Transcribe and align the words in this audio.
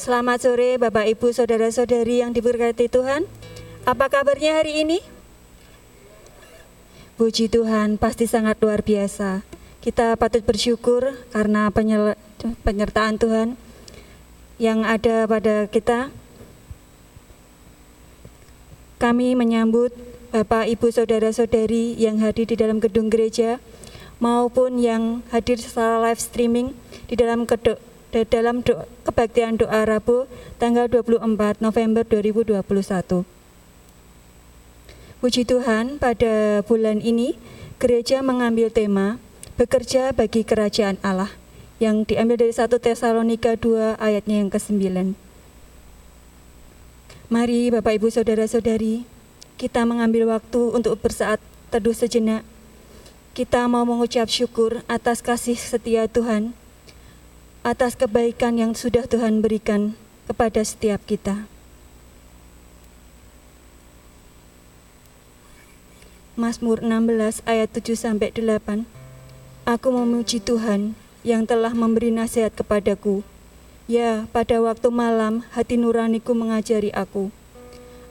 Selamat 0.00 0.40
sore 0.40 0.80
Bapak 0.80 1.12
Ibu 1.12 1.28
Saudara-saudari 1.28 2.24
yang 2.24 2.32
diberkati 2.32 2.88
Tuhan. 2.88 3.28
Apa 3.84 4.08
kabarnya 4.08 4.56
hari 4.56 4.80
ini? 4.80 5.04
Puji 7.20 7.52
Tuhan, 7.52 8.00
pasti 8.00 8.24
sangat 8.24 8.56
luar 8.64 8.80
biasa. 8.80 9.44
Kita 9.84 10.16
patut 10.16 10.40
bersyukur 10.40 11.20
karena 11.36 11.68
penyertaan 12.64 13.20
Tuhan 13.20 13.60
yang 14.56 14.88
ada 14.88 15.28
pada 15.28 15.68
kita. 15.68 16.08
Kami 19.04 19.36
menyambut 19.36 19.92
Bapak, 20.32 20.64
Ibu, 20.64 20.96
Saudara-saudari 20.96 22.00
yang 22.00 22.24
hadir 22.24 22.48
di 22.48 22.56
dalam 22.56 22.80
gedung 22.80 23.12
gereja 23.12 23.60
maupun 24.16 24.80
yang 24.80 25.20
hadir 25.28 25.60
secara 25.60 26.00
live 26.08 26.24
streaming 26.24 26.72
di 27.04 27.20
dalam 27.20 27.44
kedok 27.44 27.89
dalam 28.10 28.66
doa, 28.66 28.90
kebaktian 29.06 29.54
doa 29.54 29.86
Rabu 29.86 30.26
tanggal 30.58 30.90
24 30.90 31.62
November 31.62 32.02
2021. 32.02 33.22
Puji 35.20 35.42
Tuhan, 35.46 36.00
pada 36.00 36.64
bulan 36.66 36.98
ini 36.98 37.38
gereja 37.78 38.24
mengambil 38.24 38.72
tema 38.72 39.22
bekerja 39.54 40.10
bagi 40.16 40.42
kerajaan 40.42 40.96
Allah 41.04 41.30
yang 41.78 42.02
diambil 42.08 42.40
dari 42.40 42.52
1 42.52 42.66
Tesalonika 42.80 43.54
2 43.56 44.00
ayatnya 44.00 44.42
yang 44.42 44.50
ke-9. 44.50 45.14
Mari 47.30 47.70
Bapak 47.70 47.94
Ibu 48.00 48.10
Saudara-saudari, 48.10 49.06
kita 49.54 49.86
mengambil 49.86 50.26
waktu 50.34 50.60
untuk 50.74 50.98
bersaat 50.98 51.38
teduh 51.70 51.94
sejenak. 51.94 52.42
Kita 53.36 53.70
mau 53.70 53.86
mengucap 53.86 54.26
syukur 54.26 54.82
atas 54.90 55.22
kasih 55.22 55.54
setia 55.54 56.10
Tuhan 56.10 56.56
atas 57.60 57.92
kebaikan 57.92 58.56
yang 58.56 58.72
sudah 58.72 59.04
Tuhan 59.04 59.44
berikan 59.44 59.92
kepada 60.24 60.64
setiap 60.64 61.04
kita. 61.04 61.44
Mazmur 66.40 66.80
16 66.80 67.44
ayat 67.44 67.68
7 67.68 68.00
sampai 68.00 68.32
8. 68.32 68.88
Aku 69.68 69.88
memuji 69.92 70.40
Tuhan 70.40 70.96
yang 71.20 71.44
telah 71.44 71.76
memberi 71.76 72.08
nasihat 72.08 72.56
kepadaku. 72.56 73.20
Ya, 73.84 74.24
pada 74.32 74.56
waktu 74.64 74.88
malam 74.88 75.44
hati 75.52 75.76
nuraniku 75.76 76.32
mengajari 76.32 76.88
aku. 76.96 77.28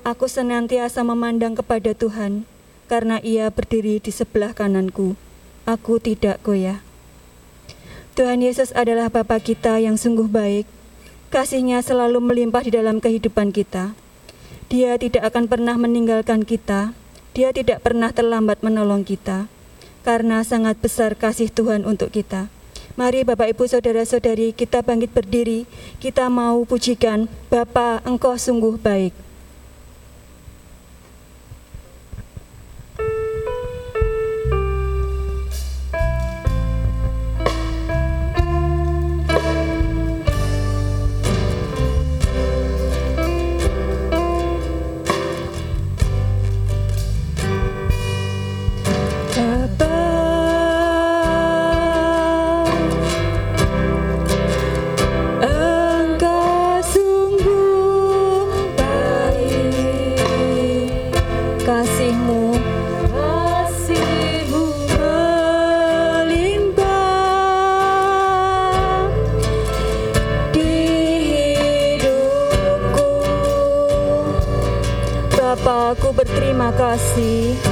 Aku 0.05 0.29
senantiasa 0.29 1.01
memandang 1.01 1.57
kepada 1.57 1.97
Tuhan 1.97 2.45
karena 2.85 3.17
Ia 3.25 3.49
berdiri 3.49 3.97
di 3.97 4.13
sebelah 4.13 4.53
kananku. 4.53 5.17
Aku 5.65 5.97
tidak 5.97 6.37
goyah. 6.45 6.85
Tuhan 8.17 8.41
Yesus 8.41 8.73
adalah 8.73 9.13
Bapa 9.13 9.37
kita 9.37 9.77
yang 9.77 9.99
sungguh 9.99 10.25
baik. 10.25 10.65
Kasihnya 11.29 11.85
selalu 11.85 12.17
melimpah 12.17 12.65
di 12.65 12.73
dalam 12.73 12.97
kehidupan 12.97 13.53
kita. 13.53 13.93
Dia 14.69 14.97
tidak 14.97 15.29
akan 15.29 15.45
pernah 15.45 15.77
meninggalkan 15.77 16.41
kita. 16.41 16.97
Dia 17.37 17.53
tidak 17.53 17.85
pernah 17.85 18.09
terlambat 18.09 18.65
menolong 18.65 19.05
kita. 19.05 19.45
Karena 20.01 20.41
sangat 20.41 20.81
besar 20.81 21.13
kasih 21.13 21.53
Tuhan 21.53 21.85
untuk 21.85 22.09
kita. 22.09 22.49
Mari 22.97 23.23
Bapak 23.23 23.53
Ibu 23.53 23.69
Saudara-saudari 23.69 24.57
kita 24.57 24.81
bangkit 24.81 25.13
berdiri. 25.13 25.69
Kita 26.01 26.27
mau 26.33 26.65
pujikan 26.65 27.29
Bapa 27.47 28.01
Engkau 28.03 28.35
sungguh 28.35 28.81
baik. 28.81 29.28
Rossi. 76.89 77.68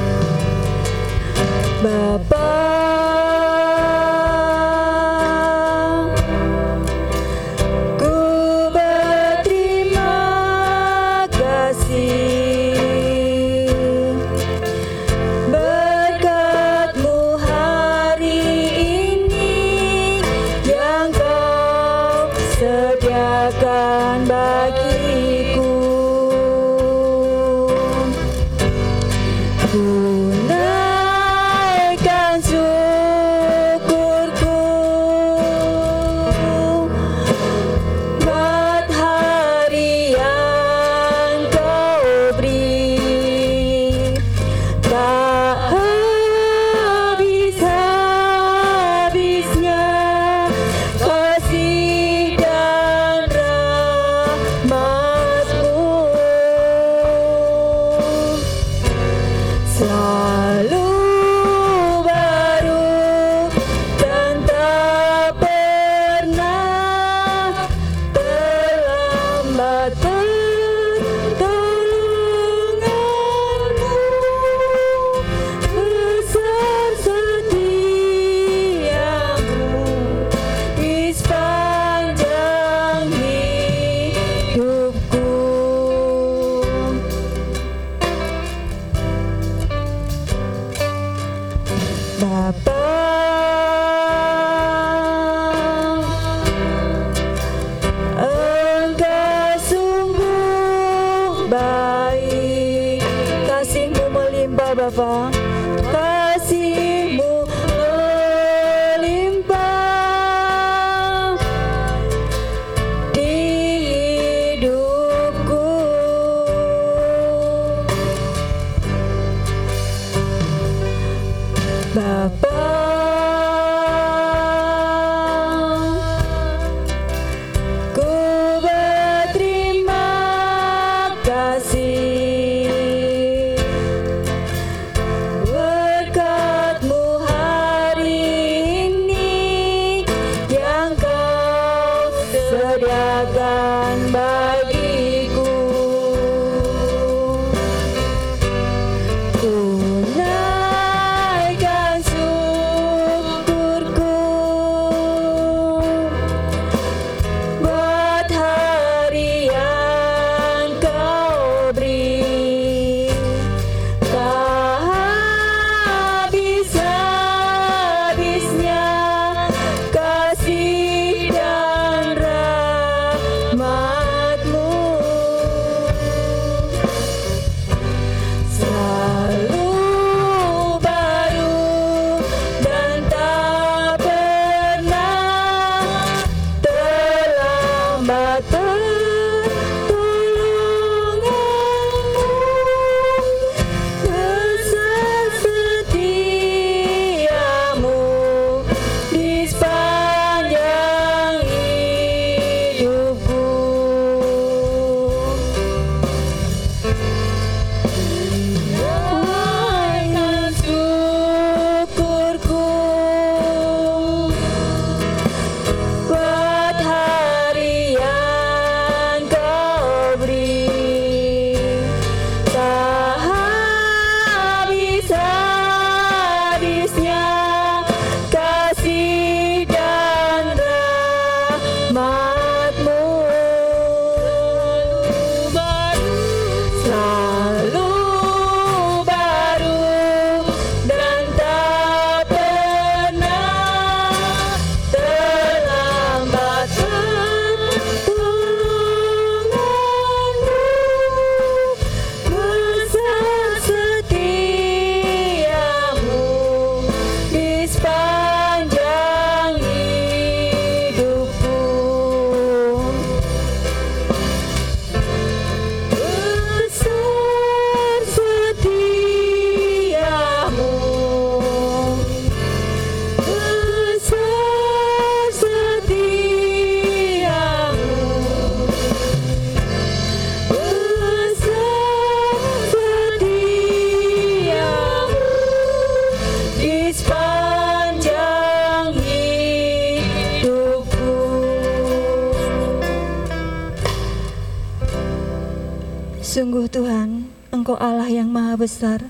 Besar. 298.67 299.07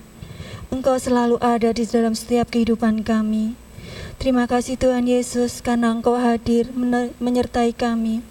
Engkau 0.69 1.01
selalu 1.01 1.41
ada 1.41 1.73
di 1.73 1.89
dalam 1.89 2.13
setiap 2.13 2.53
kehidupan 2.53 3.01
kami. 3.01 3.57
Terima 4.21 4.45
kasih 4.45 4.77
Tuhan 4.77 5.09
Yesus 5.09 5.65
karena 5.65 5.89
Engkau 5.89 6.13
hadir 6.13 6.69
menyertai 7.17 7.73
kami. 7.73 8.21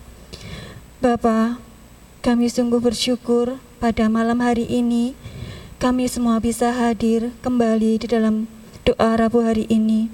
Bapa, 1.03 1.59
kami 2.23 2.47
sungguh 2.47 2.79
bersyukur 2.79 3.59
pada 3.83 4.07
malam 4.07 4.39
hari 4.39 4.71
ini 4.71 5.19
kami 5.77 6.09
semua 6.09 6.41
bisa 6.41 6.73
hadir 6.73 7.37
kembali 7.45 8.01
di 8.01 8.07
dalam 8.09 8.49
doa 8.89 9.13
Rabu 9.13 9.45
hari 9.45 9.69
ini. 9.69 10.09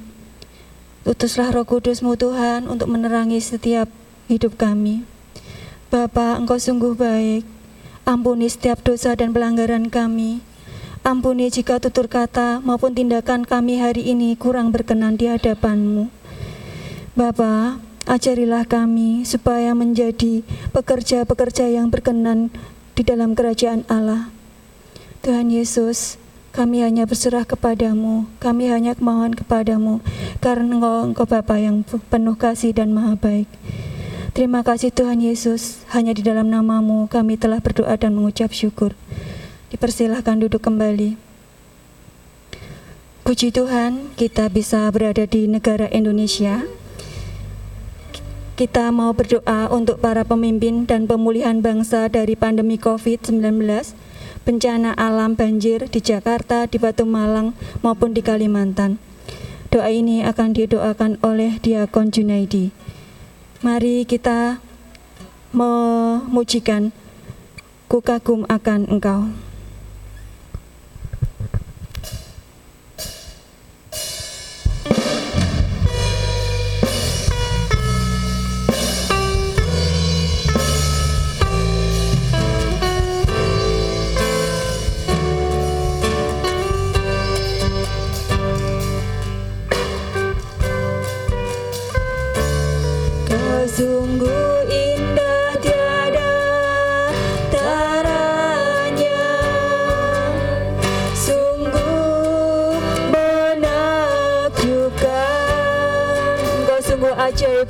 Utuslah 1.06 1.54
roh 1.54 1.62
kudusmu 1.62 2.18
Tuhan 2.18 2.66
untuk 2.66 2.90
menerangi 2.90 3.38
setiap 3.38 3.86
hidup 4.26 4.58
kami. 4.58 5.06
Bapa, 5.86 6.34
Engkau 6.34 6.58
sungguh 6.58 6.98
baik. 6.98 7.46
Ampuni 8.02 8.50
setiap 8.50 8.82
dosa 8.82 9.14
dan 9.14 9.30
pelanggaran 9.30 9.86
kami. 9.86 10.42
Ampuni 11.02 11.50
jika 11.50 11.82
tutur 11.82 12.06
kata 12.06 12.62
maupun 12.62 12.94
tindakan 12.94 13.42
kami 13.42 13.82
hari 13.82 14.06
ini 14.14 14.38
kurang 14.38 14.70
berkenan 14.70 15.18
di 15.18 15.26
hadapanmu. 15.26 16.06
Bapa, 17.18 17.82
ajarilah 18.06 18.62
kami 18.70 19.26
supaya 19.26 19.74
menjadi 19.74 20.46
pekerja-pekerja 20.70 21.66
yang 21.74 21.90
berkenan 21.90 22.54
di 22.94 23.02
dalam 23.02 23.34
kerajaan 23.34 23.82
Allah. 23.90 24.30
Tuhan 25.26 25.50
Yesus, 25.50 26.22
kami 26.54 26.86
hanya 26.86 27.02
berserah 27.02 27.50
kepadamu, 27.50 28.30
kami 28.38 28.70
hanya 28.70 28.94
mohon 29.02 29.34
kepadamu, 29.34 29.98
karena 30.38 30.70
engkau, 30.70 31.10
engkau 31.10 31.26
Bapa 31.26 31.58
yang 31.58 31.82
penuh 31.82 32.38
kasih 32.38 32.78
dan 32.78 32.94
maha 32.94 33.18
baik. 33.18 33.50
Terima 34.38 34.62
kasih 34.62 34.94
Tuhan 34.94 35.18
Yesus, 35.18 35.82
hanya 35.90 36.14
di 36.14 36.22
dalam 36.22 36.46
namamu 36.46 37.10
kami 37.10 37.34
telah 37.34 37.58
berdoa 37.58 37.98
dan 37.98 38.14
mengucap 38.14 38.54
syukur. 38.54 38.94
Dipersilahkan 39.72 40.36
duduk 40.36 40.60
kembali. 40.68 41.16
Puji 43.24 43.48
Tuhan, 43.56 44.12
kita 44.20 44.52
bisa 44.52 44.84
berada 44.92 45.24
di 45.24 45.48
negara 45.48 45.88
Indonesia. 45.88 46.68
Kita 48.52 48.92
mau 48.92 49.16
berdoa 49.16 49.72
untuk 49.72 49.96
para 49.96 50.28
pemimpin 50.28 50.84
dan 50.84 51.08
pemulihan 51.08 51.64
bangsa 51.64 52.12
dari 52.12 52.36
pandemi 52.36 52.76
COVID-19, 52.76 53.40
bencana 54.44 54.92
alam 54.92 55.40
banjir 55.40 55.88
di 55.88 56.04
Jakarta, 56.04 56.68
di 56.68 56.76
Batu 56.76 57.08
Malang, 57.08 57.56
maupun 57.80 58.12
di 58.12 58.20
Kalimantan. 58.20 59.00
Doa 59.72 59.88
ini 59.88 60.20
akan 60.20 60.52
didoakan 60.52 61.16
oleh 61.24 61.56
Diakon 61.64 62.12
Junaidi. 62.12 62.76
Mari 63.64 64.04
kita 64.04 64.60
memujikan 65.56 66.92
ku 67.88 68.04
kagum 68.04 68.44
akan 68.52 68.84
engkau. 68.92 69.32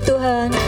Sung 0.05 0.62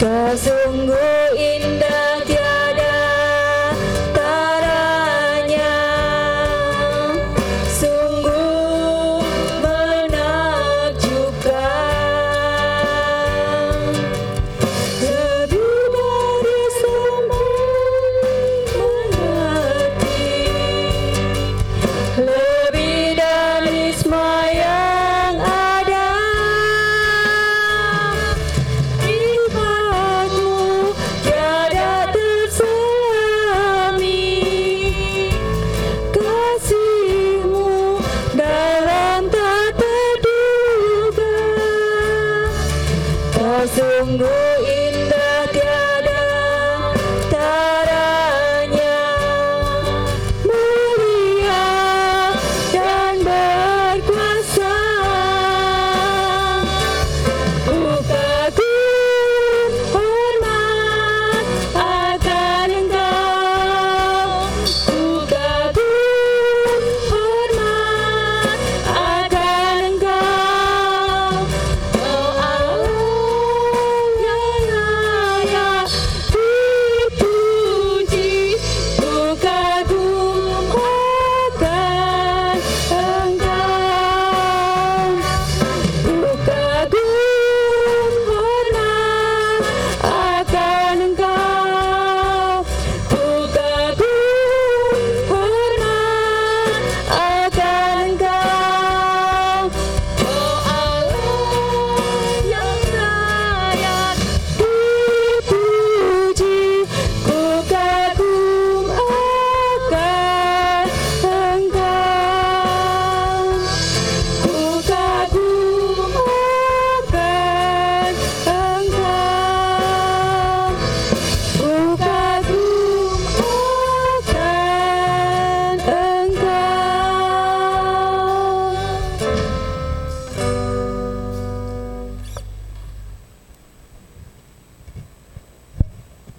Kasungguh 0.00 0.32
sungguh 0.32 1.36
indah 1.36 1.99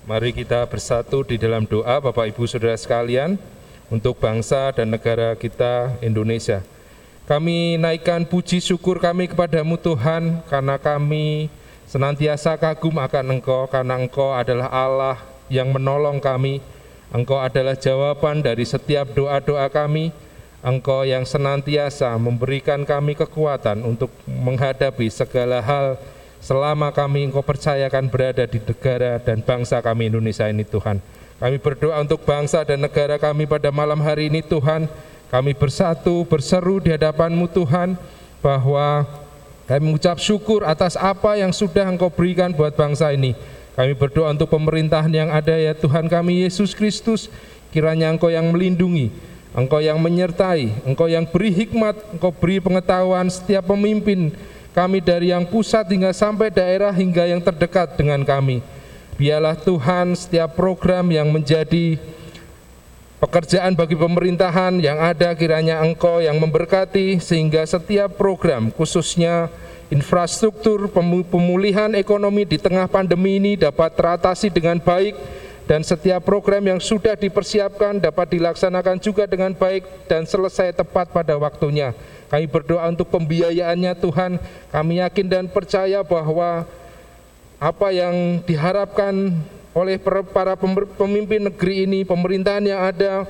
Mari 0.01 0.33
kita 0.33 0.65
bersatu 0.65 1.21
di 1.21 1.37
dalam 1.37 1.61
doa 1.61 2.01
Bapak 2.01 2.33
Ibu 2.33 2.49
Saudara 2.49 2.73
sekalian 2.73 3.37
untuk 3.85 4.17
bangsa 4.17 4.73
dan 4.73 4.89
negara 4.89 5.37
kita 5.37 5.93
Indonesia. 6.01 6.65
Kami 7.29 7.77
naikkan 7.77 8.25
puji 8.25 8.65
syukur 8.65 8.97
kami 8.97 9.29
kepadamu 9.29 9.77
Tuhan 9.77 10.41
karena 10.49 10.81
kami 10.81 11.53
senantiasa 11.85 12.57
kagum 12.57 12.97
akan 12.97 13.37
Engkau 13.37 13.69
karena 13.69 14.01
Engkau 14.01 14.33
adalah 14.33 14.73
Allah 14.73 15.21
yang 15.53 15.69
menolong 15.69 16.17
kami. 16.17 16.65
Engkau 17.13 17.37
adalah 17.37 17.77
jawaban 17.77 18.41
dari 18.41 18.65
setiap 18.65 19.13
doa-doa 19.13 19.69
kami. 19.69 20.09
Engkau 20.65 21.05
yang 21.05 21.29
senantiasa 21.29 22.09
memberikan 22.17 22.89
kami 22.89 23.13
kekuatan 23.13 23.85
untuk 23.85 24.09
menghadapi 24.25 25.13
segala 25.13 25.61
hal 25.61 26.01
selama 26.41 26.89
kami 26.89 27.29
Engkau 27.29 27.45
percayakan 27.45 28.09
berada 28.09 28.43
di 28.49 28.57
negara 28.57 29.21
dan 29.21 29.45
bangsa 29.45 29.79
kami 29.79 30.09
Indonesia 30.09 30.49
ini 30.49 30.65
Tuhan. 30.65 30.97
Kami 31.41 31.57
berdoa 31.57 32.01
untuk 32.01 32.21
bangsa 32.25 32.61
dan 32.65 32.81
negara 32.81 33.17
kami 33.17 33.45
pada 33.49 33.69
malam 33.69 34.01
hari 34.01 34.29
ini 34.29 34.45
Tuhan. 34.45 34.89
Kami 35.31 35.55
bersatu, 35.55 36.27
berseru 36.27 36.83
di 36.83 36.91
hadapan-Mu 36.91 37.47
Tuhan, 37.49 37.95
bahwa 38.43 39.07
kami 39.69 39.81
mengucap 39.87 40.19
syukur 40.19 40.67
atas 40.67 40.99
apa 40.99 41.39
yang 41.39 41.55
sudah 41.55 41.87
Engkau 41.87 42.11
berikan 42.11 42.51
buat 42.51 42.75
bangsa 42.75 43.15
ini. 43.15 43.31
Kami 43.71 43.95
berdoa 43.95 44.35
untuk 44.35 44.51
pemerintahan 44.51 45.07
yang 45.07 45.29
ada 45.31 45.55
ya 45.55 45.71
Tuhan 45.71 46.11
kami 46.11 46.43
Yesus 46.43 46.75
Kristus, 46.75 47.31
kiranya 47.71 48.11
Engkau 48.11 48.27
yang 48.27 48.51
melindungi, 48.51 49.09
Engkau 49.55 49.79
yang 49.79 49.95
menyertai, 50.03 50.83
Engkau 50.83 51.07
yang 51.07 51.23
beri 51.23 51.55
hikmat, 51.55 51.95
Engkau 52.11 52.35
beri 52.35 52.59
pengetahuan 52.59 53.31
setiap 53.31 53.71
pemimpin, 53.71 54.35
kami 54.71 55.03
dari 55.03 55.35
yang 55.35 55.43
pusat 55.43 55.83
hingga 55.91 56.15
sampai 56.15 56.47
daerah 56.47 56.95
hingga 56.95 57.27
yang 57.27 57.43
terdekat 57.43 57.99
dengan 57.99 58.23
kami. 58.23 58.63
Biarlah 59.19 59.59
Tuhan 59.59 60.15
setiap 60.15 60.55
program 60.55 61.11
yang 61.11 61.27
menjadi 61.29 61.99
pekerjaan 63.21 63.77
bagi 63.77 63.93
pemerintahan 63.93 64.81
yang 64.81 64.97
ada 64.97 65.29
kiranya 65.37 65.83
Engkau 65.85 66.17
yang 66.23 66.41
memberkati 66.41 67.21
sehingga 67.21 67.61
setiap 67.67 68.17
program 68.17 68.73
khususnya 68.73 69.51
infrastruktur 69.93 70.89
pemulihan 71.27 71.93
ekonomi 71.93 72.47
di 72.47 72.57
tengah 72.57 72.89
pandemi 72.89 73.37
ini 73.37 73.53
dapat 73.59 73.93
teratasi 73.93 74.49
dengan 74.49 74.81
baik 74.81 75.13
dan 75.69 75.85
setiap 75.85 76.25
program 76.25 76.63
yang 76.65 76.79
sudah 76.81 77.13
dipersiapkan 77.13 78.01
dapat 78.01 78.39
dilaksanakan 78.39 78.97
juga 78.97 79.29
dengan 79.29 79.53
baik 79.53 80.09
dan 80.09 80.25
selesai 80.25 80.73
tepat 80.73 81.13
pada 81.13 81.37
waktunya. 81.37 81.93
Kami 82.31 82.47
berdoa 82.47 82.87
untuk 82.87 83.11
pembiayaannya 83.11 83.91
Tuhan. 83.99 84.39
Kami 84.71 85.03
yakin 85.03 85.27
dan 85.27 85.45
percaya 85.51 85.99
bahwa 85.99 86.63
apa 87.59 87.87
yang 87.91 88.39
diharapkan 88.47 89.35
oleh 89.75 89.99
para 90.31 90.55
pemimpin 90.95 91.51
negeri 91.51 91.83
ini, 91.83 92.07
pemerintahan 92.07 92.63
yang 92.63 92.79
ada, 92.79 93.27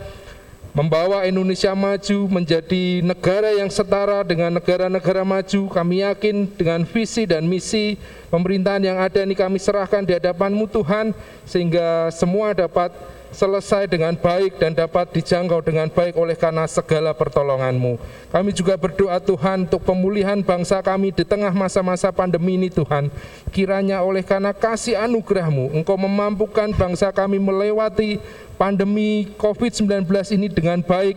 membawa 0.72 1.25
Indonesia 1.25 1.74
maju 1.74 2.29
menjadi 2.29 3.01
negara 3.01 3.51
yang 3.58 3.67
setara 3.74 4.22
dengan 4.22 4.53
negara-negara 4.53 5.25
maju. 5.25 5.62
Kami 5.74 6.05
yakin 6.05 6.48
dengan 6.53 6.86
visi 6.86 7.25
dan 7.25 7.50
misi 7.50 7.98
pemerintahan 8.29 8.86
yang 8.86 8.98
ada 9.01 9.25
ini 9.25 9.34
kami 9.34 9.58
serahkan 9.58 10.05
di 10.05 10.13
hadapan-Mu 10.13 10.70
Tuhan, 10.70 11.12
sehingga 11.43 12.13
semua 12.13 12.53
dapat 12.53 12.93
selesai 13.32 13.88
dengan 13.88 14.12
baik 14.14 14.60
dan 14.60 14.76
dapat 14.76 15.10
dijangkau 15.16 15.64
dengan 15.64 15.88
baik 15.88 16.20
oleh 16.20 16.36
karena 16.36 16.68
segala 16.68 17.16
pertolongan-Mu. 17.16 17.96
Kami 18.30 18.52
juga 18.52 18.76
berdoa 18.76 19.18
Tuhan 19.24 19.66
untuk 19.66 19.88
pemulihan 19.88 20.38
bangsa 20.44 20.84
kami 20.84 21.16
di 21.16 21.24
tengah 21.24 21.56
masa-masa 21.56 22.12
pandemi 22.12 22.60
ini 22.60 22.68
Tuhan. 22.68 23.08
Kiranya 23.56 24.04
oleh 24.04 24.22
karena 24.22 24.52
kasih 24.52 25.00
anugerah-Mu, 25.00 25.72
Engkau 25.80 25.96
memampukan 25.96 26.70
bangsa 26.76 27.10
kami 27.16 27.40
melewati 27.40 28.20
pandemi 28.60 29.32
COVID-19 29.40 30.06
ini 30.36 30.48
dengan 30.52 30.84
baik, 30.84 31.16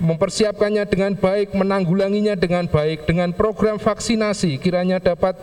mempersiapkannya 0.00 0.84
dengan 0.88 1.12
baik, 1.14 1.52
menanggulanginya 1.52 2.34
dengan 2.34 2.64
baik, 2.66 3.04
dengan 3.04 3.30
program 3.36 3.76
vaksinasi 3.76 4.56
kiranya 4.58 4.98
dapat 4.98 5.36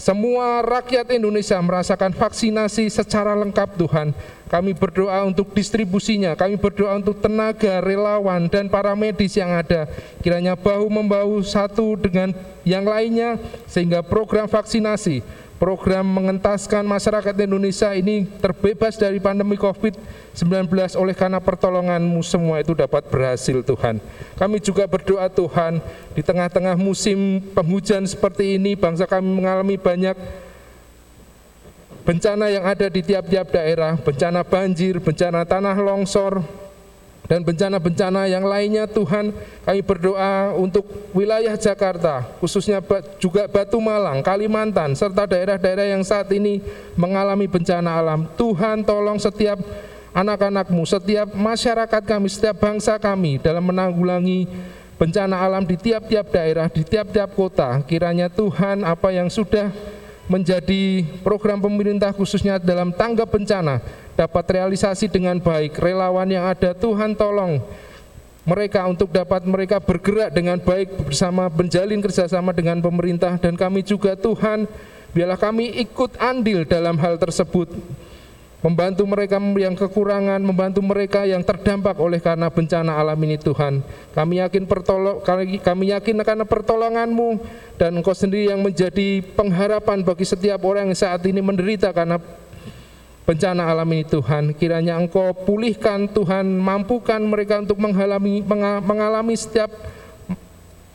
semua 0.00 0.64
rakyat 0.64 1.12
Indonesia 1.12 1.60
merasakan 1.60 2.16
vaksinasi 2.16 2.88
secara 2.88 3.36
lengkap 3.36 3.76
Tuhan. 3.76 4.16
Kami 4.48 4.72
berdoa 4.72 5.28
untuk 5.28 5.52
distribusinya, 5.52 6.32
kami 6.32 6.56
berdoa 6.56 6.96
untuk 6.96 7.20
tenaga, 7.20 7.84
relawan, 7.84 8.48
dan 8.48 8.72
para 8.72 8.96
medis 8.96 9.36
yang 9.36 9.52
ada. 9.52 9.84
Kiranya 10.24 10.56
bahu-membahu 10.56 11.44
satu 11.44 12.00
dengan 12.00 12.32
yang 12.64 12.88
lainnya 12.88 13.36
sehingga 13.68 14.00
program 14.00 14.48
vaksinasi 14.48 15.20
program 15.60 16.08
mengentaskan 16.08 16.88
masyarakat 16.88 17.36
Indonesia 17.44 17.92
ini 17.92 18.24
terbebas 18.40 18.96
dari 18.96 19.20
pandemi 19.20 19.60
COVID-19 19.60 20.72
oleh 20.96 21.12
karena 21.12 21.36
pertolonganmu 21.36 22.24
semua 22.24 22.64
itu 22.64 22.72
dapat 22.72 23.04
berhasil 23.12 23.60
Tuhan. 23.60 24.00
Kami 24.40 24.56
juga 24.64 24.88
berdoa 24.88 25.28
Tuhan 25.28 25.84
di 26.16 26.24
tengah-tengah 26.24 26.80
musim 26.80 27.44
penghujan 27.52 28.08
seperti 28.08 28.56
ini 28.56 28.72
bangsa 28.72 29.04
kami 29.04 29.28
mengalami 29.28 29.76
banyak 29.76 30.16
bencana 32.08 32.48
yang 32.48 32.64
ada 32.64 32.88
di 32.88 33.04
tiap-tiap 33.04 33.52
daerah, 33.52 34.00
bencana 34.00 34.40
banjir, 34.40 34.96
bencana 34.96 35.44
tanah 35.44 35.76
longsor, 35.76 36.40
dan 37.30 37.46
bencana-bencana 37.46 38.26
yang 38.26 38.42
lainnya 38.42 38.90
Tuhan 38.90 39.30
kami 39.62 39.80
berdoa 39.86 40.50
untuk 40.58 40.82
wilayah 41.14 41.54
Jakarta 41.54 42.26
khususnya 42.42 42.82
juga 43.22 43.46
Batu 43.46 43.78
Malang, 43.78 44.18
Kalimantan 44.18 44.98
serta 44.98 45.30
daerah-daerah 45.30 45.94
yang 45.94 46.02
saat 46.02 46.26
ini 46.34 46.58
mengalami 46.98 47.46
bencana 47.46 48.02
alam. 48.02 48.26
Tuhan 48.34 48.82
tolong 48.82 49.22
setiap 49.22 49.62
anak-anakmu, 50.10 50.82
setiap 50.82 51.30
masyarakat 51.30 52.02
kami, 52.02 52.26
setiap 52.26 52.58
bangsa 52.58 52.98
kami 52.98 53.38
dalam 53.38 53.62
menanggulangi 53.62 54.50
bencana 54.98 55.38
alam 55.38 55.62
di 55.62 55.78
tiap-tiap 55.78 56.34
daerah, 56.34 56.66
di 56.66 56.82
tiap-tiap 56.82 57.30
kota. 57.38 57.78
Kiranya 57.86 58.26
Tuhan 58.26 58.82
apa 58.82 59.14
yang 59.14 59.30
sudah 59.30 59.70
menjadi 60.30 61.02
program 61.26 61.58
pemerintah 61.58 62.14
khususnya 62.14 62.62
dalam 62.62 62.94
tanggap 62.94 63.26
bencana 63.34 63.82
dapat 64.14 64.44
realisasi 64.54 65.10
dengan 65.10 65.42
baik. 65.42 65.74
Relawan 65.74 66.30
yang 66.30 66.46
ada 66.46 66.70
Tuhan 66.70 67.18
tolong 67.18 67.58
mereka 68.46 68.86
untuk 68.86 69.10
dapat 69.10 69.42
mereka 69.42 69.82
bergerak 69.82 70.30
dengan 70.30 70.62
baik 70.62 71.10
bersama 71.10 71.50
menjalin 71.50 71.98
kerjasama 71.98 72.54
dengan 72.54 72.78
pemerintah 72.78 73.34
dan 73.36 73.58
kami 73.58 73.82
juga 73.82 74.14
Tuhan 74.14 74.70
biarlah 75.10 75.36
kami 75.36 75.82
ikut 75.82 76.16
andil 76.16 76.62
dalam 76.64 76.94
hal 77.02 77.18
tersebut 77.18 77.68
membantu 78.60 79.08
mereka 79.08 79.40
yang 79.40 79.72
kekurangan, 79.72 80.40
membantu 80.40 80.84
mereka 80.84 81.24
yang 81.24 81.40
terdampak 81.40 81.96
oleh 81.96 82.20
karena 82.20 82.52
bencana 82.52 82.92
alam 83.00 83.16
ini 83.24 83.40
Tuhan. 83.40 83.80
Kami 84.12 84.44
yakin 84.44 84.64
pertolong, 84.68 85.24
kami 85.64 85.84
yakin 85.92 86.16
karena 86.20 86.44
pertolonganmu 86.44 87.40
dan 87.80 87.96
Engkau 87.96 88.12
sendiri 88.12 88.52
yang 88.52 88.60
menjadi 88.60 89.24
pengharapan 89.32 90.04
bagi 90.04 90.28
setiap 90.28 90.60
orang 90.68 90.92
yang 90.92 90.98
saat 90.98 91.24
ini 91.24 91.40
menderita 91.40 91.88
karena 91.96 92.20
bencana 93.24 93.64
alam 93.64 93.88
ini 93.88 94.04
Tuhan. 94.04 94.52
Kiranya 94.52 95.00
Engkau 95.00 95.32
pulihkan 95.32 96.04
Tuhan, 96.12 96.44
mampukan 96.60 97.20
mereka 97.24 97.64
untuk 97.64 97.80
mengalami, 97.80 98.44
mengalami 98.84 99.34
setiap 99.40 99.72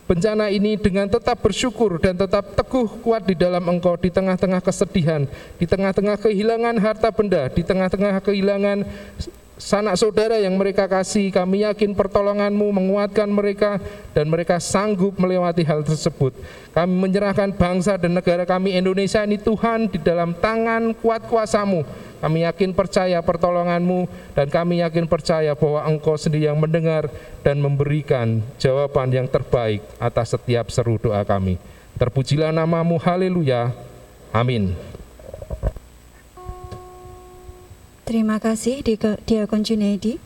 bencana 0.05 0.53
ini 0.53 0.77
dengan 0.77 1.09
tetap 1.09 1.41
bersyukur 1.41 1.97
dan 1.97 2.13
tetap 2.13 2.53
teguh 2.53 3.01
kuat 3.01 3.25
di 3.25 3.33
dalam 3.33 3.61
engkau 3.65 3.97
di 3.97 4.13
tengah-tengah 4.13 4.61
kesedihan, 4.61 5.25
di 5.57 5.65
tengah-tengah 5.65 6.21
kehilangan 6.21 6.77
harta 6.77 7.09
benda, 7.09 7.49
di 7.49 7.65
tengah-tengah 7.65 8.21
kehilangan 8.21 8.85
sanak 9.55 9.95
saudara 9.99 10.39
yang 10.39 10.55
mereka 10.55 10.87
kasih. 10.87 11.31
Kami 11.31 11.67
yakin 11.67 11.95
pertolonganmu 11.95 12.71
menguatkan 12.71 13.27
mereka 13.27 13.81
dan 14.11 14.27
mereka 14.27 14.59
sanggup 14.61 15.15
melewati 15.15 15.63
hal 15.63 15.83
tersebut. 15.83 16.35
Kami 16.71 16.93
menyerahkan 16.93 17.55
bangsa 17.55 17.95
dan 17.95 18.15
negara 18.15 18.43
kami 18.43 18.75
Indonesia 18.75 19.23
ini 19.23 19.39
Tuhan 19.39 19.91
di 19.91 19.99
dalam 19.99 20.35
tangan 20.37 20.95
kuat 20.99 21.25
kuasamu 21.25 21.83
kami 22.25 22.41
yakin 22.41 22.73
percaya 22.73 23.21
pertolonganmu 23.21 24.09
dan 24.33 24.49
kami 24.49 24.81
yakin 24.81 25.05
percaya 25.05 25.53
bahwa 25.53 25.85
engkau 25.85 26.17
sendiri 26.17 26.49
yang 26.49 26.57
mendengar 26.57 27.05
dan 27.45 27.61
memberikan 27.61 28.41
jawaban 28.57 29.13
yang 29.13 29.27
terbaik 29.29 29.85
atas 30.01 30.33
setiap 30.33 30.73
seru 30.73 30.97
doa 30.97 31.21
kami. 31.21 31.61
Terpujilah 32.01 32.49
namamu, 32.49 32.97
haleluya. 32.97 33.69
Amin. 34.33 34.73
Terima 38.05 38.37
kasih 38.37 38.85
Diakon 39.25 39.65
Junaidi. 39.65 40.21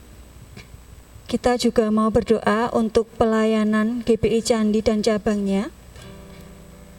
Kita 1.24 1.56
juga 1.56 1.88
mau 1.88 2.12
berdoa 2.12 2.68
untuk 2.76 3.08
pelayanan 3.16 4.04
GPI 4.04 4.44
Candi 4.44 4.84
dan 4.84 5.00
cabangnya 5.00 5.72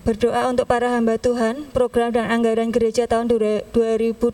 Berdoa 0.01 0.49
untuk 0.49 0.65
para 0.65 0.97
hamba 0.97 1.21
Tuhan, 1.21 1.69
program 1.77 2.09
dan 2.09 2.25
anggaran 2.25 2.73
gereja 2.73 3.05
tahun 3.05 3.29
2021 3.29 4.25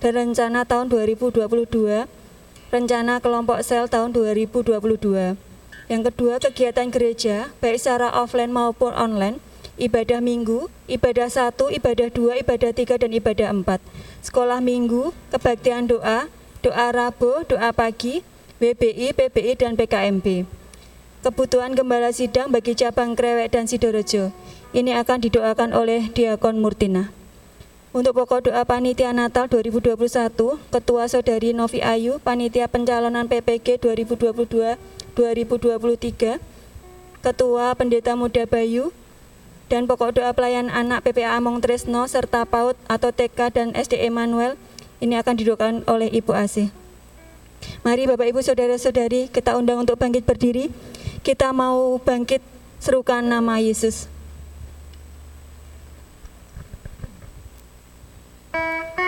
dan 0.00 0.12
rencana 0.16 0.64
tahun 0.64 0.88
2022, 0.88 2.08
rencana 2.72 3.20
kelompok 3.20 3.60
sel 3.60 3.92
tahun 3.92 4.16
2022. 4.16 5.36
Yang 5.92 6.02
kedua, 6.08 6.40
kegiatan 6.40 6.88
gereja, 6.88 7.52
baik 7.60 7.76
secara 7.76 8.08
offline 8.16 8.56
maupun 8.56 8.96
online, 8.96 9.36
ibadah 9.76 10.22
minggu, 10.22 10.70
ibadah 10.86 11.28
satu, 11.30 11.70
ibadah 11.70 12.08
dua, 12.10 12.38
ibadah 12.38 12.70
tiga, 12.74 12.98
dan 12.98 13.10
ibadah 13.10 13.50
empat. 13.50 13.82
Sekolah 14.22 14.62
minggu, 14.62 15.14
kebaktian 15.34 15.90
doa, 15.90 16.30
doa 16.62 16.86
rabu, 16.94 17.44
doa 17.46 17.70
pagi, 17.74 18.22
WBI, 18.62 19.12
PBI, 19.12 19.52
dan 19.58 19.74
PKMB. 19.74 20.46
Kebutuhan 21.24 21.72
gembala 21.72 22.12
sidang 22.12 22.52
bagi 22.52 22.76
cabang 22.76 23.16
Krewek 23.16 23.48
dan 23.52 23.64
Sidorejo 23.64 24.32
ini 24.74 24.90
akan 24.90 25.22
didoakan 25.22 25.70
oleh 25.70 26.10
Diakon 26.10 26.58
Murtina. 26.58 27.14
Untuk 27.94 28.18
pokok 28.18 28.50
doa 28.50 28.66
Panitia 28.66 29.14
Natal 29.14 29.46
2021, 29.46 29.94
Ketua 30.66 31.06
Saudari 31.06 31.54
Novi 31.54 31.78
Ayu, 31.78 32.18
Panitia 32.18 32.66
Pencalonan 32.66 33.30
PPG 33.30 33.78
2022-2023, 35.14 36.42
Ketua 37.22 37.70
Pendeta 37.78 38.18
Muda 38.18 38.50
Bayu, 38.50 38.90
dan 39.72 39.88
pokok 39.88 40.20
doa 40.20 40.30
pelayan 40.36 40.68
anak 40.68 41.04
PPA 41.04 41.40
Among 41.40 41.64
Tresno 41.64 42.04
serta 42.04 42.44
PAUD 42.44 42.76
atau 42.88 43.10
TK 43.10 43.38
dan 43.52 43.68
SD 43.72 44.04
Emanuel 44.04 44.60
ini 45.00 45.16
akan 45.16 45.34
didoakan 45.36 45.74
oleh 45.88 46.08
Ibu 46.12 46.32
Asih. 46.36 46.68
Mari 47.80 48.04
Bapak 48.04 48.28
Ibu 48.28 48.40
Saudara-saudari 48.44 49.32
kita 49.32 49.56
undang 49.56 49.80
untuk 49.80 49.96
bangkit 49.96 50.28
berdiri. 50.28 50.68
Kita 51.24 51.56
mau 51.56 51.96
bangkit 51.96 52.44
serukan 52.80 53.24
nama 53.24 53.56
Yesus. 53.56 54.12
matar 58.54 59.03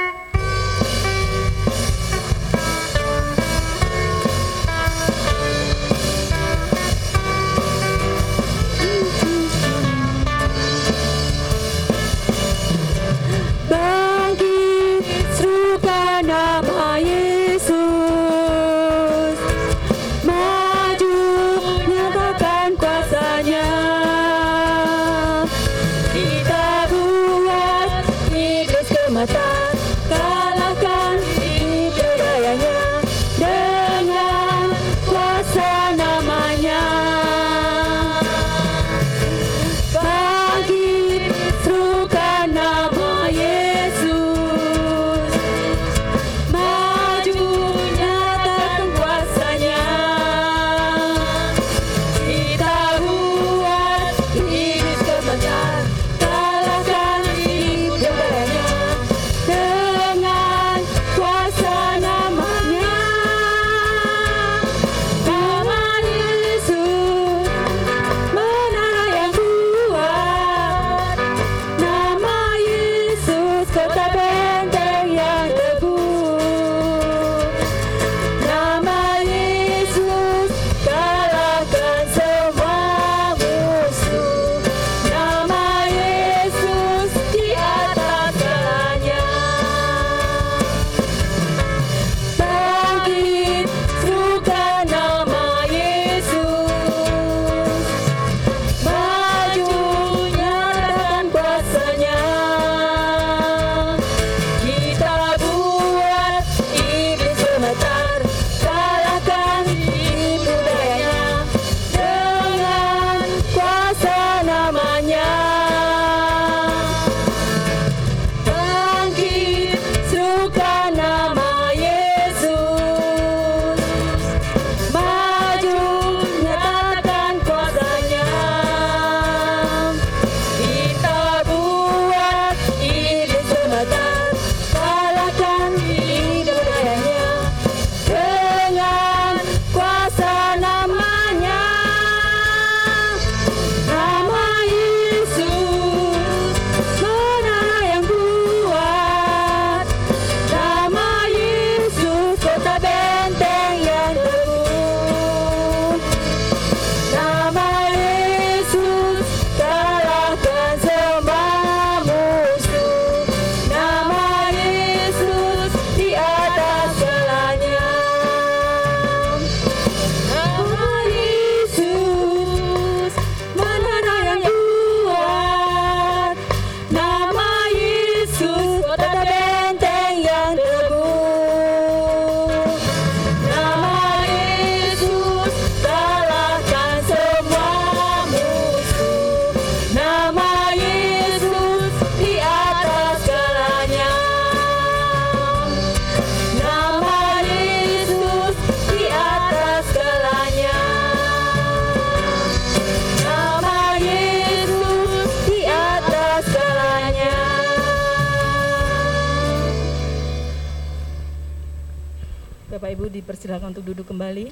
Ibu 212.96 213.12
dipersilakan 213.12 213.76
untuk 213.76 213.92
duduk 213.92 214.08
kembali. 214.08 214.48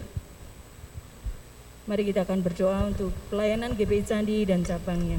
Mari 1.89 2.03
kita 2.13 2.29
akan 2.29 2.45
berdoa 2.45 2.93
untuk 2.93 3.09
pelayanan 3.33 3.73
GPI 3.73 4.05
Candi 4.05 4.45
dan 4.45 4.61
cabangnya. 4.61 5.17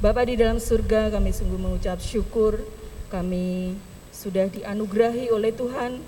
Bapak 0.00 0.32
di 0.32 0.40
dalam 0.40 0.56
surga, 0.56 1.12
kami 1.12 1.36
sungguh 1.36 1.60
mengucap 1.60 2.00
syukur 2.00 2.64
kami 3.12 3.76
sudah 4.08 4.48
dianugerahi 4.48 5.28
oleh 5.28 5.52
Tuhan 5.52 6.00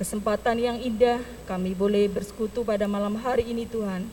kesempatan 0.00 0.64
yang 0.64 0.80
indah 0.80 1.20
kami 1.44 1.76
boleh 1.76 2.08
bersekutu 2.08 2.64
pada 2.64 2.88
malam 2.88 3.20
hari 3.20 3.52
ini 3.52 3.68
Tuhan. 3.68 4.08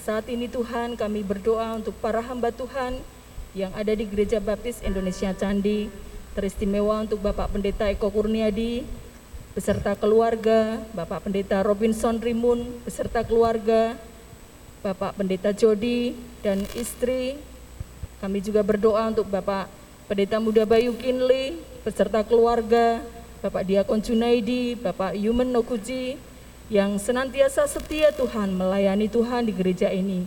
Saat 0.00 0.32
ini 0.32 0.48
Tuhan 0.48 0.96
kami 0.96 1.20
berdoa 1.20 1.76
untuk 1.76 1.92
para 2.00 2.24
hamba 2.24 2.48
Tuhan 2.48 2.96
yang 3.52 3.76
ada 3.76 3.92
di 3.92 4.08
Gereja 4.08 4.40
Baptis 4.40 4.80
Indonesia 4.80 5.36
Candi, 5.36 5.92
teristimewa 6.32 7.04
untuk 7.04 7.20
Bapak 7.20 7.52
Pendeta 7.52 7.92
Eko 7.92 8.08
Kurniadi, 8.08 9.03
beserta 9.54 9.94
keluarga, 9.94 10.82
Bapak 10.90 11.30
Pendeta 11.30 11.62
Robinson 11.62 12.18
Rimun, 12.18 12.82
beserta 12.82 13.22
keluarga, 13.22 13.94
Bapak 14.82 15.14
Pendeta 15.14 15.54
Jody 15.54 16.18
dan 16.42 16.66
istri. 16.74 17.38
Kami 18.18 18.42
juga 18.42 18.66
berdoa 18.66 19.06
untuk 19.14 19.30
Bapak 19.30 19.70
Pendeta 20.10 20.42
Muda 20.42 20.66
Bayu 20.66 20.98
Kinley, 20.98 21.54
beserta 21.86 22.26
keluarga, 22.26 22.98
Bapak 23.46 23.62
Diakon 23.62 24.02
Junaidi, 24.02 24.74
Bapak 24.74 25.14
Yumen 25.14 25.54
Nokuji, 25.54 26.18
yang 26.66 26.98
senantiasa 26.98 27.70
setia 27.70 28.10
Tuhan 28.10 28.58
melayani 28.58 29.06
Tuhan 29.06 29.46
di 29.46 29.54
gereja 29.54 29.86
ini. 29.94 30.26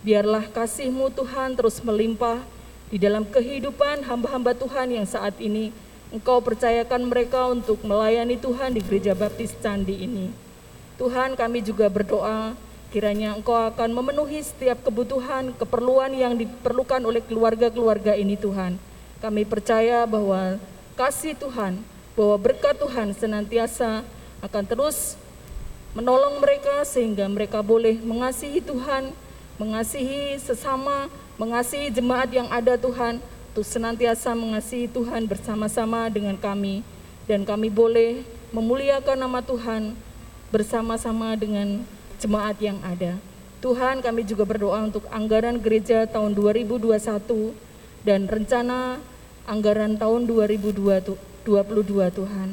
Biarlah 0.00 0.48
kasih-Mu 0.48 1.12
Tuhan 1.12 1.60
terus 1.60 1.84
melimpah 1.84 2.40
di 2.88 2.96
dalam 2.96 3.28
kehidupan 3.28 4.08
hamba-hamba 4.08 4.56
Tuhan 4.56 4.96
yang 4.96 5.04
saat 5.04 5.36
ini 5.44 5.70
Engkau 6.12 6.44
percayakan 6.44 7.08
mereka 7.08 7.48
untuk 7.48 7.80
melayani 7.88 8.36
Tuhan 8.36 8.76
di 8.76 8.84
Gereja 8.84 9.16
Baptis 9.16 9.56
Candi 9.64 10.04
ini. 10.04 10.28
Tuhan 11.00 11.32
kami 11.32 11.64
juga 11.64 11.88
berdoa 11.88 12.52
kiranya 12.92 13.32
Engkau 13.32 13.56
akan 13.56 13.96
memenuhi 13.96 14.44
setiap 14.44 14.84
kebutuhan, 14.84 15.56
keperluan 15.56 16.12
yang 16.12 16.36
diperlukan 16.36 17.00
oleh 17.00 17.24
keluarga-keluarga 17.24 18.12
ini 18.12 18.36
Tuhan. 18.36 18.76
Kami 19.24 19.48
percaya 19.48 20.04
bahwa 20.04 20.60
kasih 21.00 21.32
Tuhan, 21.32 21.80
bahwa 22.12 22.36
berkat 22.36 22.76
Tuhan 22.76 23.16
senantiasa 23.16 24.04
akan 24.44 24.64
terus 24.68 25.16
menolong 25.96 26.44
mereka 26.44 26.84
sehingga 26.84 27.24
mereka 27.24 27.64
boleh 27.64 27.96
mengasihi 28.04 28.60
Tuhan, 28.60 29.16
mengasihi 29.56 30.36
sesama, 30.36 31.08
mengasihi 31.40 31.88
jemaat 31.88 32.28
yang 32.28 32.52
ada 32.52 32.76
Tuhan, 32.76 33.24
untuk 33.52 33.68
senantiasa 33.68 34.32
mengasihi 34.32 34.88
Tuhan 34.88 35.28
bersama-sama 35.28 36.08
dengan 36.08 36.40
kami 36.40 36.80
dan 37.28 37.44
kami 37.44 37.68
boleh 37.68 38.24
memuliakan 38.48 39.28
nama 39.28 39.44
Tuhan 39.44 39.92
bersama-sama 40.48 41.36
dengan 41.36 41.84
jemaat 42.16 42.56
yang 42.64 42.80
ada. 42.80 43.20
Tuhan 43.60 44.00
kami 44.00 44.24
juga 44.24 44.48
berdoa 44.48 44.88
untuk 44.88 45.04
anggaran 45.12 45.60
gereja 45.60 46.08
tahun 46.08 46.32
2021 46.32 46.96
dan 48.08 48.24
rencana 48.24 48.96
anggaran 49.44 50.00
tahun 50.00 50.24
2022 50.32 51.12
Tuhan. 52.16 52.48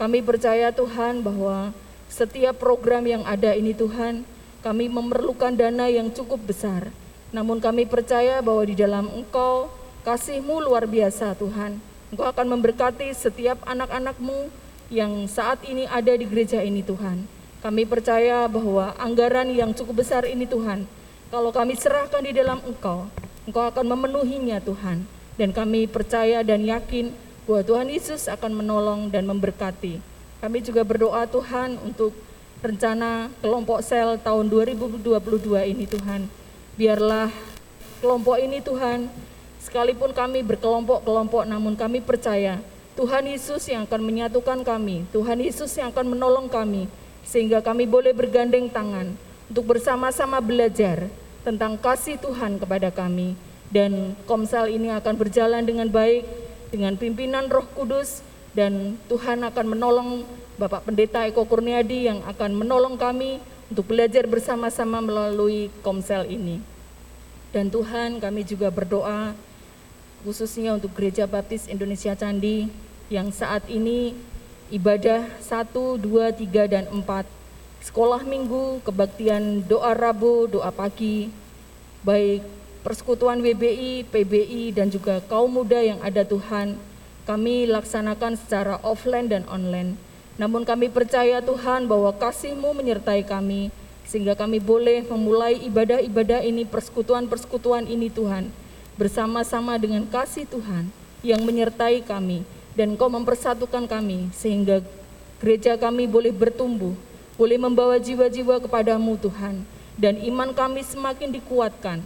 Kami 0.00 0.18
percaya 0.24 0.72
Tuhan 0.72 1.20
bahwa 1.20 1.76
setiap 2.08 2.56
program 2.56 3.04
yang 3.04 3.28
ada 3.28 3.52
ini 3.52 3.76
Tuhan, 3.76 4.24
kami 4.64 4.88
memerlukan 4.88 5.52
dana 5.52 5.92
yang 5.92 6.08
cukup 6.08 6.48
besar. 6.48 6.88
Namun 7.28 7.60
kami 7.60 7.84
percaya 7.84 8.40
bahwa 8.40 8.64
di 8.64 8.72
dalam 8.72 9.04
Engkau 9.12 9.79
Kasih-Mu 10.00 10.64
luar 10.64 10.88
biasa 10.88 11.36
Tuhan. 11.36 11.76
Engkau 12.08 12.24
akan 12.24 12.56
memberkati 12.56 13.12
setiap 13.12 13.60
anak-anak-Mu 13.68 14.48
yang 14.88 15.28
saat 15.28 15.60
ini 15.68 15.84
ada 15.84 16.16
di 16.16 16.24
gereja 16.24 16.64
ini 16.64 16.80
Tuhan. 16.80 17.28
Kami 17.60 17.84
percaya 17.84 18.48
bahwa 18.48 18.96
anggaran 18.96 19.52
yang 19.52 19.76
cukup 19.76 20.00
besar 20.00 20.24
ini 20.24 20.48
Tuhan, 20.48 20.88
kalau 21.28 21.52
kami 21.52 21.76
serahkan 21.76 22.24
di 22.24 22.32
dalam 22.32 22.64
Engkau, 22.64 23.12
Engkau 23.44 23.68
akan 23.68 23.92
memenuhinya 23.92 24.64
Tuhan. 24.64 25.04
Dan 25.36 25.52
kami 25.52 25.84
percaya 25.84 26.40
dan 26.40 26.64
yakin 26.64 27.12
bahwa 27.44 27.60
Tuhan 27.60 27.92
Yesus 27.92 28.24
akan 28.32 28.56
menolong 28.56 29.12
dan 29.12 29.28
memberkati. 29.28 30.00
Kami 30.40 30.58
juga 30.64 30.80
berdoa 30.80 31.28
Tuhan 31.28 31.76
untuk 31.84 32.16
rencana 32.64 33.28
kelompok 33.44 33.84
sel 33.84 34.16
tahun 34.16 34.48
2022 34.48 35.04
ini 35.76 35.84
Tuhan. 35.84 36.24
Biarlah 36.80 37.28
kelompok 38.00 38.40
ini 38.40 38.64
Tuhan 38.64 39.12
Sekalipun 39.60 40.16
kami 40.16 40.40
berkelompok-kelompok, 40.40 41.44
namun 41.44 41.76
kami 41.76 42.00
percaya 42.00 42.64
Tuhan 42.96 43.28
Yesus 43.28 43.68
yang 43.68 43.84
akan 43.84 44.00
menyatukan 44.00 44.64
kami, 44.64 45.04
Tuhan 45.12 45.36
Yesus 45.36 45.76
yang 45.76 45.92
akan 45.92 46.16
menolong 46.16 46.48
kami, 46.48 46.88
sehingga 47.20 47.60
kami 47.60 47.84
boleh 47.84 48.16
bergandeng 48.16 48.72
tangan 48.72 49.12
untuk 49.52 49.76
bersama-sama 49.76 50.40
belajar 50.40 51.12
tentang 51.44 51.76
kasih 51.76 52.16
Tuhan 52.16 52.56
kepada 52.56 52.88
kami. 52.88 53.36
Dan 53.70 54.18
komsel 54.26 54.66
ini 54.72 54.90
akan 54.90 55.14
berjalan 55.14 55.62
dengan 55.62 55.86
baik, 55.86 56.26
dengan 56.74 56.98
pimpinan 56.98 57.46
roh 57.46 57.68
kudus, 57.76 58.24
dan 58.56 58.98
Tuhan 59.06 59.46
akan 59.46 59.66
menolong 59.76 60.10
Bapak 60.58 60.88
Pendeta 60.88 61.22
Eko 61.28 61.46
Kurniadi 61.46 62.10
yang 62.10 62.24
akan 62.26 62.56
menolong 62.56 62.98
kami 62.98 63.38
untuk 63.70 63.94
belajar 63.94 64.26
bersama-sama 64.26 64.98
melalui 64.98 65.70
komsel 65.86 66.26
ini. 66.26 66.58
Dan 67.54 67.70
Tuhan 67.70 68.18
kami 68.18 68.42
juga 68.42 68.68
berdoa 68.74 69.32
khususnya 70.22 70.76
untuk 70.76 70.92
Gereja 70.92 71.24
Baptis 71.24 71.64
Indonesia 71.64 72.12
Candi 72.12 72.68
yang 73.08 73.32
saat 73.32 73.64
ini 73.72 74.12
ibadah 74.68 75.26
1, 75.40 75.72
2, 75.72 76.04
3, 76.36 76.68
dan 76.68 76.84
4, 76.92 77.26
sekolah 77.80 78.22
minggu, 78.22 78.84
kebaktian 78.84 79.64
doa 79.64 79.96
Rabu, 79.96 80.46
doa 80.46 80.68
pagi, 80.70 81.32
baik 82.04 82.44
persekutuan 82.80 83.44
WBI, 83.44 84.08
PBI, 84.08 84.72
dan 84.72 84.88
juga 84.88 85.20
kaum 85.28 85.52
muda 85.52 85.80
yang 85.80 86.00
ada 86.00 86.24
Tuhan, 86.24 86.80
kami 87.28 87.68
laksanakan 87.68 88.40
secara 88.40 88.80
offline 88.80 89.28
dan 89.28 89.44
online. 89.52 90.00
Namun 90.40 90.64
kami 90.64 90.88
percaya 90.88 91.44
Tuhan 91.44 91.84
bahwa 91.84 92.16
kasih-Mu 92.16 92.72
menyertai 92.72 93.28
kami, 93.28 93.68
sehingga 94.08 94.32
kami 94.32 94.64
boleh 94.64 95.04
memulai 95.04 95.60
ibadah-ibadah 95.68 96.40
ini, 96.40 96.64
persekutuan-persekutuan 96.64 97.84
ini 97.84 98.08
Tuhan, 98.08 98.48
bersama-sama 99.00 99.80
dengan 99.80 100.04
kasih 100.04 100.44
Tuhan 100.44 100.92
yang 101.24 101.40
menyertai 101.40 102.04
kami 102.04 102.44
dan 102.76 102.92
Engkau 102.92 103.08
mempersatukan 103.08 103.88
kami 103.88 104.28
sehingga 104.36 104.84
gereja 105.40 105.80
kami 105.80 106.04
boleh 106.04 106.28
bertumbuh, 106.28 106.92
boleh 107.40 107.56
membawa 107.56 107.96
jiwa-jiwa 107.96 108.60
kepadamu 108.60 109.16
Tuhan 109.16 109.64
dan 109.96 110.20
iman 110.20 110.52
kami 110.52 110.84
semakin 110.84 111.32
dikuatkan 111.32 112.04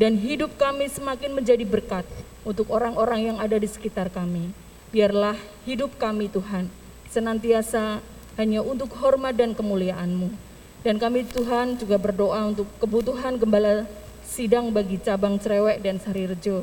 dan 0.00 0.16
hidup 0.16 0.56
kami 0.56 0.88
semakin 0.88 1.36
menjadi 1.36 1.68
berkat 1.68 2.08
untuk 2.40 2.72
orang-orang 2.72 3.36
yang 3.36 3.36
ada 3.36 3.60
di 3.60 3.68
sekitar 3.68 4.08
kami. 4.08 4.48
Biarlah 4.88 5.36
hidup 5.68 6.00
kami 6.00 6.32
Tuhan 6.32 6.72
senantiasa 7.12 8.00
hanya 8.40 8.64
untuk 8.64 8.96
hormat 8.96 9.36
dan 9.36 9.52
kemuliaan-Mu. 9.52 10.32
Dan 10.80 10.96
kami 10.96 11.28
Tuhan 11.28 11.76
juga 11.76 12.00
berdoa 12.00 12.48
untuk 12.48 12.64
kebutuhan 12.80 13.36
gembala 13.36 13.84
sidang 14.30 14.70
bagi 14.70 14.94
cabang 15.02 15.42
cerewek 15.42 15.82
dan 15.82 15.98
sari 15.98 16.30
rejo. 16.30 16.62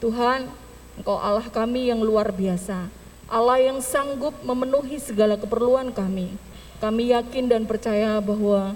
Tuhan, 0.00 0.48
Engkau 0.96 1.20
Allah 1.20 1.44
kami 1.52 1.92
yang 1.92 2.00
luar 2.00 2.32
biasa, 2.32 2.88
Allah 3.28 3.60
yang 3.60 3.84
sanggup 3.84 4.32
memenuhi 4.40 4.96
segala 4.96 5.36
keperluan 5.36 5.92
kami. 5.92 6.32
Kami 6.80 7.12
yakin 7.12 7.52
dan 7.52 7.68
percaya 7.68 8.16
bahwa 8.24 8.72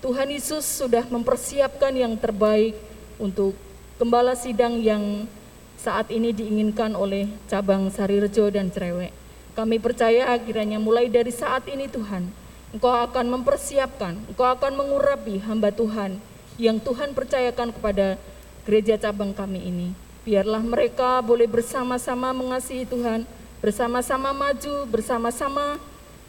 Tuhan 0.00 0.32
Yesus 0.32 0.64
sudah 0.64 1.04
mempersiapkan 1.12 1.92
yang 1.92 2.16
terbaik 2.16 2.72
untuk 3.20 3.52
gembala 4.00 4.32
sidang 4.32 4.80
yang 4.80 5.28
saat 5.76 6.08
ini 6.08 6.32
diinginkan 6.32 6.96
oleh 6.96 7.28
cabang 7.52 7.92
Sari 7.92 8.16
Rejo 8.16 8.48
dan 8.48 8.72
Cerewek. 8.72 9.12
Kami 9.52 9.76
percaya 9.76 10.32
akhirnya 10.32 10.80
mulai 10.80 11.10
dari 11.12 11.34
saat 11.34 11.68
ini 11.68 11.90
Tuhan, 11.90 12.30
Engkau 12.72 12.94
akan 12.94 13.26
mempersiapkan, 13.28 14.14
Engkau 14.30 14.46
akan 14.46 14.72
mengurapi 14.78 15.42
hamba 15.42 15.74
Tuhan 15.74 16.22
yang 16.58 16.82
Tuhan 16.82 17.14
percayakan 17.14 17.70
kepada 17.70 18.18
gereja 18.66 18.98
cabang 18.98 19.30
kami 19.30 19.62
ini. 19.62 19.88
Biarlah 20.26 20.60
mereka 20.60 21.22
boleh 21.22 21.46
bersama-sama 21.46 22.34
mengasihi 22.34 22.84
Tuhan, 22.84 23.24
bersama-sama 23.62 24.34
maju, 24.34 24.84
bersama-sama 24.90 25.78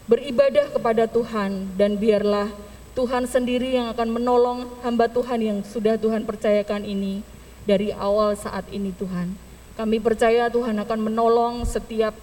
beribadah 0.06 0.72
kepada 0.72 1.10
Tuhan, 1.10 1.74
dan 1.76 1.98
biarlah 1.98 2.48
Tuhan 2.94 3.26
sendiri 3.26 3.76
yang 3.76 3.92
akan 3.92 4.08
menolong 4.22 4.70
hamba 4.86 5.10
Tuhan 5.10 5.42
yang 5.42 5.60
sudah 5.66 6.00
Tuhan 6.00 6.24
percayakan 6.24 6.86
ini 6.86 7.26
dari 7.66 7.92
awal 7.92 8.38
saat 8.38 8.70
ini 8.70 8.94
Tuhan. 8.96 9.34
Kami 9.76 9.98
percaya 10.00 10.48
Tuhan 10.48 10.78
akan 10.80 11.00
menolong 11.12 11.66
setiap 11.66 12.14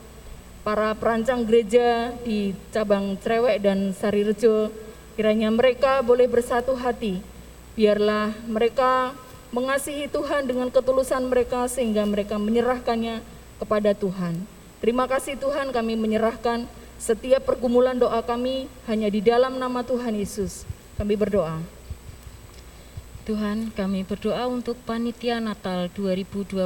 para 0.62 0.94
perancang 0.98 1.46
gereja 1.46 2.14
di 2.22 2.54
cabang 2.70 3.18
Cerewek 3.20 3.62
dan 3.62 3.94
Sarirejo, 3.94 4.70
kiranya 5.14 5.50
mereka 5.50 6.02
boleh 6.02 6.26
bersatu 6.26 6.74
hati 6.74 7.35
Biarlah 7.76 8.32
mereka 8.48 9.12
mengasihi 9.52 10.08
Tuhan 10.08 10.48
dengan 10.48 10.72
ketulusan 10.72 11.28
mereka 11.28 11.68
sehingga 11.70 12.02
mereka 12.08 12.40
menyerahkannya 12.40 13.22
kepada 13.62 13.94
Tuhan. 13.94 14.48
Terima 14.82 15.04
kasih 15.06 15.36
Tuhan 15.38 15.70
kami 15.72 15.96
menyerahkan 15.96 16.64
Setiap 16.96 17.44
pergumulan 17.44 18.00
doa 18.00 18.24
kami 18.24 18.72
hanya 18.88 19.12
di 19.12 19.20
dalam 19.20 19.60
nama 19.60 19.84
Tuhan 19.84 20.16
Yesus. 20.16 20.64
Kami 20.96 21.12
berdoa. 21.12 21.60
Tuhan, 23.28 23.68
kami 23.76 24.00
berdoa 24.08 24.48
untuk 24.48 24.80
panitia 24.88 25.36
Natal 25.36 25.92
2021 25.92 26.64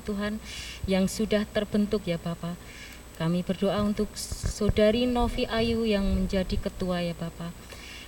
Tuhan 0.00 0.40
yang 0.88 1.04
sudah 1.04 1.44
terbentuk 1.44 2.08
ya 2.08 2.16
Bapak. 2.16 2.56
Kami 3.20 3.44
berdoa 3.44 3.84
untuk 3.84 4.08
saudari 4.16 5.04
Novi 5.04 5.44
Ayu 5.44 5.84
yang 5.84 6.08
menjadi 6.08 6.56
ketua 6.56 7.04
ya 7.04 7.12
Bapak. 7.12 7.52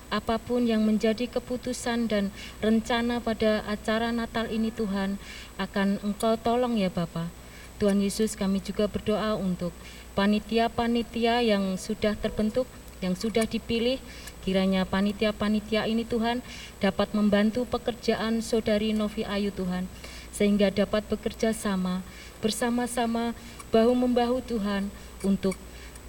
Apa 0.09 0.41
pun 0.41 0.65
yang 0.65 0.89
menjadi 0.89 1.29
keputusan 1.29 2.09
dan 2.09 2.33
rencana 2.65 3.21
pada 3.21 3.61
acara 3.69 4.09
Natal 4.09 4.49
ini 4.49 4.73
Tuhan 4.73 5.21
akan 5.61 6.01
Engkau 6.01 6.41
tolong 6.41 6.81
ya 6.81 6.89
Bapak. 6.89 7.29
Tuhan 7.77 8.01
Yesus 8.01 8.33
kami 8.35 8.65
juga 8.65 8.89
berdoa 8.89 9.37
untuk 9.37 9.71
panitia-panitia 10.19 11.45
yang 11.45 11.79
sudah 11.79 12.17
terbentuk, 12.19 12.67
yang 13.05 13.15
sudah 13.15 13.47
dipilih, 13.47 14.03
kiranya 14.43 14.83
panitia-panitia 14.83 15.87
ini 15.87 16.03
Tuhan 16.03 16.43
dapat 16.83 17.15
membantu 17.15 17.69
pekerjaan 17.69 18.43
saudari 18.43 18.91
Novi 18.97 19.23
Ayu 19.23 19.55
Tuhan, 19.55 19.87
sehingga 20.35 20.75
dapat 20.75 21.07
bekerja 21.07 21.55
sama, 21.55 22.03
bersama-sama, 22.43 23.37
bahu-membahu 23.71 24.43
Tuhan 24.43 24.91
untuk 25.23 25.55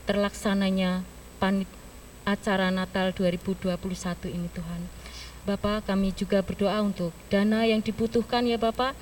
terlaksananya 0.09 1.05
panit 1.37 1.69
acara 2.29 2.69
Natal 2.69 3.09
2021 3.13 3.73
ini 4.29 4.49
Tuhan. 4.53 4.81
Bapak 5.49 5.89
kami 5.89 6.13
juga 6.13 6.45
berdoa 6.45 6.77
untuk 6.85 7.09
dana 7.33 7.65
yang 7.65 7.81
dibutuhkan 7.81 8.45
ya 8.45 8.61
Bapak. 8.61 8.93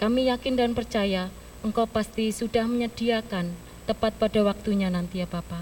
Kami 0.00 0.32
yakin 0.32 0.56
dan 0.56 0.72
percaya 0.72 1.28
Engkau 1.60 1.84
pasti 1.84 2.32
sudah 2.32 2.64
menyediakan 2.64 3.52
tepat 3.84 4.16
pada 4.16 4.40
waktunya 4.40 4.88
nanti 4.88 5.20
ya 5.20 5.28
Bapak. 5.28 5.60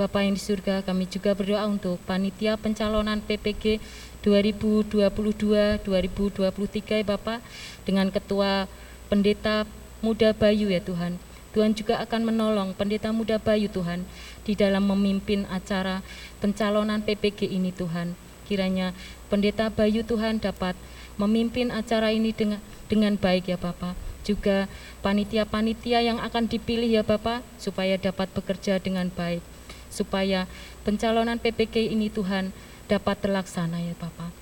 Bapak 0.00 0.24
yang 0.24 0.32
di 0.32 0.40
surga, 0.40 0.80
kami 0.80 1.04
juga 1.04 1.36
berdoa 1.36 1.68
untuk 1.68 2.00
panitia 2.08 2.56
pencalonan 2.56 3.20
PPG 3.20 3.84
2022-2023 4.24 7.00
ya 7.00 7.04
Bapak, 7.04 7.44
dengan 7.84 8.08
Ketua 8.08 8.64
Pendeta 9.12 9.68
Muda 10.00 10.32
Bayu 10.32 10.72
ya 10.72 10.80
Tuhan. 10.80 11.20
Tuhan 11.50 11.74
juga 11.74 11.98
akan 11.98 12.30
menolong 12.30 12.70
Pendeta 12.78 13.10
Muda 13.10 13.42
Bayu 13.42 13.66
Tuhan 13.66 14.06
di 14.46 14.54
dalam 14.54 14.86
memimpin 14.86 15.46
acara 15.50 16.02
pencalonan 16.38 17.02
PPG 17.02 17.50
ini 17.50 17.74
Tuhan. 17.74 18.14
Kiranya 18.46 18.94
Pendeta 19.26 19.70
Bayu 19.70 20.06
Tuhan 20.06 20.38
dapat 20.38 20.78
memimpin 21.18 21.74
acara 21.74 22.14
ini 22.14 22.30
dengan 22.30 22.62
dengan 22.86 23.14
baik 23.18 23.50
ya 23.50 23.58
Bapak 23.58 23.94
juga 24.20 24.70
panitia-panitia 25.02 26.04
yang 26.06 26.22
akan 26.22 26.46
dipilih 26.46 27.00
ya 27.00 27.02
Bapak 27.02 27.42
supaya 27.58 27.98
dapat 27.98 28.30
bekerja 28.30 28.78
dengan 28.78 29.10
baik. 29.10 29.42
Supaya 29.90 30.46
pencalonan 30.86 31.42
PPK 31.42 31.90
ini 31.90 32.14
Tuhan 32.14 32.54
dapat 32.86 33.18
terlaksana 33.26 33.82
ya 33.82 33.94
Bapak 33.98 34.40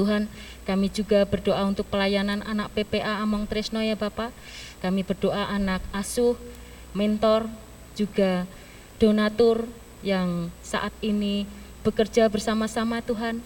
Tuhan 0.00 0.32
kami 0.64 0.88
juga 0.88 1.28
berdoa 1.28 1.60
untuk 1.68 1.84
pelayanan 1.92 2.40
anak 2.48 2.72
PPA 2.72 3.20
Among 3.20 3.44
Tresno 3.44 3.84
ya 3.84 4.00
Bapak 4.00 4.32
kami 4.80 5.04
berdoa 5.04 5.48
anak 5.48 5.80
asuh 5.92 6.36
mentor 6.96 7.46
juga 7.96 8.44
donatur 9.00 9.68
yang 10.04 10.48
saat 10.60 10.92
ini 11.04 11.44
bekerja 11.84 12.28
bersama-sama 12.28 13.00
Tuhan 13.04 13.40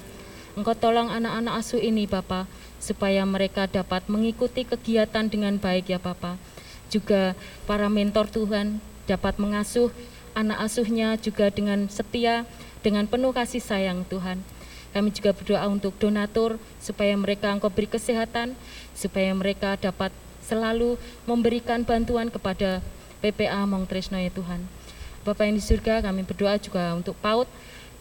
Engkau 0.54 0.78
tolong 0.78 1.10
anak-anak 1.10 1.66
asuh 1.66 1.82
ini 1.82 2.06
Bapak 2.06 2.46
supaya 2.78 3.26
mereka 3.26 3.66
dapat 3.66 4.06
mengikuti 4.06 4.62
kegiatan 4.62 5.26
dengan 5.26 5.58
baik 5.58 5.90
ya 5.90 5.98
Bapak. 5.98 6.38
Juga 6.86 7.34
para 7.66 7.90
mentor 7.90 8.30
Tuhan 8.30 8.78
dapat 9.10 9.42
mengasuh 9.42 9.90
anak 10.38 10.62
asuhnya 10.62 11.18
juga 11.18 11.50
dengan 11.50 11.90
setia, 11.90 12.46
dengan 12.86 13.10
penuh 13.10 13.34
kasih 13.34 13.58
sayang 13.58 14.06
Tuhan. 14.06 14.46
Kami 14.94 15.10
juga 15.10 15.34
berdoa 15.34 15.66
untuk 15.66 15.90
donatur 15.98 16.62
supaya 16.78 17.18
mereka 17.18 17.50
engkau 17.50 17.66
beri 17.66 17.90
kesehatan, 17.90 18.54
supaya 18.94 19.34
mereka 19.34 19.74
dapat 19.74 20.14
selalu 20.44 21.00
memberikan 21.24 21.82
bantuan 21.82 22.28
kepada 22.28 22.84
PPA 23.24 23.64
Mong 23.64 23.88
Tresno 23.88 24.20
ya 24.20 24.28
Tuhan. 24.28 24.60
Bapak 25.24 25.48
yang 25.48 25.56
di 25.56 25.64
surga 25.64 26.04
kami 26.04 26.28
berdoa 26.28 26.60
juga 26.60 26.92
untuk 26.92 27.16
PAUD, 27.24 27.48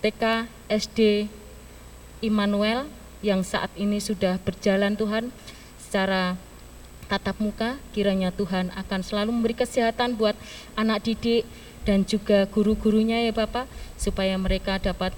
TK, 0.03 0.51
SD, 0.67 1.32
Immanuel, 2.19 2.91
yang 3.23 3.39
saat 3.39 3.71
ini 3.79 4.03
sudah 4.03 4.36
berjalan 4.43 4.99
Tuhan 4.99 5.32
secara 5.79 6.36
tatap 7.08 7.39
muka 7.39 7.79
kiranya 7.95 8.36
Tuhan 8.36 8.75
akan 8.75 8.99
selalu 8.99 9.32
memberi 9.32 9.56
kesehatan 9.56 10.19
buat 10.19 10.36
anak 10.75 11.08
didik 11.08 11.47
dan 11.88 12.03
juga 12.03 12.43
guru-gurunya 12.51 13.23
ya 13.23 13.32
Bapak 13.32 13.67
supaya 13.95 14.36
mereka 14.36 14.79
dapat 14.79 15.15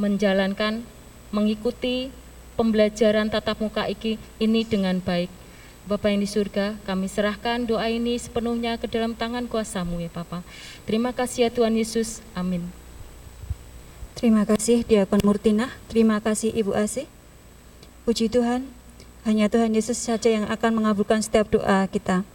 menjalankan 0.00 0.84
mengikuti 1.32 2.08
pembelajaran 2.56 3.28
tatap 3.28 3.60
muka 3.60 3.84
ini 4.40 4.64
dengan 4.64 4.96
baik. 5.04 5.28
Bapak 5.86 6.10
yang 6.10 6.18
di 6.18 6.26
surga, 6.26 6.74
kami 6.82 7.06
serahkan 7.06 7.62
doa 7.62 7.86
ini 7.86 8.18
sepenuhnya 8.18 8.74
ke 8.74 8.90
dalam 8.90 9.14
tangan 9.14 9.46
kuasamu 9.46 10.02
ya 10.02 10.10
Bapak. 10.10 10.42
Terima 10.82 11.14
kasih 11.14 11.46
ya 11.46 11.50
Tuhan 11.54 11.78
Yesus. 11.78 12.26
Amin. 12.34 12.66
Terima 14.18 14.42
kasih 14.42 14.82
Diakon 14.82 15.22
Murtina, 15.22 15.70
terima 15.86 16.18
kasih 16.18 16.50
Ibu 16.50 16.74
Asih. 16.74 17.06
Puji 18.02 18.26
Tuhan, 18.26 18.66
hanya 19.22 19.46
Tuhan 19.46 19.78
Yesus 19.78 20.02
saja 20.02 20.26
yang 20.26 20.50
akan 20.50 20.82
mengabulkan 20.82 21.22
setiap 21.22 21.54
doa 21.54 21.86
kita. 21.86 22.26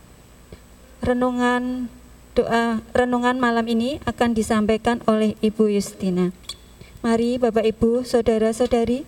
Renungan 1.04 1.92
doa 2.32 2.80
renungan 2.96 3.36
malam 3.36 3.68
ini 3.68 4.00
akan 4.08 4.32
disampaikan 4.32 5.04
oleh 5.12 5.36
Ibu 5.44 5.68
Justina. 5.76 6.32
Mari 7.04 7.36
Bapak 7.36 7.68
Ibu, 7.68 8.08
Saudara-saudari, 8.08 9.04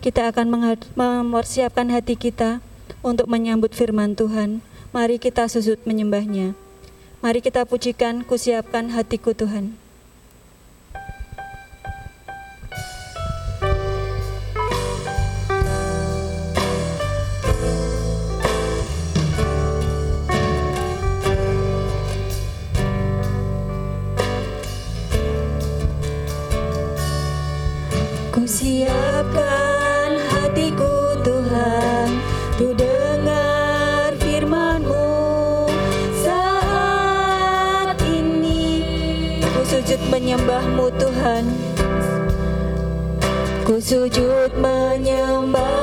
kita 0.00 0.32
akan 0.32 0.80
mempersiapkan 0.96 1.92
hati 1.92 2.16
kita 2.16 2.64
untuk 3.02 3.26
menyambut 3.30 3.74
firman 3.74 4.14
Tuhan. 4.14 4.62
Mari 4.94 5.16
kita 5.16 5.48
susut 5.48 5.80
menyembahnya. 5.88 6.54
Mari 7.22 7.40
kita 7.40 7.62
pujikan, 7.64 8.26
kusiapkan 8.26 8.92
hatiku 8.92 9.32
Tuhan. 9.32 9.78
siapkan 28.52 29.71
menyembah-Mu 40.12 40.92
Tuhan. 41.00 41.44
Ku 43.64 43.80
sujud 43.80 44.52
menyembah-Mu 44.60 45.81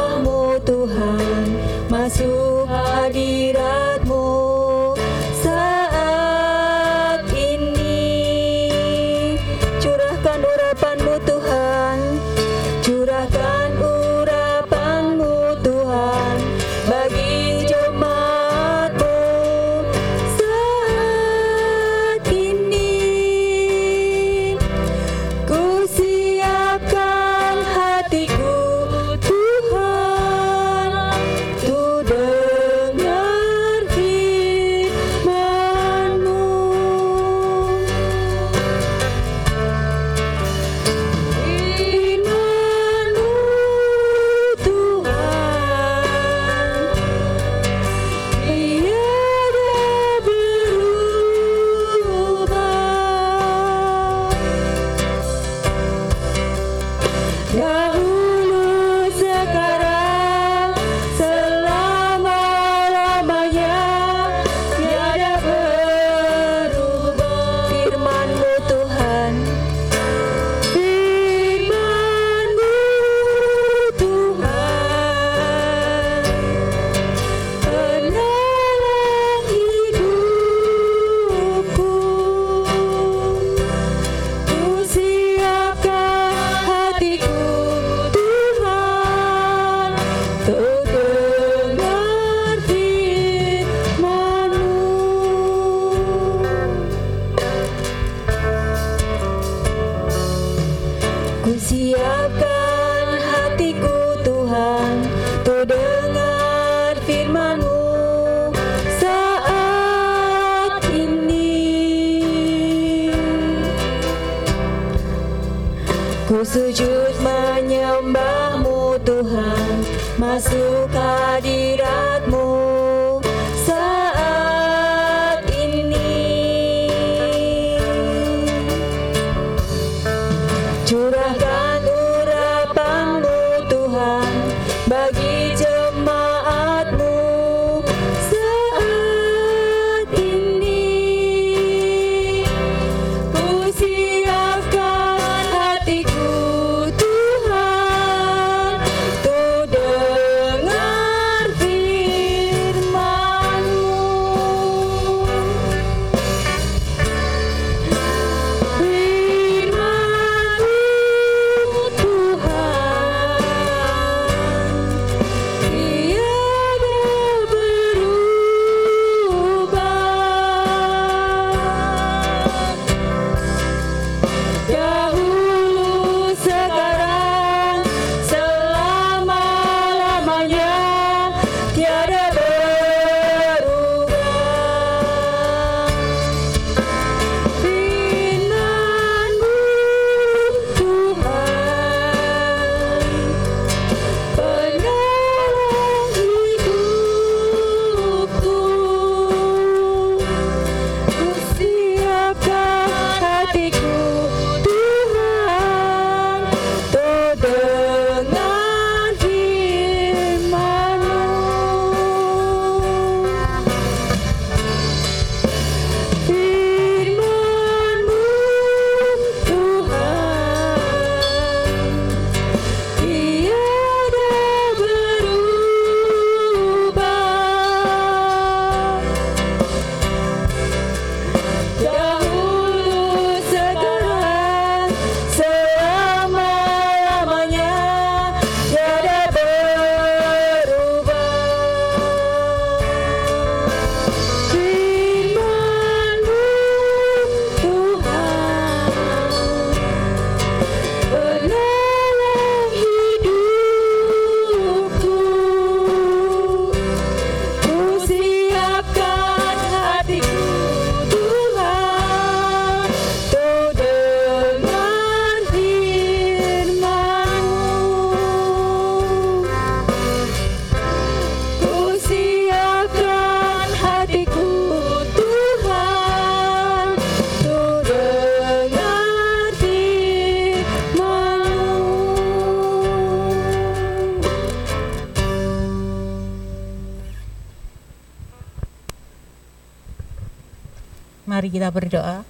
berdoa. 291.89 292.21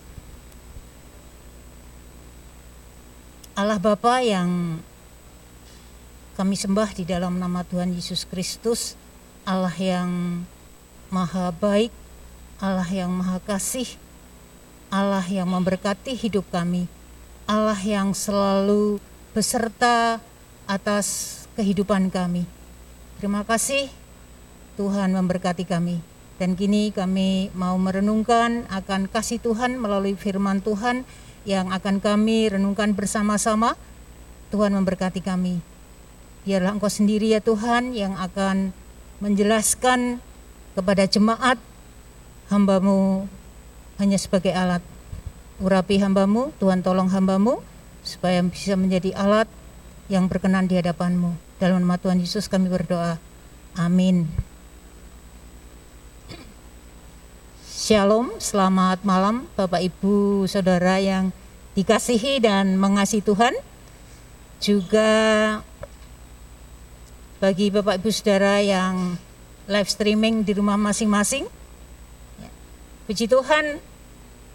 Allah 3.59 3.75
Bapa 3.75 4.23
yang 4.23 4.79
kami 6.39 6.55
sembah 6.55 6.95
di 6.95 7.03
dalam 7.03 7.35
nama 7.35 7.67
Tuhan 7.67 7.91
Yesus 7.91 8.23
Kristus, 8.23 8.95
Allah 9.43 9.75
yang 9.75 10.07
maha 11.11 11.51
baik, 11.51 11.91
Allah 12.63 12.87
yang 12.87 13.11
maha 13.11 13.43
kasih, 13.43 13.99
Allah 14.87 15.27
yang 15.27 15.51
memberkati 15.51 16.15
hidup 16.15 16.47
kami, 16.55 16.87
Allah 17.43 17.75
yang 17.83 18.15
selalu 18.15 19.03
beserta 19.35 20.23
atas 20.71 21.43
kehidupan 21.59 22.07
kami. 22.07 22.47
Terima 23.19 23.43
kasih 23.43 23.91
Tuhan 24.79 25.11
memberkati 25.11 25.67
kami. 25.67 25.99
Dan 26.39 26.55
kini 26.55 26.95
kami 26.95 27.51
mau 27.51 27.75
merenungkan 27.75 28.63
akan 28.71 29.11
kasih 29.11 29.43
Tuhan 29.43 29.75
melalui 29.75 30.15
firman 30.15 30.63
Tuhan 30.63 31.03
yang 31.43 31.75
akan 31.75 31.99
kami 31.99 32.47
renungkan 32.47 32.95
bersama-sama. 32.95 33.75
Tuhan 34.49 34.71
memberkati 34.71 35.19
kami. 35.19 35.59
Biarlah 36.47 36.79
Engkau 36.79 36.87
sendiri 36.87 37.35
ya 37.35 37.43
Tuhan 37.43 37.91
yang 37.91 38.15
akan 38.15 38.71
menjelaskan 39.19 40.23
kepada 40.79 41.03
jemaat 41.05 41.59
hambamu 42.47 43.27
hanya 43.99 44.15
sebagai 44.15 44.55
alat. 44.55 44.81
Urapi 45.59 45.99
hambamu, 45.99 46.55
Tuhan 46.57 46.79
tolong 46.79 47.11
hambamu 47.11 47.59
supaya 47.99 48.39
bisa 48.47 48.79
menjadi 48.79 49.11
alat 49.11 49.51
yang 50.07 50.31
berkenan 50.31 50.71
di 50.71 50.79
hadapanmu. 50.79 51.35
Dalam 51.59 51.83
nama 51.83 51.99
Tuhan 51.99 52.23
Yesus 52.23 52.47
kami 52.47 52.71
berdoa. 52.71 53.19
Amin. 53.75 54.48
Shalom, 57.89 58.37
selamat 58.37 59.01
malam 59.01 59.49
Bapak 59.57 59.81
Ibu 59.81 60.45
Saudara 60.45 61.01
yang 61.01 61.33
dikasihi 61.73 62.37
dan 62.37 62.77
mengasihi 62.77 63.25
Tuhan. 63.25 63.49
Juga 64.61 65.09
bagi 67.41 67.73
Bapak 67.73 67.97
Ibu 67.97 68.13
Saudara 68.13 68.61
yang 68.61 69.17
live 69.65 69.89
streaming 69.89 70.45
di 70.45 70.53
rumah 70.53 70.77
masing-masing. 70.77 71.49
Puji 73.09 73.25
Tuhan, 73.25 73.81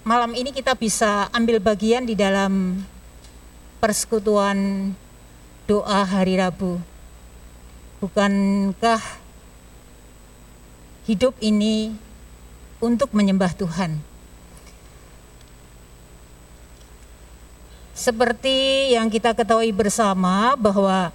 malam 0.06 0.30
ini 0.38 0.54
kita 0.54 0.78
bisa 0.78 1.26
ambil 1.34 1.58
bagian 1.58 2.06
di 2.06 2.14
dalam 2.14 2.86
persekutuan 3.82 4.94
doa 5.66 6.06
hari 6.06 6.38
Rabu. 6.38 6.78
Bukankah 7.98 9.02
hidup 11.10 11.34
ini 11.42 12.03
untuk 12.84 13.16
menyembah 13.16 13.56
Tuhan? 13.56 13.96
Seperti 17.96 18.92
yang 18.92 19.08
kita 19.08 19.32
ketahui 19.32 19.72
bersama 19.72 20.52
bahwa 20.60 21.08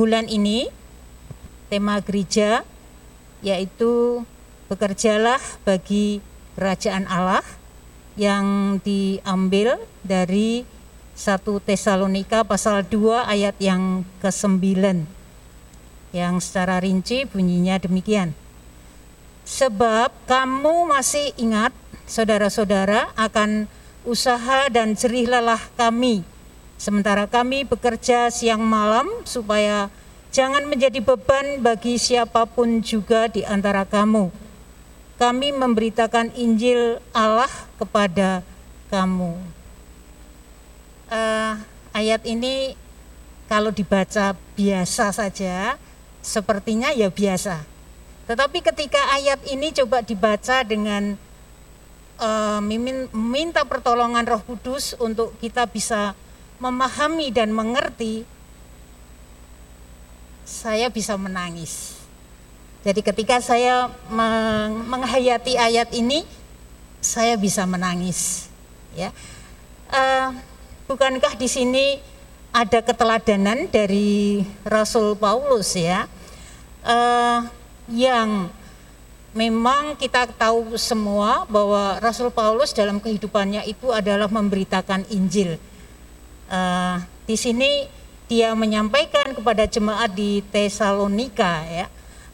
bulan 0.00 0.24
ini 0.24 0.72
tema 1.68 2.00
gereja 2.00 2.64
yaitu 3.44 4.24
bekerjalah 4.72 5.42
bagi 5.68 6.24
kerajaan 6.56 7.04
Allah 7.04 7.44
yang 8.16 8.80
diambil 8.80 9.76
dari 10.00 10.64
1 11.16 11.44
Tesalonika 11.64 12.44
pasal 12.48 12.80
2 12.88 13.28
ayat 13.28 13.56
yang 13.60 14.08
ke-9 14.24 14.64
yang 16.16 16.40
secara 16.40 16.80
rinci 16.80 17.28
bunyinya 17.28 17.76
demikian. 17.76 18.32
Sebab 19.46 20.10
kamu 20.26 20.90
masih 20.90 21.30
ingat 21.38 21.70
saudara-saudara 22.10 23.14
akan 23.14 23.70
usaha 24.02 24.66
dan 24.70 24.98
jerih 24.98 25.30
lelah 25.30 25.62
kami 25.78 26.22
sementara 26.76 27.24
kami 27.30 27.64
bekerja 27.64 28.28
siang 28.28 28.60
malam 28.62 29.08
supaya 29.24 29.88
jangan 30.34 30.66
menjadi 30.68 31.00
beban 31.00 31.62
bagi 31.64 31.96
siapa 31.96 32.44
pun 32.44 32.82
juga 32.82 33.30
di 33.30 33.46
antara 33.46 33.86
kamu. 33.86 34.28
Kami 35.16 35.48
memberitakan 35.56 36.36
Injil 36.36 37.00
Allah 37.16 37.48
kepada 37.80 38.44
kamu 38.92 39.56
uh, 41.10 41.54
ayat 41.94 42.22
ini 42.26 42.74
kalau 43.46 43.70
dibaca 43.70 44.34
biasa 44.58 45.14
saja 45.14 45.78
sepertinya 46.22 46.90
ya 46.90 47.10
biasa. 47.10 47.75
Tetapi 48.26 48.58
ketika 48.58 48.98
ayat 49.14 49.38
ini 49.46 49.70
coba 49.70 50.02
dibaca 50.02 50.66
dengan 50.66 51.14
uh, 52.18 52.60
meminta 52.60 53.62
pertolongan 53.62 54.26
Roh 54.26 54.42
Kudus 54.42 54.98
untuk 54.98 55.38
kita 55.38 55.70
bisa 55.70 56.18
memahami 56.58 57.30
dan 57.30 57.54
mengerti, 57.54 58.26
saya 60.42 60.90
bisa 60.90 61.14
menangis. 61.14 61.94
Jadi 62.82 63.02
ketika 63.02 63.42
saya 63.42 63.90
menghayati 64.86 65.58
ayat 65.58 65.90
ini, 65.94 66.22
saya 67.02 67.34
bisa 67.38 67.66
menangis. 67.66 68.50
Ya, 68.94 69.12
uh, 69.92 70.34
bukankah 70.86 71.34
di 71.34 71.46
sini 71.50 71.98
ada 72.54 72.80
keteladanan 72.80 73.68
dari 73.68 74.40
Rasul 74.64 75.12
Paulus 75.20 75.76
ya 75.76 76.08
uh, 76.86 77.44
yang 77.90 78.50
memang 79.36 79.94
kita 80.00 80.26
tahu 80.32 80.74
semua 80.80 81.44
bahwa 81.46 82.00
Rasul 82.00 82.32
Paulus 82.32 82.72
dalam 82.72 82.98
kehidupannya 82.98 83.68
itu 83.68 83.92
adalah 83.92 84.26
memberitakan 84.32 85.04
Injil. 85.12 85.60
Uh, 86.48 87.02
di 87.28 87.36
sini 87.36 87.84
dia 88.26 88.54
menyampaikan 88.56 89.34
kepada 89.36 89.68
jemaat 89.68 90.10
di 90.14 90.42
Tesalonika 90.50 91.62
ya 91.66 91.86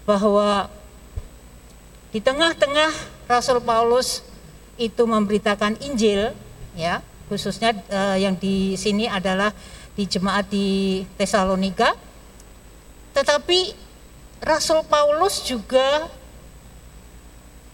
bahwa 0.09 0.69
di 2.13 2.21
tengah-tengah 2.21 2.93
Rasul 3.29 3.61
Paulus 3.65 4.21
itu 4.77 5.05
memberitakan 5.05 5.81
Injil 5.85 6.33
ya 6.77 7.05
khususnya 7.29 7.73
uh, 7.89 8.17
yang 8.17 8.37
di 8.37 8.77
sini 8.77 9.09
adalah 9.09 9.53
di 9.93 10.05
jemaat 10.09 10.49
di 10.49 11.03
Tesalonika. 11.17 11.97
Tetapi 13.13 13.92
Rasul 14.43 14.83
Paulus 14.91 15.47
juga 15.47 16.11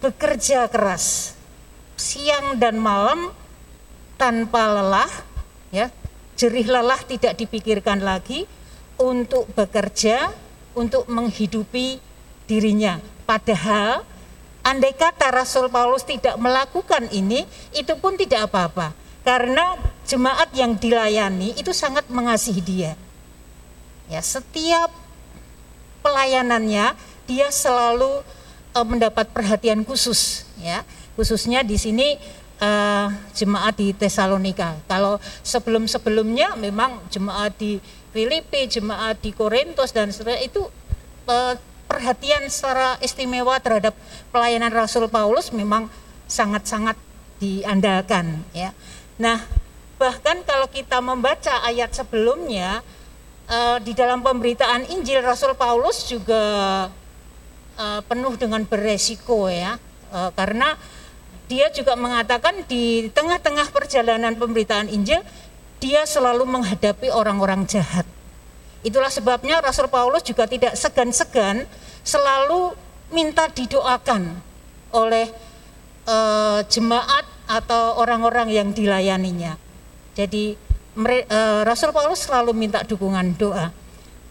bekerja 0.05 0.69
keras 0.69 1.33
siang 1.97 2.61
dan 2.61 2.77
malam 2.77 3.33
tanpa 4.21 4.69
lelah 4.77 5.09
ya. 5.73 5.89
Jerih 6.39 6.71
lelah 6.71 7.03
tidak 7.03 7.35
dipikirkan 7.41 8.05
lagi 8.05 8.47
untuk 9.01 9.49
bekerja 9.57 10.31
untuk 10.77 11.09
menghidupi 11.11 11.99
dirinya. 12.47 13.03
Padahal 13.27 14.07
andai 14.63 14.95
kata 14.95 15.35
Rasul 15.35 15.67
Paulus 15.73 16.05
tidak 16.05 16.37
melakukan 16.37 17.11
ini 17.11 17.43
itu 17.75 17.97
pun 17.97 18.15
tidak 18.15 18.53
apa-apa. 18.53 18.95
Karena 19.25 19.75
jemaat 20.05 20.53
yang 20.53 20.77
dilayani 20.77 21.57
itu 21.57 21.73
sangat 21.75 22.07
mengasihi 22.13 22.63
dia. 22.63 22.93
Ya, 24.07 24.23
setiap 24.23 25.08
pelayanannya 26.01 26.95
dia 27.29 27.49
selalu 27.53 28.25
uh, 28.73 28.87
mendapat 28.87 29.29
perhatian 29.31 29.85
khusus 29.85 30.49
ya. 30.61 30.83
Khususnya 31.19 31.67
di 31.67 31.75
sini 31.75 32.15
uh, 32.63 33.11
jemaat 33.35 33.75
di 33.79 33.91
Tesalonika. 33.95 34.79
Kalau 34.87 35.19
sebelum-sebelumnya 35.43 36.55
memang 36.59 37.03
jemaat 37.11 37.59
di 37.59 37.83
Filipi, 38.15 38.67
jemaat 38.71 39.21
di 39.21 39.35
Korintus 39.35 39.93
dan 39.93 40.11
seterusnya 40.11 40.43
itu 40.43 40.63
uh, 41.27 41.55
perhatian 41.89 42.47
secara 42.53 43.01
istimewa 43.01 43.57
terhadap 43.59 43.97
pelayanan 44.31 44.71
Rasul 44.71 45.09
Paulus 45.09 45.51
memang 45.51 45.89
sangat-sangat 46.29 46.95
diandalkan 47.41 48.45
ya. 48.53 48.77
Nah, 49.17 49.41
bahkan 49.97 50.45
kalau 50.45 50.69
kita 50.69 51.01
membaca 51.01 51.65
ayat 51.65 51.91
sebelumnya 51.97 52.85
uh, 53.49 53.79
di 53.83 53.97
dalam 53.97 54.21
pemberitaan 54.21 54.87
Injil 54.93 55.25
Rasul 55.25 55.57
Paulus 55.57 56.07
juga 56.07 56.43
uh, 57.75 58.01
penuh 58.05 58.37
dengan 58.37 58.63
beresiko 58.63 59.49
ya, 59.49 59.81
uh, 60.13 60.31
karena 60.37 60.77
dia 61.49 61.73
juga 61.73 61.97
mengatakan 61.97 62.63
di 62.69 63.09
tengah-tengah 63.09 63.73
perjalanan 63.73 64.37
pemberitaan 64.37 64.93
Injil 64.93 65.25
dia 65.81 66.05
selalu 66.05 66.45
menghadapi 66.45 67.09
orang-orang 67.09 67.65
jahat. 67.65 68.05
Itulah 68.85 69.11
sebabnya 69.11 69.59
Rasul 69.59 69.91
Paulus 69.91 70.23
juga 70.23 70.47
tidak 70.47 70.79
segan-segan 70.79 71.67
selalu 72.07 72.77
minta 73.11 73.49
didoakan 73.51 74.39
oleh 74.93 75.33
uh, 76.07 76.61
jemaat 76.69 77.25
atau 77.49 77.97
orang-orang 77.97 78.53
yang 78.53 78.69
dilayaninya. 78.77 79.57
Jadi 80.13 80.68
uh, 80.99 81.63
Rasul 81.63 81.95
Paulus 81.95 82.27
selalu 82.27 82.51
minta 82.51 82.83
dukungan 82.83 83.39
doa. 83.39 83.71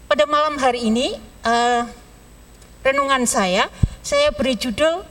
Pada 0.08 0.24
malam 0.28 0.60
hari 0.60 0.92
ini 0.92 1.16
uh, 1.48 1.88
renungan 2.84 3.24
saya, 3.24 3.72
saya 4.04 4.36
beri 4.36 4.60
judul 4.60 5.04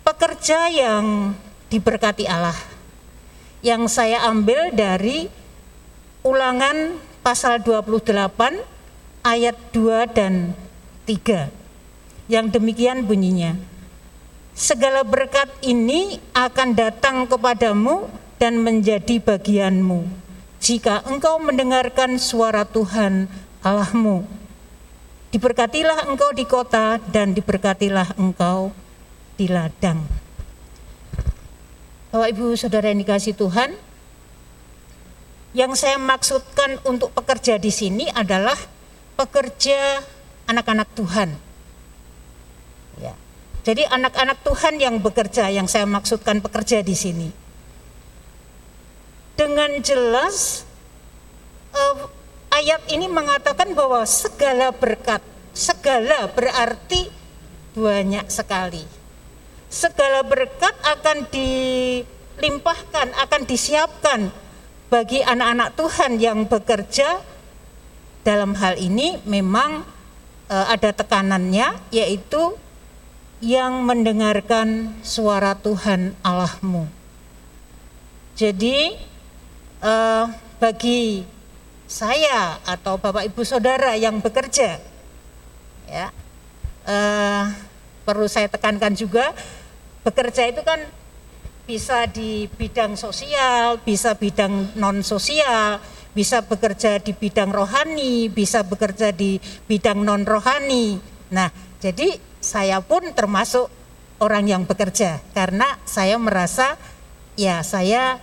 pekerja 0.00 0.72
yang 0.72 1.36
diberkati 1.68 2.24
Allah. 2.24 2.56
Yang 3.60 3.92
saya 3.92 4.24
ambil 4.28 4.72
dari 4.72 5.28
Ulangan 6.24 6.96
pasal 7.20 7.60
28 7.60 8.08
ayat 9.20 9.56
2 9.76 10.08
dan 10.16 10.56
3. 11.04 12.32
Yang 12.32 12.46
demikian 12.56 13.04
bunyinya 13.04 13.60
segala 14.54 15.02
berkat 15.02 15.50
ini 15.66 16.16
akan 16.32 16.78
datang 16.78 17.26
kepadamu 17.26 18.06
dan 18.38 18.62
menjadi 18.62 19.18
bagianmu 19.18 20.23
jika 20.64 21.04
engkau 21.04 21.36
mendengarkan 21.36 22.16
suara 22.16 22.64
Tuhan 22.64 23.28
Allahmu. 23.60 24.24
Diberkatilah 25.28 26.08
engkau 26.08 26.32
di 26.32 26.48
kota 26.48 26.96
dan 27.12 27.36
diberkatilah 27.36 28.16
engkau 28.16 28.72
di 29.36 29.52
ladang. 29.52 30.00
Bapak 32.08 32.32
Ibu 32.32 32.56
Saudara 32.56 32.88
yang 32.88 33.04
dikasih 33.04 33.36
Tuhan, 33.36 33.76
yang 35.52 35.76
saya 35.76 36.00
maksudkan 36.00 36.80
untuk 36.88 37.12
pekerja 37.12 37.60
di 37.60 37.68
sini 37.68 38.08
adalah 38.08 38.56
pekerja 39.20 40.00
anak-anak 40.48 40.88
Tuhan 40.96 41.54
jadi 43.64 43.88
anak-anak 43.88 44.44
Tuhan 44.44 44.76
yang 44.76 45.00
bekerja, 45.00 45.48
yang 45.48 45.64
saya 45.64 45.88
maksudkan 45.88 46.44
pekerja 46.44 46.84
di 46.84 46.92
sini. 46.92 47.32
Dengan 49.34 49.82
jelas 49.82 50.62
uh, 51.74 52.06
ayat 52.54 52.86
ini 52.86 53.10
mengatakan 53.10 53.74
bahwa 53.74 54.06
segala 54.06 54.70
berkat, 54.70 55.18
segala 55.50 56.30
berarti 56.30 57.10
banyak 57.74 58.30
sekali. 58.30 58.86
Segala 59.66 60.22
berkat 60.22 60.70
akan 60.86 61.26
dilimpahkan, 61.34 63.10
akan 63.26 63.42
disiapkan 63.42 64.30
bagi 64.86 65.18
anak-anak 65.26 65.74
Tuhan 65.74 66.12
yang 66.22 66.46
bekerja 66.46 67.18
dalam 68.22 68.54
hal 68.54 68.78
ini 68.78 69.18
memang 69.26 69.82
uh, 70.46 70.66
ada 70.70 70.94
tekanannya 70.94 71.74
yaitu 71.90 72.54
yang 73.42 73.82
mendengarkan 73.82 74.94
suara 75.02 75.58
Tuhan 75.58 76.14
Allahmu. 76.22 76.86
Jadi 78.38 78.94
uh, 79.84 80.24
bagi 80.56 81.22
saya 81.84 82.58
atau 82.64 82.96
Bapak 82.96 83.28
Ibu 83.28 83.44
Saudara 83.44 83.92
yang 83.94 84.24
bekerja, 84.24 84.80
ya 85.84 86.08
uh, 86.88 87.44
perlu 88.08 88.24
saya 88.24 88.48
tekankan 88.48 88.96
juga 88.96 89.36
bekerja 90.00 90.48
itu 90.48 90.64
kan 90.64 90.80
bisa 91.64 92.08
di 92.08 92.48
bidang 92.48 92.96
sosial, 92.96 93.80
bisa 93.84 94.16
bidang 94.16 94.76
non 94.76 95.00
sosial, 95.04 95.80
bisa 96.12 96.44
bekerja 96.44 97.00
di 97.00 97.16
bidang 97.16 97.52
rohani, 97.52 98.28
bisa 98.28 98.64
bekerja 98.64 99.12
di 99.12 99.40
bidang 99.68 100.04
non 100.04 100.28
rohani. 100.28 101.00
Nah, 101.32 101.48
jadi 101.80 102.20
saya 102.40 102.84
pun 102.84 103.16
termasuk 103.16 103.72
orang 104.20 104.44
yang 104.44 104.62
bekerja 104.68 105.24
karena 105.32 105.80
saya 105.88 106.20
merasa 106.20 106.76
ya 107.34 107.64
saya 107.64 108.20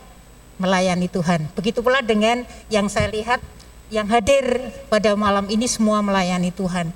melayani 0.62 1.10
Tuhan. 1.10 1.50
Begitu 1.58 1.82
pula 1.82 2.06
dengan 2.06 2.46
yang 2.70 2.86
saya 2.86 3.10
lihat 3.10 3.42
yang 3.90 4.06
hadir 4.08 4.72
pada 4.88 5.18
malam 5.18 5.50
ini 5.50 5.66
semua 5.66 6.06
melayani 6.06 6.54
Tuhan. 6.54 6.94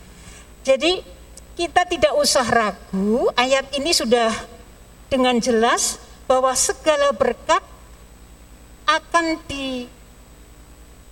Jadi 0.61 1.01
kita 1.57 1.83
tidak 1.89 2.13
usah 2.19 2.45
ragu, 2.47 3.31
ayat 3.35 3.65
ini 3.75 3.91
sudah 3.91 4.31
dengan 5.09 5.39
jelas 5.41 5.97
bahwa 6.29 6.51
segala 6.57 7.11
berkat 7.15 7.63
akan 8.85 9.41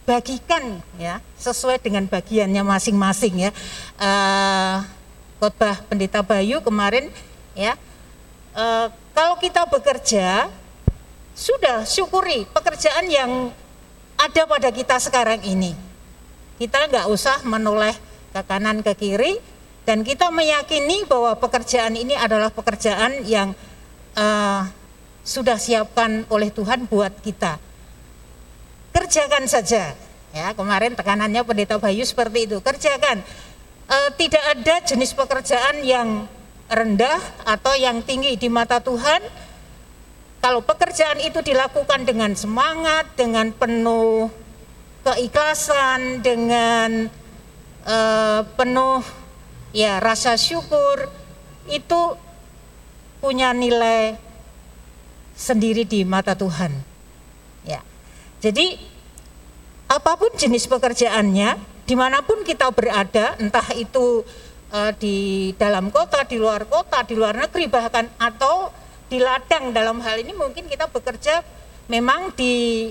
dibagikan 0.06 0.84
ya 1.02 1.22
sesuai 1.42 1.82
dengan 1.82 2.06
bagiannya 2.06 2.64
masing-masing 2.64 3.50
ya. 3.50 3.52
Uh, 3.98 4.84
khotbah 5.42 5.82
pendeta 5.90 6.24
Bayu 6.24 6.62
kemarin 6.64 7.12
ya. 7.58 7.76
Uh, 8.54 8.88
kalau 9.14 9.36
kita 9.42 9.66
bekerja 9.68 10.50
sudah 11.34 11.86
syukuri 11.86 12.46
pekerjaan 12.50 13.10
yang 13.10 13.50
ada 14.18 14.42
pada 14.46 14.70
kita 14.70 15.02
sekarang 15.02 15.42
ini. 15.42 15.74
Kita 16.62 16.86
nggak 16.88 17.10
usah 17.10 17.42
menoleh 17.44 17.98
ke 18.34 18.42
kanan 18.46 18.86
ke 18.86 18.94
kiri, 18.94 19.42
dan 19.84 20.06
kita 20.06 20.32
meyakini 20.32 21.04
bahwa 21.04 21.36
pekerjaan 21.36 21.98
ini 21.98 22.16
adalah 22.16 22.48
pekerjaan 22.54 23.26
yang 23.28 23.52
uh, 24.16 24.64
sudah 25.28 25.60
siapkan 25.60 26.24
oleh 26.32 26.54
Tuhan 26.54 26.88
buat 26.88 27.12
kita. 27.20 27.60
Kerjakan 28.94 29.50
saja. 29.50 29.92
Ya, 30.34 30.48
kemarin 30.58 30.98
tekanannya 30.98 31.46
Pendeta 31.46 31.78
Bayu 31.78 32.06
seperti 32.06 32.50
itu. 32.50 32.58
Kerjakan. 32.64 33.22
Uh, 33.86 34.10
tidak 34.16 34.42
ada 34.56 34.82
jenis 34.82 35.12
pekerjaan 35.14 35.84
yang 35.84 36.26
rendah 36.72 37.20
atau 37.44 37.76
yang 37.76 38.02
tinggi 38.02 38.40
di 38.40 38.48
mata 38.48 38.80
Tuhan. 38.80 39.22
Kalau 40.44 40.60
pekerjaan 40.60 41.24
itu 41.24 41.40
dilakukan 41.40 42.04
dengan 42.04 42.36
semangat, 42.36 43.16
dengan 43.16 43.56
penuh 43.56 44.28
keikhlasan, 45.08 46.20
dengan 46.20 47.08
uh, 47.88 48.44
penuh 48.60 49.00
ya 49.72 50.04
rasa 50.04 50.36
syukur 50.36 51.08
itu 51.72 52.20
punya 53.24 53.56
nilai 53.56 54.20
sendiri 55.32 55.88
di 55.88 56.04
mata 56.04 56.36
Tuhan. 56.36 56.76
Ya, 57.64 57.80
jadi 58.44 58.76
apa 59.88 60.20
pun 60.20 60.36
jenis 60.36 60.68
pekerjaannya, 60.68 61.56
di 61.88 61.96
mana 61.96 62.20
pun 62.20 62.44
kita 62.44 62.68
berada, 62.76 63.40
entah 63.40 63.72
itu 63.80 64.28
uh, 64.76 64.92
di 65.00 65.56
dalam 65.56 65.88
kota, 65.88 66.28
di 66.28 66.36
luar 66.36 66.68
kota, 66.68 67.00
di 67.08 67.16
luar 67.16 67.32
negeri 67.40 67.72
bahkan 67.72 68.12
atau 68.20 68.83
di 69.14 69.22
ladang 69.22 69.70
dalam 69.70 70.02
hal 70.02 70.26
ini 70.26 70.34
mungkin 70.34 70.66
kita 70.66 70.90
bekerja 70.90 71.46
memang 71.86 72.34
di 72.34 72.90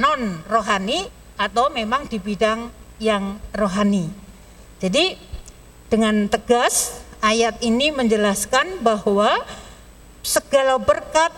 non 0.00 0.40
rohani 0.48 1.04
atau 1.36 1.68
memang 1.68 2.08
di 2.08 2.16
bidang 2.16 2.72
yang 2.96 3.36
rohani. 3.52 4.08
Jadi 4.80 5.12
dengan 5.92 6.24
tegas 6.32 7.04
ayat 7.20 7.60
ini 7.60 7.92
menjelaskan 7.92 8.80
bahwa 8.80 9.28
segala 10.24 10.80
berkat 10.80 11.36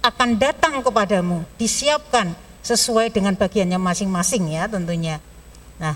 akan 0.00 0.40
datang 0.40 0.80
kepadamu, 0.80 1.44
disiapkan 1.60 2.32
sesuai 2.64 3.12
dengan 3.12 3.36
bagiannya 3.36 3.76
masing-masing 3.76 4.48
ya 4.56 4.64
tentunya. 4.64 5.20
Nah, 5.76 5.92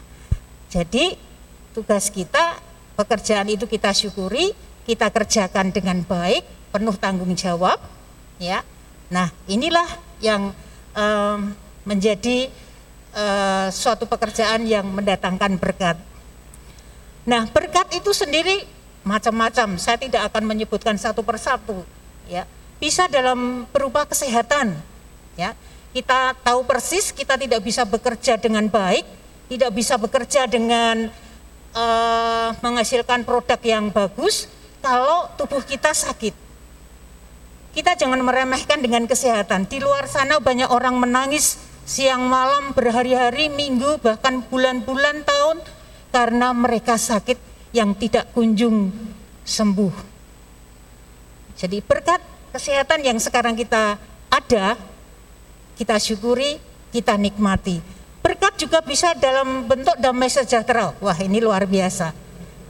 jadi 0.68 1.16
tugas 1.72 2.12
kita, 2.12 2.60
pekerjaan 3.00 3.48
itu 3.48 3.64
kita 3.64 3.96
syukuri, 3.96 4.52
kita 4.84 5.08
kerjakan 5.08 5.72
dengan 5.72 6.04
baik, 6.04 6.44
penuh 6.72 6.96
tanggung 6.96 7.36
jawab, 7.36 7.76
ya. 8.40 8.64
Nah, 9.12 9.28
inilah 9.44 9.84
yang 10.24 10.56
um, 10.96 11.52
menjadi 11.84 12.48
uh, 13.12 13.68
suatu 13.68 14.08
pekerjaan 14.08 14.64
yang 14.64 14.88
mendatangkan 14.88 15.60
berkat. 15.60 16.00
Nah, 17.28 17.44
berkat 17.52 17.92
itu 17.92 18.10
sendiri 18.16 18.64
macam-macam. 19.04 19.76
Saya 19.76 20.00
tidak 20.00 20.32
akan 20.32 20.48
menyebutkan 20.48 20.96
satu 20.96 21.20
persatu, 21.20 21.84
ya. 22.24 22.48
Bisa 22.80 23.06
dalam 23.06 23.68
berupa 23.68 24.08
kesehatan, 24.08 24.74
ya. 25.36 25.52
Kita 25.92 26.32
tahu 26.40 26.64
persis 26.64 27.12
kita 27.12 27.36
tidak 27.36 27.60
bisa 27.60 27.84
bekerja 27.84 28.40
dengan 28.40 28.64
baik, 28.64 29.04
tidak 29.52 29.70
bisa 29.76 30.00
bekerja 30.00 30.48
dengan 30.48 31.12
uh, 31.76 32.48
menghasilkan 32.64 33.28
produk 33.28 33.60
yang 33.60 33.92
bagus 33.92 34.48
kalau 34.80 35.28
tubuh 35.36 35.60
kita 35.60 35.92
sakit. 35.92 36.41
Kita 37.72 37.96
jangan 37.96 38.20
meremehkan 38.20 38.84
dengan 38.84 39.08
kesehatan. 39.08 39.64
Di 39.64 39.80
luar 39.80 40.04
sana 40.04 40.36
banyak 40.36 40.68
orang 40.68 41.00
menangis 41.00 41.56
siang 41.88 42.28
malam 42.28 42.76
berhari-hari, 42.76 43.48
minggu, 43.48 43.96
bahkan 44.04 44.44
bulan-bulan 44.44 45.24
tahun 45.24 45.56
karena 46.12 46.52
mereka 46.52 47.00
sakit 47.00 47.40
yang 47.72 47.96
tidak 47.96 48.28
kunjung 48.36 48.92
sembuh. 49.48 50.12
Jadi 51.56 51.80
berkat 51.80 52.20
kesehatan 52.52 53.08
yang 53.08 53.16
sekarang 53.16 53.56
kita 53.56 53.96
ada, 54.28 54.76
kita 55.80 55.96
syukuri, 55.96 56.60
kita 56.92 57.16
nikmati. 57.16 57.80
Berkat 58.20 58.60
juga 58.60 58.84
bisa 58.84 59.16
dalam 59.16 59.64
bentuk 59.64 59.96
damai 59.96 60.28
sejahtera. 60.28 60.92
Wah 61.00 61.16
ini 61.24 61.40
luar 61.40 61.64
biasa. 61.64 62.12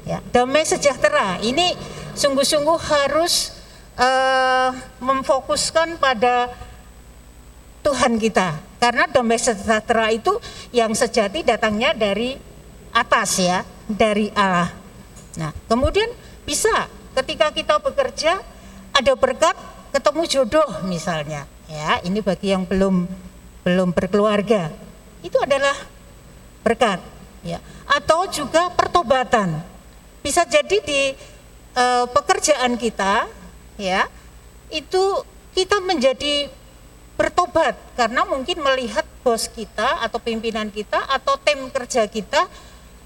Ya, 0.06 0.22
damai 0.30 0.62
sejahtera 0.62 1.42
ini 1.42 1.74
sungguh-sungguh 2.14 2.78
harus 2.90 3.61
uh, 3.98 4.70
memfokuskan 5.00 5.96
pada 5.98 6.52
Tuhan 7.82 8.16
kita. 8.16 8.56
Karena 8.78 9.06
damai 9.06 9.38
sejahtera 9.38 10.10
itu 10.10 10.36
yang 10.74 10.94
sejati 10.94 11.42
datangnya 11.46 11.94
dari 11.94 12.34
atas 12.92 13.40
ya 13.40 13.64
dari 13.86 14.28
Allah. 14.34 14.70
Nah, 15.38 15.50
kemudian 15.66 16.10
bisa 16.44 16.90
ketika 17.16 17.54
kita 17.54 17.78
bekerja 17.78 18.42
ada 18.92 19.12
berkat 19.16 19.56
ketemu 19.92 20.22
jodoh 20.28 20.68
misalnya 20.88 21.44
ya 21.68 22.00
ini 22.04 22.24
bagi 22.24 22.52
yang 22.52 22.64
belum 22.64 23.04
belum 23.64 23.92
berkeluarga 23.92 24.72
itu 25.20 25.36
adalah 25.38 25.76
berkat 26.64 27.00
ya 27.44 27.60
atau 27.84 28.24
juga 28.32 28.72
pertobatan 28.72 29.60
bisa 30.24 30.48
jadi 30.48 30.76
di 30.80 31.00
e, 31.76 31.84
pekerjaan 32.10 32.80
kita 32.80 33.28
ya 33.82 34.06
itu 34.70 35.26
kita 35.58 35.82
menjadi 35.82 36.46
bertobat 37.18 37.74
karena 37.98 38.22
mungkin 38.24 38.62
melihat 38.62 39.04
bos 39.26 39.50
kita 39.50 40.00
atau 40.06 40.22
pimpinan 40.22 40.70
kita 40.70 41.02
atau 41.10 41.34
tim 41.42 41.68
kerja 41.68 42.06
kita 42.06 42.46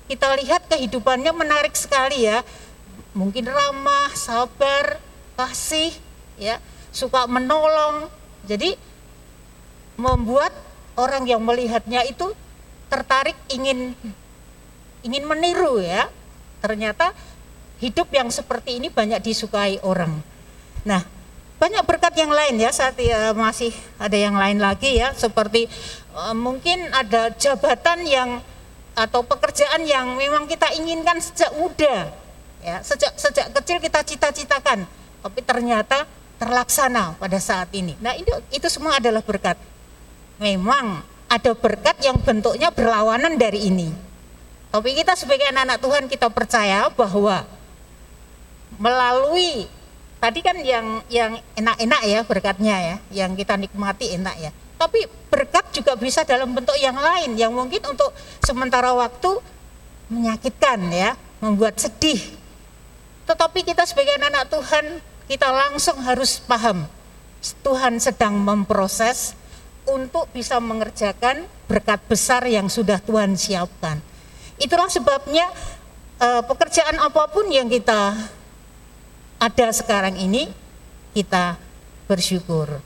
kita 0.06 0.38
lihat 0.38 0.70
kehidupannya 0.70 1.34
menarik 1.34 1.74
sekali 1.74 2.30
ya. 2.30 2.46
Mungkin 3.10 3.48
ramah, 3.50 4.14
sabar, 4.14 5.02
kasih, 5.34 5.90
ya, 6.38 6.62
suka 6.94 7.26
menolong. 7.26 8.06
Jadi 8.46 8.78
membuat 9.98 10.54
orang 10.94 11.26
yang 11.26 11.42
melihatnya 11.42 12.06
itu 12.06 12.30
tertarik 12.86 13.34
ingin 13.50 13.98
ingin 15.02 15.24
meniru 15.26 15.82
ya. 15.82 16.06
Ternyata 16.62 17.10
hidup 17.82 18.06
yang 18.14 18.30
seperti 18.30 18.78
ini 18.78 18.88
banyak 18.94 19.18
disukai 19.26 19.82
orang. 19.82 20.22
Nah, 20.86 21.02
banyak 21.58 21.82
berkat 21.82 22.14
yang 22.14 22.30
lain 22.30 22.62
ya 22.62 22.70
saat 22.70 22.94
ya, 22.96 23.34
masih 23.34 23.74
ada 23.98 24.14
yang 24.14 24.38
lain 24.38 24.62
lagi 24.62 25.02
ya 25.02 25.10
seperti 25.12 25.66
uh, 26.14 26.30
mungkin 26.36 26.86
ada 26.94 27.34
jabatan 27.34 28.06
yang 28.06 28.30
atau 28.96 29.20
pekerjaan 29.26 29.84
yang 29.84 30.16
memang 30.16 30.48
kita 30.48 30.72
inginkan 30.78 31.20
sejak 31.20 31.52
muda. 31.58 32.08
Ya 32.64 32.80
sejak 32.80 33.12
sejak 33.18 33.52
kecil 33.52 33.78
kita 33.82 34.00
cita-citakan 34.00 34.88
tapi 35.20 35.40
ternyata 35.42 36.06
terlaksana 36.38 37.18
pada 37.18 37.36
saat 37.42 37.68
ini. 37.74 37.98
Nah 37.98 38.14
itu 38.14 38.32
itu 38.54 38.68
semua 38.70 39.02
adalah 39.02 39.20
berkat. 39.20 39.58
Memang 40.38 41.02
ada 41.26 41.52
berkat 41.52 41.98
yang 42.06 42.16
bentuknya 42.22 42.70
berlawanan 42.70 43.34
dari 43.34 43.68
ini. 43.68 43.90
Tapi 44.70 44.92
kita 44.92 45.16
sebagai 45.16 45.48
anak-anak 45.50 45.78
Tuhan 45.80 46.04
kita 46.06 46.28
percaya 46.28 46.86
bahwa 46.92 47.48
melalui 48.76 49.66
tadi 50.18 50.40
kan 50.40 50.56
yang 50.60 51.02
yang 51.12 51.36
enak-enak 51.54 52.02
ya 52.08 52.20
berkatnya 52.24 52.76
ya 52.76 52.96
yang 53.24 53.36
kita 53.36 53.54
nikmati 53.60 54.16
enak 54.16 54.36
ya 54.40 54.50
tapi 54.76 55.08
berkat 55.32 55.72
juga 55.72 55.96
bisa 55.96 56.24
dalam 56.28 56.52
bentuk 56.52 56.76
yang 56.76 56.96
lain 56.96 57.32
yang 57.36 57.52
mungkin 57.52 57.80
untuk 57.88 58.12
sementara 58.44 58.92
waktu 58.92 59.40
menyakitkan 60.12 60.78
ya, 60.92 61.18
membuat 61.42 61.80
sedih. 61.80 62.20
Tetapi 63.26 63.66
kita 63.66 63.82
sebagai 63.88 64.14
anak-anak 64.20 64.46
Tuhan, 64.52 64.84
kita 65.26 65.48
langsung 65.50 65.98
harus 66.04 66.38
paham 66.38 66.86
Tuhan 67.64 67.98
sedang 67.98 68.38
memproses 68.38 69.34
untuk 69.86 70.30
bisa 70.30 70.58
mengerjakan 70.62 71.46
berkat 71.66 71.98
besar 72.06 72.42
yang 72.46 72.70
sudah 72.70 73.02
Tuhan 73.02 73.34
siapkan. 73.34 73.98
Itulah 74.58 74.90
sebabnya 74.90 75.46
eh, 76.22 76.42
pekerjaan 76.46 77.02
apa 77.02 77.26
pun 77.30 77.50
yang 77.50 77.66
kita 77.66 78.14
ada 79.36 79.66
sekarang 79.72 80.16
ini 80.16 80.48
kita 81.12 81.60
bersyukur. 82.08 82.80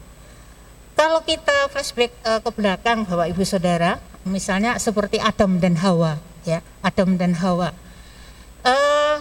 kalau 1.01 1.25
kita 1.25 1.73
flashback 1.73 2.13
uh, 2.29 2.45
ke 2.45 2.51
belakang 2.53 3.09
Bapak 3.09 3.33
Ibu 3.33 3.41
Saudara, 3.41 3.97
misalnya 4.29 4.77
seperti 4.77 5.17
Adam 5.17 5.57
dan 5.57 5.81
Hawa, 5.81 6.21
ya, 6.45 6.61
Adam 6.85 7.17
dan 7.17 7.33
Hawa. 7.41 7.73
Uh, 8.61 9.17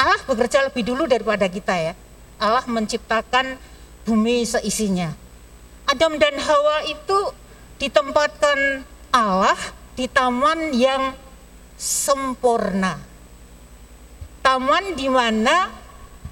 Allah 0.00 0.22
bekerja 0.24 0.64
lebih 0.64 0.80
dulu 0.88 1.04
daripada 1.04 1.44
kita 1.44 1.76
ya. 1.76 1.92
Allah 2.40 2.64
menciptakan 2.64 3.60
bumi 4.08 4.48
seisinya. 4.48 5.12
Adam 5.84 6.16
dan 6.16 6.40
Hawa 6.40 6.88
itu 6.88 7.18
ditempatkan 7.76 8.80
Allah 9.12 9.60
di 9.92 10.08
taman 10.08 10.72
yang 10.72 11.12
sempurna. 11.76 12.96
Taman 14.40 14.96
di 14.96 15.06
mana 15.12 15.81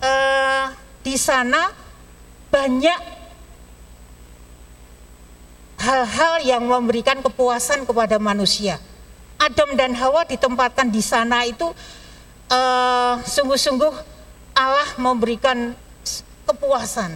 uh, 0.01 0.73
di 1.01 1.17
sana 1.17 1.73
banyak 2.51 3.01
hal-hal 5.81 6.35
yang 6.45 6.67
memberikan 6.69 7.25
kepuasan 7.25 7.89
kepada 7.89 8.21
manusia. 8.21 8.77
Adam 9.41 9.73
dan 9.73 9.97
Hawa 9.97 10.29
ditempatkan 10.29 10.93
di 10.93 11.01
sana 11.01 11.49
itu 11.49 11.73
sungguh 12.51 13.25
sungguh-sungguh 13.25 13.95
Allah 14.59 14.91
memberikan 14.99 15.73
kepuasan 16.45 17.15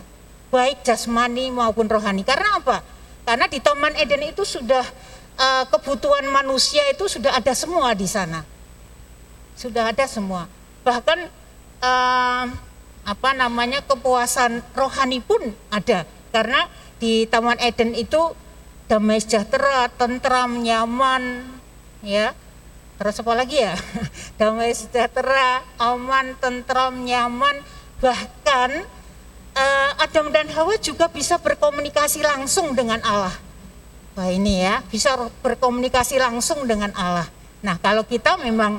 baik 0.54 0.86
jasmani 0.86 1.50
maupun 1.50 1.90
rohani. 1.90 2.22
Karena 2.22 2.62
apa? 2.62 2.80
Karena 3.26 3.50
di 3.50 3.58
Taman 3.58 3.98
Eden 3.98 4.30
itu 4.30 4.46
sudah 4.46 4.86
uh, 5.34 5.64
kebutuhan 5.66 6.22
manusia 6.30 6.86
itu 6.94 7.10
sudah 7.10 7.34
ada 7.34 7.50
semua 7.52 7.90
di 7.98 8.06
sana. 8.06 8.46
Sudah 9.58 9.90
ada 9.90 10.06
semua. 10.06 10.46
Bahkan 10.86 11.18
uh, 11.82 12.44
apa 13.04 13.36
namanya 13.36 13.84
kepuasan 13.84 14.64
rohani 14.72 15.20
pun 15.20 15.52
ada. 15.68 16.08
Karena 16.32 16.66
di 16.98 17.28
Taman 17.28 17.60
Eden 17.60 17.94
itu 17.94 18.32
damai 18.88 19.20
sejahtera, 19.20 19.88
tentram, 19.92 20.60
nyaman, 20.64 21.44
ya. 22.04 22.32
Terus 22.94 23.20
apa 23.20 23.32
lagi 23.34 23.58
ya? 23.58 23.74
Damai 24.38 24.70
sejahtera 24.70 25.66
aman 25.82 26.38
tentram 26.38 26.94
nyaman. 27.02 27.58
Bahkan 27.98 28.70
uh, 29.58 29.90
Adam 29.98 30.30
dan 30.30 30.46
Hawa 30.54 30.78
juga 30.78 31.10
bisa 31.10 31.34
berkomunikasi 31.42 32.22
langsung 32.22 32.70
dengan 32.78 33.02
Allah. 33.02 33.34
Wah 34.14 34.30
ini 34.30 34.62
ya 34.62 34.78
bisa 34.94 35.18
berkomunikasi 35.42 36.22
langsung 36.22 36.70
dengan 36.70 36.94
Allah. 36.94 37.26
Nah 37.66 37.82
kalau 37.82 38.06
kita 38.06 38.38
memang 38.38 38.78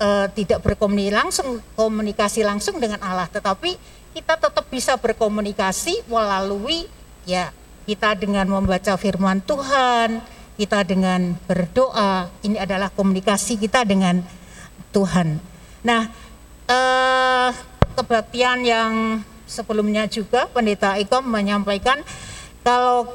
uh, 0.00 0.26
tidak 0.32 0.62
berkomunikasi 0.64 1.14
langsung 1.14 1.48
komunikasi 1.74 2.40
langsung 2.42 2.76
dengan 2.80 3.00
Allah 3.04 3.28
tetapi 3.28 3.76
kita 4.16 4.40
tetap 4.40 4.64
bisa 4.72 4.96
berkomunikasi 4.96 6.06
melalui 6.08 6.88
ya 7.28 7.52
kita 7.84 8.16
dengan 8.16 8.48
membaca 8.48 8.96
firman 8.96 9.44
Tuhan 9.44 10.24
kita 10.56 10.88
dengan 10.88 11.36
berdoa, 11.44 12.32
ini 12.40 12.56
adalah 12.56 12.88
komunikasi 12.88 13.60
kita 13.60 13.84
dengan 13.84 14.24
Tuhan. 14.90 15.36
Nah, 15.84 16.08
eh, 16.64 17.48
kebaktian 17.92 18.64
yang 18.64 19.20
sebelumnya 19.44 20.08
juga 20.08 20.48
Pendeta 20.48 20.96
Ikom 20.96 21.28
menyampaikan 21.28 22.00
kalau 22.64 23.06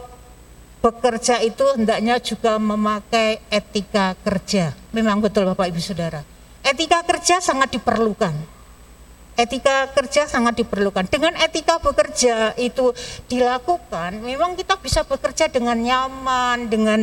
bekerja 0.81 1.41
itu 1.41 1.65
hendaknya 1.77 2.21
juga 2.21 2.61
memakai 2.61 3.41
etika 3.49 4.13
kerja. 4.21 4.73
Memang 4.93 5.21
betul 5.21 5.49
Bapak 5.49 5.73
Ibu 5.73 5.81
Saudara. 5.81 6.21
Etika 6.61 7.01
kerja 7.05 7.41
sangat 7.41 7.73
diperlukan 7.73 8.61
etika 9.39 9.89
kerja 9.91 10.27
sangat 10.27 10.59
diperlukan. 10.59 11.07
Dengan 11.07 11.33
etika 11.39 11.79
bekerja 11.79 12.53
itu 12.59 12.93
dilakukan, 13.31 14.19
memang 14.21 14.53
kita 14.53 14.77
bisa 14.77 15.01
bekerja 15.07 15.47
dengan 15.47 15.79
nyaman, 15.79 16.67
dengan 16.67 16.99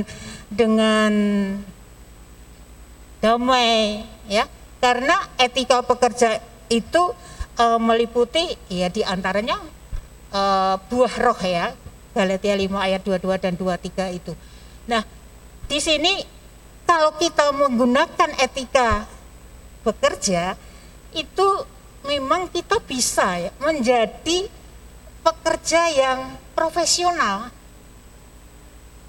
dengan 0.48 1.12
damai, 3.18 4.04
ya. 4.30 4.46
Karena 4.78 5.18
etika 5.42 5.82
bekerja 5.82 6.38
itu 6.70 7.02
e, 7.58 7.64
meliputi 7.82 8.54
ya 8.70 8.86
di 8.86 9.02
antaranya 9.02 9.58
e, 10.30 10.42
buah 10.78 11.14
roh 11.18 11.40
ya, 11.42 11.74
Galatia 12.14 12.54
5 12.54 12.78
ayat 12.78 13.02
22 13.02 13.42
dan 13.42 13.54
23 13.58 14.18
itu. 14.22 14.32
Nah, 14.86 15.02
di 15.66 15.78
sini 15.82 16.22
kalau 16.86 17.18
kita 17.18 17.50
menggunakan 17.50 18.38
etika 18.38 19.17
bekerja 19.88 20.52
itu 21.16 21.48
memang 22.04 22.52
kita 22.52 22.76
bisa 22.84 23.40
ya 23.40 23.50
menjadi 23.64 24.48
pekerja 25.24 25.80
yang 25.92 26.36
profesional. 26.52 27.48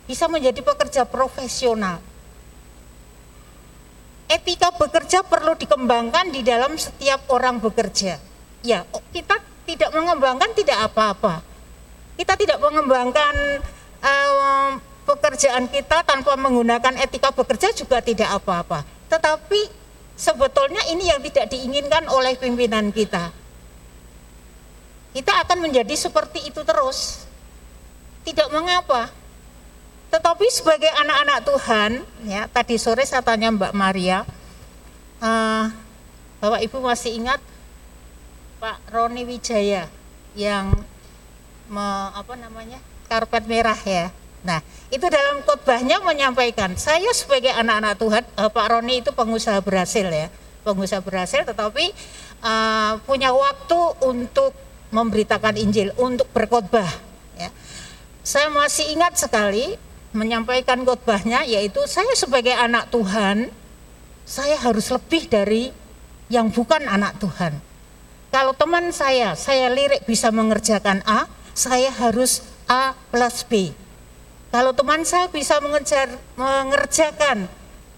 Bisa 0.08 0.26
menjadi 0.26 0.64
pekerja 0.66 1.06
profesional. 1.06 2.02
Etika 4.30 4.74
bekerja 4.74 5.22
perlu 5.26 5.54
dikembangkan 5.58 6.34
di 6.34 6.42
dalam 6.42 6.78
setiap 6.78 7.30
orang 7.30 7.62
bekerja. 7.62 8.18
Ya, 8.66 8.86
kita 9.14 9.38
tidak 9.70 9.90
mengembangkan 9.94 10.50
tidak 10.58 10.78
apa-apa. 10.90 11.46
Kita 12.18 12.34
tidak 12.38 12.58
mengembangkan 12.62 13.64
um, 14.02 14.82
pekerjaan 15.06 15.66
kita 15.70 16.06
tanpa 16.06 16.38
menggunakan 16.38 16.94
etika 17.02 17.34
bekerja 17.34 17.74
juga 17.74 18.02
tidak 18.02 18.30
apa-apa. 18.30 18.86
Tetapi 19.10 19.79
sebetulnya 20.20 20.84
ini 20.92 21.08
yang 21.08 21.24
tidak 21.24 21.48
diinginkan 21.48 22.12
oleh 22.12 22.36
pimpinan 22.36 22.92
kita. 22.92 23.32
Kita 25.16 25.48
akan 25.48 25.64
menjadi 25.64 25.96
seperti 25.96 26.52
itu 26.52 26.62
terus. 26.68 27.24
Tidak 28.28 28.52
mengapa. 28.52 29.08
Tetapi 30.12 30.46
sebagai 30.52 30.92
anak-anak 30.92 31.40
Tuhan, 31.48 31.92
ya 32.28 32.52
tadi 32.52 32.76
sore 32.76 33.08
saya 33.08 33.24
tanya 33.24 33.54
Mbak 33.54 33.74
Maria, 33.74 34.28
uh, 35.24 35.66
Bapak 36.42 36.62
Ibu 36.66 36.78
masih 36.84 37.16
ingat 37.16 37.40
Pak 38.60 38.92
Roni 38.92 39.24
Wijaya 39.24 39.88
yang 40.34 40.74
me, 41.70 41.88
apa 42.12 42.34
namanya 42.36 42.82
karpet 43.08 43.46
merah 43.46 43.78
ya 43.78 44.10
Nah, 44.40 44.64
itu 44.88 45.04
dalam 45.12 45.44
khotbahnya 45.44 46.00
menyampaikan, 46.00 46.72
saya 46.80 47.12
sebagai 47.12 47.52
anak-anak 47.52 47.94
Tuhan, 48.00 48.24
uh, 48.40 48.50
Pak 48.52 48.68
Roni 48.72 49.04
itu 49.04 49.12
pengusaha 49.12 49.60
berhasil 49.60 50.08
ya, 50.08 50.32
pengusaha 50.64 51.04
berhasil, 51.04 51.44
tetapi 51.44 51.92
uh, 52.40 53.04
punya 53.04 53.36
waktu 53.36 53.80
untuk 54.08 54.56
memberitakan 54.96 55.60
Injil, 55.60 55.92
untuk 56.00 56.32
berkhotbah. 56.32 56.88
Ya. 57.36 57.52
Saya 58.24 58.48
masih 58.48 58.96
ingat 58.96 59.20
sekali 59.20 59.76
menyampaikan 60.16 60.82
khotbahnya, 60.88 61.44
yaitu 61.44 61.84
saya 61.86 62.10
sebagai 62.16 62.56
anak 62.56 62.88
Tuhan, 62.90 63.52
saya 64.24 64.56
harus 64.56 64.88
lebih 64.88 65.28
dari 65.28 65.70
yang 66.32 66.48
bukan 66.48 66.88
anak 66.88 67.20
Tuhan. 67.20 67.60
Kalau 68.30 68.54
teman 68.54 68.94
saya, 68.94 69.34
saya 69.34 69.68
lirik 69.74 70.06
bisa 70.06 70.30
mengerjakan 70.30 71.02
A, 71.04 71.26
saya 71.58 71.90
harus 71.92 72.46
A 72.70 72.94
plus 73.10 73.42
B 73.44 73.74
kalau 74.50 74.74
teman 74.74 75.06
saya 75.06 75.30
bisa 75.30 75.62
mengejar, 75.62 76.10
mengerjakan 76.34 77.46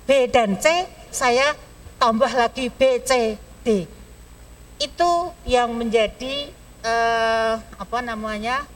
B 0.07 0.27
dan 0.27 0.59
C, 0.59 0.87
saya 1.11 1.55
tambah 1.95 2.29
lagi 2.31 2.67
B, 2.67 2.99
C, 3.03 3.39
D. 3.63 3.87
Itu 4.81 5.31
yang 5.47 5.71
menjadi 5.71 6.51
eh, 6.81 7.53
apa 7.55 7.99
namanya 8.03 8.67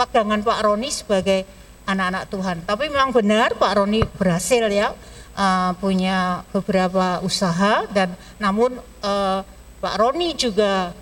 pegangan 0.00 0.40
Pak 0.40 0.60
Roni 0.64 0.88
sebagai 0.88 1.44
anak-anak 1.84 2.24
Tuhan. 2.32 2.56
Tapi 2.64 2.88
memang 2.88 3.12
benar 3.12 3.52
Pak 3.58 3.72
Roni 3.76 4.00
berhasil 4.16 4.70
ya 4.70 4.94
uh, 5.36 5.72
punya 5.78 6.46
beberapa 6.54 7.20
usaha 7.20 7.84
dan 7.90 8.14
namun 8.40 8.78
uh, 9.02 9.40
Pak 9.80 9.94
Roni 9.96 10.36
juga 10.36 10.92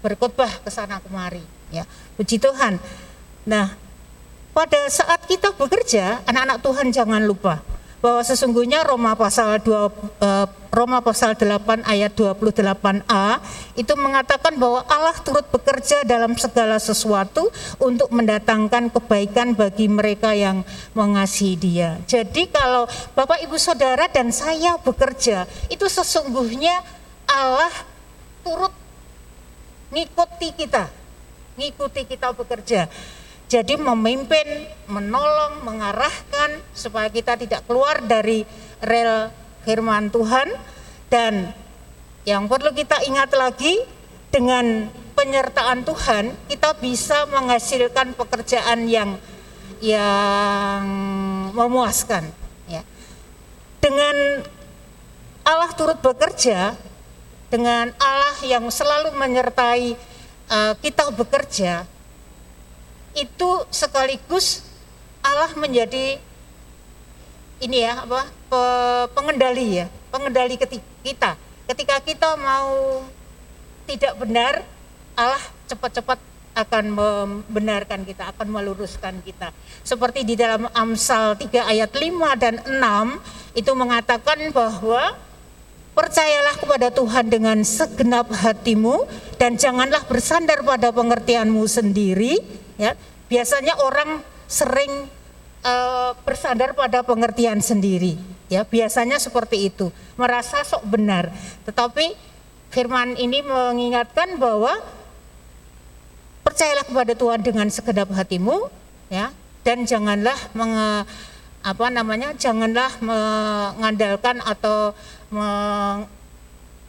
berkhotbah 0.00 0.62
ke 0.62 0.70
sana 0.70 1.02
kemari 1.02 1.42
ya. 1.74 1.84
Puji 2.14 2.38
Tuhan. 2.38 2.76
Nah, 3.48 3.74
pada 4.52 4.80
saat 4.92 5.24
kita 5.28 5.56
bekerja, 5.56 6.20
anak-anak 6.28 6.58
Tuhan 6.60 6.88
jangan 6.92 7.24
lupa 7.24 7.64
bahwa 8.02 8.18
sesungguhnya 8.26 8.82
Roma 8.82 9.14
pasal 9.14 9.62
2 9.62 9.70
eh, 10.18 10.46
Roma 10.74 10.98
pasal 11.04 11.38
8 11.38 11.86
ayat 11.86 12.16
28a 12.18 13.38
itu 13.78 13.92
mengatakan 13.94 14.58
bahwa 14.58 14.82
Allah 14.90 15.14
turut 15.22 15.46
bekerja 15.52 16.02
dalam 16.02 16.34
segala 16.34 16.82
sesuatu 16.82 17.52
untuk 17.78 18.10
mendatangkan 18.10 18.90
kebaikan 18.90 19.54
bagi 19.54 19.86
mereka 19.86 20.34
yang 20.34 20.66
mengasihi 20.98 21.54
Dia. 21.60 22.00
Jadi 22.08 22.50
kalau 22.50 22.90
Bapak 23.14 23.44
Ibu 23.46 23.54
Saudara 23.60 24.08
dan 24.10 24.32
saya 24.34 24.80
bekerja, 24.80 25.46
itu 25.68 25.86
sesungguhnya 25.86 26.80
Allah 27.28 27.70
turut 28.42 28.72
ngikuti 29.92 30.56
kita, 30.56 30.88
ngikuti 31.60 32.08
kita 32.08 32.32
bekerja. 32.32 32.88
Jadi 33.48 33.76
memimpin, 33.76 34.66
menolong, 34.88 35.60
mengarahkan 35.64 36.60
supaya 36.72 37.12
kita 37.12 37.36
tidak 37.36 37.64
keluar 37.68 38.00
dari 38.00 38.44
rel 38.80 39.28
firman 39.62 40.10
Tuhan 40.10 40.50
dan 41.12 41.54
yang 42.26 42.46
perlu 42.50 42.74
kita 42.74 43.02
ingat 43.06 43.30
lagi 43.34 43.82
dengan 44.32 44.90
penyertaan 45.12 45.84
Tuhan 45.84 46.34
kita 46.48 46.74
bisa 46.80 47.28
menghasilkan 47.28 48.16
pekerjaan 48.16 48.88
yang 48.88 49.20
yang 49.82 50.82
memuaskan 51.52 52.26
ya. 52.70 52.82
Dengan 53.82 54.46
Allah 55.42 55.70
turut 55.74 55.98
bekerja 55.98 56.78
dengan 57.50 57.90
Allah 57.98 58.36
yang 58.46 58.64
selalu 58.72 59.12
menyertai 59.12 59.92
uh, 60.48 60.72
kita 60.78 61.10
bekerja 61.12 61.84
itu 63.12 63.50
sekaligus 63.68 64.64
Allah 65.22 65.52
menjadi 65.54 66.18
ini 67.62 67.78
ya 67.86 68.02
apa 68.02 68.26
pengendali 69.14 69.84
ya 69.84 69.86
pengendali 70.10 70.58
kita 71.04 71.36
ketika 71.70 71.96
kita 72.02 72.30
mau 72.40 73.04
tidak 73.86 74.12
benar 74.18 74.64
Allah 75.12 75.42
cepat-cepat 75.68 76.32
akan 76.52 76.84
membenarkan 76.92 78.04
kita, 78.04 78.28
akan 78.36 78.48
meluruskan 78.52 79.24
kita. 79.24 79.56
Seperti 79.80 80.24
di 80.24 80.36
dalam 80.36 80.68
Amsal 80.76 81.36
3 81.40 81.48
ayat 81.48 81.90
5 81.96 82.36
dan 82.36 82.60
6 82.68 83.56
itu 83.56 83.72
mengatakan 83.72 84.36
bahwa 84.52 85.16
percayalah 85.96 86.56
kepada 86.60 86.88
Tuhan 86.92 87.28
dengan 87.28 87.58
segenap 87.64 88.28
hatimu 88.32 89.08
dan 89.40 89.56
janganlah 89.56 90.04
bersandar 90.04 90.60
pada 90.64 90.92
pengertianmu 90.92 91.64
sendiri 91.64 92.40
ya. 92.76 92.96
Biasanya 93.32 93.80
orang 93.80 94.20
sering 94.44 95.08
uh, 95.64 96.12
bersandar 96.22 96.76
pada 96.76 97.00
pengertian 97.00 97.64
sendiri 97.64 98.20
ya, 98.52 98.68
biasanya 98.68 99.16
seperti 99.16 99.72
itu, 99.72 99.88
merasa 100.20 100.60
sok 100.60 100.84
benar. 100.84 101.32
Tetapi 101.64 102.12
firman 102.68 103.16
ini 103.16 103.40
mengingatkan 103.40 104.36
bahwa 104.36 104.76
percayalah 106.44 106.84
kepada 106.84 107.12
Tuhan 107.16 107.40
dengan 107.40 107.66
segenap 107.72 108.12
hatimu 108.12 108.68
ya 109.08 109.32
dan 109.62 109.88
janganlah 109.88 110.36
menge, 110.52 111.06
apa 111.62 111.86
namanya 111.88 112.34
janganlah 112.34 112.90
mengandalkan 112.98 114.42
atau 114.42 114.92
me, 115.30 115.48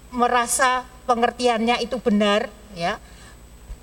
merasa 0.09 0.83
pengertiannya 1.05 1.79
itu 1.85 1.97
benar 2.01 2.49
ya 2.73 2.97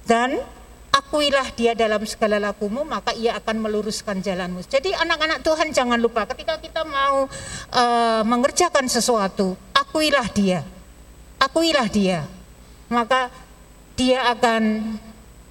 dan 0.05 0.43
akuilah 0.91 1.47
dia 1.55 1.73
dalam 1.79 2.03
segala 2.07 2.43
lakumu 2.43 2.83
maka 2.83 3.15
ia 3.15 3.39
akan 3.39 3.63
meluruskan 3.63 4.23
jalanmu 4.23 4.67
jadi 4.67 4.95
anak-anak 5.01 5.43
Tuhan 5.47 5.71
jangan 5.71 5.99
lupa 5.99 6.27
ketika 6.31 6.59
kita 6.59 6.83
mau 6.87 7.31
uh, 7.75 8.23
mengerjakan 8.27 8.91
sesuatu 8.91 9.55
akuilah 9.75 10.27
dia 10.35 10.67
akuilah 11.39 11.87
dia 11.87 12.27
maka 12.91 13.31
dia 13.95 14.33
akan 14.35 14.97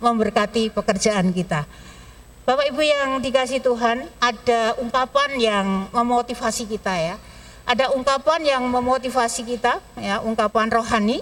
memberkati 0.03 0.71
pekerjaan 0.75 1.31
kita. 1.31 1.63
Bapak 2.43 2.65
Ibu 2.73 2.81
yang 2.81 3.09
dikasih 3.21 3.61
Tuhan, 3.61 4.09
ada 4.17 4.73
ungkapan 4.81 5.37
yang 5.37 5.67
memotivasi 5.93 6.65
kita 6.65 6.93
ya. 6.97 7.15
Ada 7.69 7.93
ungkapan 7.93 8.41
yang 8.41 8.65
memotivasi 8.65 9.45
kita 9.45 9.77
ya, 10.01 10.19
ungkapan 10.25 10.73
rohani. 10.73 11.21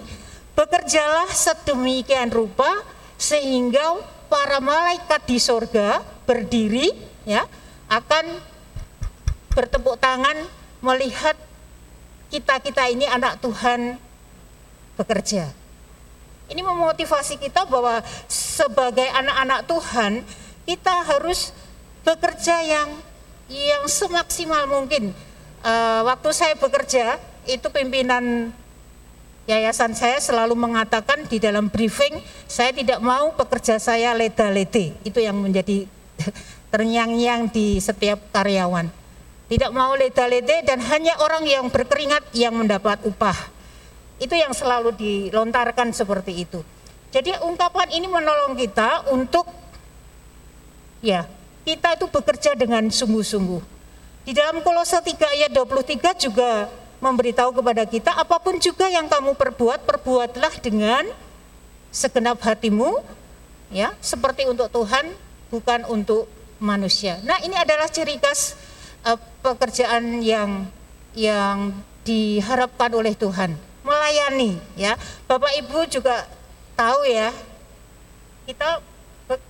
Bekerjalah 0.56 1.28
sedemikian 1.28 2.32
rupa 2.32 2.80
sehingga 3.18 3.98
para 4.30 4.62
malaikat 4.62 5.26
di 5.26 5.42
sorga 5.42 6.00
berdiri 6.22 6.94
ya 7.26 7.42
akan 7.90 8.38
bertepuk 9.52 9.98
tangan 9.98 10.38
melihat 10.78 11.34
kita-kita 12.30 12.86
ini 12.86 13.10
anak 13.10 13.42
Tuhan 13.42 13.98
bekerja. 14.94 15.50
Ini 16.48 16.62
memotivasi 16.64 17.36
kita 17.36 17.68
bahwa 17.68 18.00
sebagai 18.30 19.04
anak-anak 19.04 19.68
Tuhan 19.68 20.12
kita 20.64 20.94
harus 21.04 21.52
bekerja 22.06 22.64
yang 22.64 22.88
yang 23.48 23.84
semaksimal 23.88 24.68
mungkin. 24.68 25.12
Uh, 25.64 26.06
waktu 26.06 26.30
saya 26.30 26.54
bekerja 26.54 27.18
itu 27.48 27.66
pimpinan 27.72 28.54
yayasan 29.48 29.96
saya 29.96 30.20
selalu 30.20 30.52
mengatakan 30.52 31.24
di 31.24 31.40
dalam 31.40 31.72
briefing 31.72 32.20
saya 32.44 32.70
tidak 32.76 33.00
mau 33.00 33.32
pekerja 33.32 33.80
saya 33.80 34.12
leda-lede. 34.12 34.92
Itu 35.02 35.24
yang 35.24 35.40
menjadi 35.40 35.88
terngiang-ngiang 36.72 37.48
di 37.48 37.80
setiap 37.80 38.28
karyawan. 38.30 38.92
Tidak 39.48 39.72
mau 39.72 39.96
leda-lede 39.96 40.60
dan 40.68 40.84
hanya 40.92 41.16
orang 41.24 41.48
yang 41.48 41.72
berkeringat 41.72 42.36
yang 42.36 42.52
mendapat 42.52 43.00
upah 43.08 43.58
itu 44.18 44.34
yang 44.34 44.50
selalu 44.50 44.94
dilontarkan 44.98 45.94
seperti 45.94 46.42
itu. 46.42 46.60
Jadi 47.08 47.32
ungkapan 47.40 47.88
ini 47.94 48.04
menolong 48.10 48.58
kita 48.58 49.08
untuk 49.14 49.48
ya, 51.00 51.24
kita 51.64 51.96
itu 51.96 52.06
bekerja 52.10 52.52
dengan 52.58 52.84
sungguh-sungguh. 52.90 53.62
Di 54.28 54.36
dalam 54.36 54.60
Kolose 54.60 55.00
3 55.00 55.40
ayat 55.40 55.50
23 55.56 56.28
juga 56.28 56.68
memberitahu 56.98 57.54
kepada 57.54 57.86
kita 57.86 58.10
apa 58.14 58.36
pun 58.42 58.58
juga 58.58 58.90
yang 58.90 59.06
kamu 59.06 59.38
perbuat, 59.38 59.86
perbuatlah 59.86 60.52
dengan 60.58 61.06
segenap 61.94 62.42
hatimu 62.42 63.00
ya, 63.70 63.94
seperti 64.02 64.44
untuk 64.50 64.68
Tuhan 64.70 65.14
bukan 65.48 65.86
untuk 65.88 66.26
manusia. 66.58 67.22
Nah, 67.22 67.38
ini 67.40 67.54
adalah 67.54 67.86
ciri 67.88 68.18
khas 68.18 68.58
uh, 69.06 69.16
pekerjaan 69.40 70.20
yang 70.20 70.66
yang 71.14 71.72
diharapkan 72.02 72.92
oleh 72.94 73.14
Tuhan 73.14 73.54
melayani 73.86 74.60
ya. 74.76 74.94
Bapak 75.24 75.54
Ibu 75.64 75.88
juga 75.88 76.28
tahu 76.76 77.08
ya. 77.08 77.32
Kita 78.44 78.80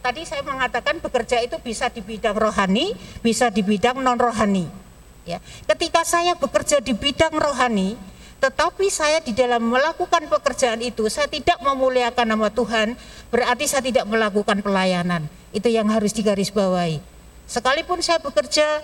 tadi 0.02 0.26
saya 0.26 0.42
mengatakan 0.42 0.98
bekerja 0.98 1.38
itu 1.42 1.58
bisa 1.62 1.86
di 1.90 2.02
bidang 2.02 2.34
rohani, 2.34 2.94
bisa 3.22 3.50
di 3.50 3.62
bidang 3.62 3.98
non 4.02 4.18
rohani. 4.18 4.87
Ya. 5.28 5.38
Ketika 5.68 6.08
saya 6.08 6.32
bekerja 6.32 6.80
di 6.80 6.96
bidang 6.96 7.36
rohani, 7.36 8.00
tetapi 8.40 8.88
saya 8.88 9.20
di 9.20 9.36
dalam 9.36 9.68
melakukan 9.68 10.24
pekerjaan 10.30 10.80
itu 10.80 11.10
saya 11.12 11.28
tidak 11.28 11.60
memuliakan 11.60 12.24
nama 12.32 12.48
Tuhan, 12.48 12.96
berarti 13.28 13.68
saya 13.68 13.84
tidak 13.84 14.08
melakukan 14.08 14.64
pelayanan. 14.64 15.28
Itu 15.52 15.68
yang 15.68 15.92
harus 15.92 16.16
digarisbawahi. 16.16 17.04
Sekalipun 17.44 18.00
saya 18.00 18.24
bekerja 18.24 18.80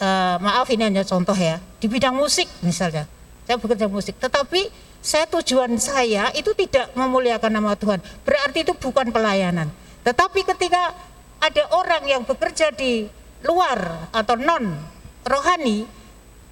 uh, 0.00 0.36
maaf 0.40 0.68
ini 0.72 0.88
hanya 0.88 1.04
contoh 1.04 1.36
ya, 1.36 1.60
di 1.76 1.92
bidang 1.92 2.16
musik 2.16 2.48
misalnya 2.64 3.04
saya 3.44 3.60
bekerja 3.60 3.86
musik. 3.88 4.16
Tetapi 4.16 4.72
saya 5.04 5.28
tujuan 5.28 5.76
saya 5.76 6.32
itu 6.32 6.56
tidak 6.56 6.88
memuliakan 6.96 7.52
nama 7.52 7.76
Tuhan. 7.76 8.00
Berarti 8.24 8.64
itu 8.64 8.72
bukan 8.72 9.12
pelayanan. 9.12 9.68
Tetapi 10.04 10.40
ketika 10.48 10.96
ada 11.40 11.64
orang 11.76 12.08
yang 12.08 12.22
bekerja 12.24 12.72
di 12.72 13.04
luar 13.44 14.08
atau 14.16 14.40
non 14.40 14.93
rohani, 15.24 15.88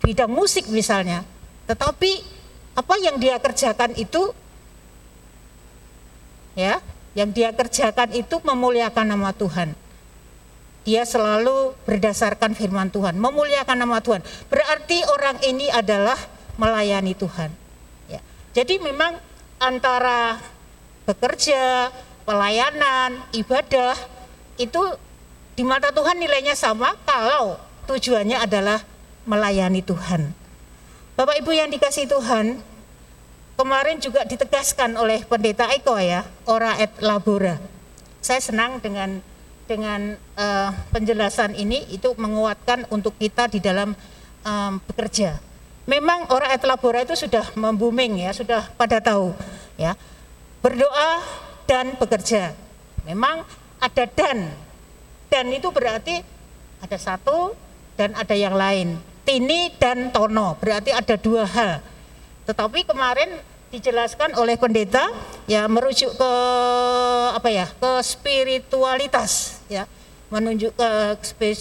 bidang 0.01 0.33
musik 0.33 0.67
misalnya, 0.69 1.23
tetapi 1.69 2.25
apa 2.73 2.95
yang 2.99 3.21
dia 3.21 3.37
kerjakan 3.37 3.93
itu 3.95 4.33
ya, 6.57 6.81
yang 7.13 7.31
dia 7.31 7.53
kerjakan 7.53 8.17
itu 8.17 8.41
memuliakan 8.41 9.07
nama 9.13 9.31
Tuhan. 9.37 9.77
Dia 10.83 11.07
selalu 11.07 11.79
berdasarkan 11.87 12.59
firman 12.59 12.91
Tuhan, 12.91 13.15
memuliakan 13.15 13.87
nama 13.87 14.03
Tuhan. 14.03 14.19
Berarti 14.51 14.99
orang 15.07 15.39
ini 15.47 15.71
adalah 15.71 16.19
melayani 16.59 17.15
Tuhan. 17.15 17.55
Ya. 18.11 18.19
Jadi 18.51 18.83
memang 18.83 19.15
antara 19.63 20.43
bekerja, 21.07 21.95
pelayanan, 22.27 23.23
ibadah 23.31 23.95
itu 24.59 24.83
di 25.55 25.63
mata 25.63 25.95
Tuhan 25.95 26.19
nilainya 26.19 26.59
sama 26.59 26.99
kalau 27.07 27.61
tujuannya 27.87 28.39
adalah 28.39 28.83
melayani 29.25 29.83
Tuhan. 29.83 30.35
Bapak 31.15 31.39
Ibu 31.45 31.51
yang 31.55 31.69
dikasih 31.71 32.09
Tuhan, 32.09 32.59
kemarin 33.55 34.01
juga 34.03 34.25
ditegaskan 34.27 34.97
oleh 34.99 35.23
Pendeta 35.29 35.69
Eko 35.71 35.99
ya, 36.01 36.27
ora 36.49 36.79
et 36.81 36.91
labora. 36.99 37.61
Saya 38.23 38.41
senang 38.43 38.79
dengan 38.79 39.21
dengan 39.67 40.19
uh, 40.37 40.71
penjelasan 40.91 41.55
ini 41.55 41.87
itu 41.95 42.13
menguatkan 42.19 42.87
untuk 42.91 43.15
kita 43.17 43.47
di 43.47 43.63
dalam 43.63 43.95
um, 44.43 44.73
bekerja 44.91 45.53
memang 45.87 46.31
orang 46.31 46.55
etlabora 46.55 47.03
itu 47.03 47.19
sudah 47.19 47.43
membuming 47.59 48.23
ya, 48.23 48.31
sudah 48.35 48.71
pada 48.79 49.03
tahu 49.03 49.35
ya. 49.79 49.99
Berdoa 50.63 51.19
dan 51.67 51.99
bekerja. 51.99 52.55
Memang 53.03 53.43
ada 53.83 54.05
dan. 54.07 54.55
Dan 55.27 55.51
itu 55.51 55.73
berarti 55.75 56.23
ada 56.79 56.99
satu 57.01 57.57
dan 58.03 58.19
ada 58.19 58.35
yang 58.35 58.59
lain. 58.59 58.99
Tini 59.23 59.71
dan 59.79 60.11
tono, 60.11 60.59
berarti 60.59 60.91
ada 60.91 61.15
dua 61.15 61.47
hal. 61.47 61.79
Tetapi 62.51 62.83
kemarin 62.83 63.39
dijelaskan 63.71 64.35
oleh 64.35 64.59
pendeta 64.59 65.07
ya 65.47 65.71
merujuk 65.71 66.11
ke 66.19 66.33
apa 67.33 67.49
ya? 67.49 67.71
ke 67.71 67.93
spiritualitas 68.03 69.63
ya 69.71 69.87
menunjuk 70.33 70.73
ke, 70.73 70.89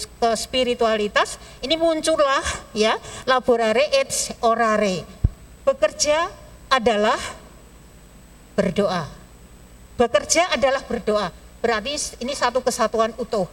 ke 0.00 0.30
spiritualitas, 0.32 1.36
ini 1.60 1.76
muncullah 1.76 2.40
ya 2.72 2.96
laborare 3.28 3.84
et 3.92 4.08
orare. 4.40 5.04
Bekerja 5.62 6.32
adalah 6.72 7.20
berdoa. 8.56 9.04
Bekerja 10.00 10.56
adalah 10.56 10.80
berdoa. 10.88 11.28
Berarti 11.60 12.16
ini 12.24 12.32
satu 12.32 12.64
kesatuan 12.64 13.12
utuh. 13.20 13.44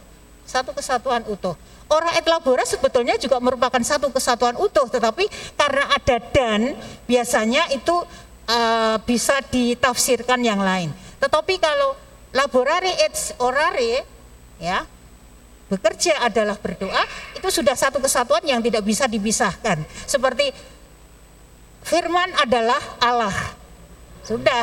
satu 0.48 0.74
kesatuan 0.74 1.22
utuh. 1.28 1.54
Ora 1.90 2.14
et 2.14 2.22
labora 2.30 2.62
sebetulnya 2.62 3.18
juga 3.18 3.42
merupakan 3.42 3.82
satu 3.82 4.14
kesatuan 4.14 4.54
utuh, 4.54 4.86
tetapi 4.86 5.26
karena 5.58 5.90
ada 5.90 6.16
dan 6.22 6.78
biasanya 7.10 7.66
itu 7.74 8.06
uh, 8.46 8.96
bisa 9.02 9.42
ditafsirkan 9.50 10.38
yang 10.38 10.62
lain. 10.62 10.94
Tetapi 11.18 11.58
kalau 11.58 11.98
laborare 12.30 12.94
et 13.02 13.14
orare 13.42 14.06
ya 14.62 14.86
bekerja 15.66 16.26
adalah 16.26 16.54
berdoa 16.58 17.02
itu 17.34 17.48
sudah 17.50 17.74
satu 17.74 17.98
kesatuan 17.98 18.42
yang 18.46 18.62
tidak 18.62 18.86
bisa 18.86 19.10
dipisahkan. 19.10 19.82
Seperti 20.06 20.54
firman 21.82 22.30
adalah 22.38 22.78
Allah. 23.02 23.34
Sudah 24.22 24.62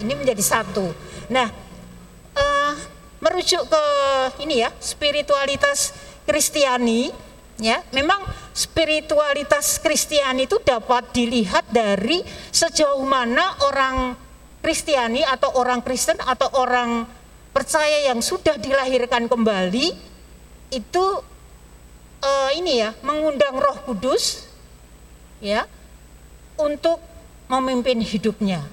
ini 0.00 0.16
menjadi 0.16 0.40
satu. 0.40 0.96
Nah, 1.28 1.48
uh, 2.40 2.72
merujuk 3.20 3.68
ke 3.68 3.84
ini 4.44 4.64
ya 4.64 4.72
spiritualitas 4.80 5.92
Kristiani 6.24 7.12
ya 7.60 7.84
memang 7.94 8.24
spiritualitas 8.50 9.78
Kristiani 9.78 10.50
itu 10.50 10.58
dapat 10.64 11.14
dilihat 11.14 11.68
dari 11.70 12.24
sejauh 12.50 13.04
mana 13.06 13.54
orang 13.68 14.18
Kristiani 14.64 15.20
atau 15.20 15.60
orang 15.60 15.84
Kristen 15.84 16.16
atau 16.24 16.48
orang 16.56 17.04
percaya 17.52 18.10
yang 18.10 18.24
sudah 18.24 18.56
dilahirkan 18.58 19.28
kembali 19.28 19.92
itu 20.72 21.04
uh, 22.24 22.50
ini 22.56 22.82
ya 22.82 22.90
mengundang 23.04 23.54
Roh 23.60 23.78
Kudus 23.84 24.48
ya 25.38 25.68
untuk 26.56 26.98
memimpin 27.46 28.00
hidupnya. 28.00 28.64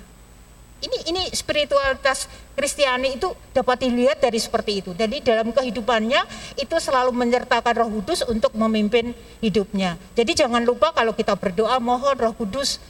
Ini 0.82 1.14
ini 1.14 1.24
spiritualitas 1.30 2.26
Kristiani 2.52 3.16
itu 3.16 3.32
dapat 3.56 3.88
dilihat 3.88 4.20
dari 4.20 4.36
seperti 4.36 4.84
itu. 4.84 4.92
Jadi 4.92 5.24
dalam 5.24 5.56
kehidupannya 5.56 6.22
itu 6.60 6.76
selalu 6.78 7.16
menyertakan 7.16 7.74
Roh 7.74 7.90
Kudus 7.90 8.28
untuk 8.28 8.52
memimpin 8.60 9.16
hidupnya. 9.40 9.96
Jadi 10.14 10.36
jangan 10.36 10.62
lupa 10.68 10.92
kalau 10.92 11.16
kita 11.16 11.40
berdoa 11.40 11.80
mohon 11.80 12.16
Roh 12.20 12.36
Kudus 12.36 12.84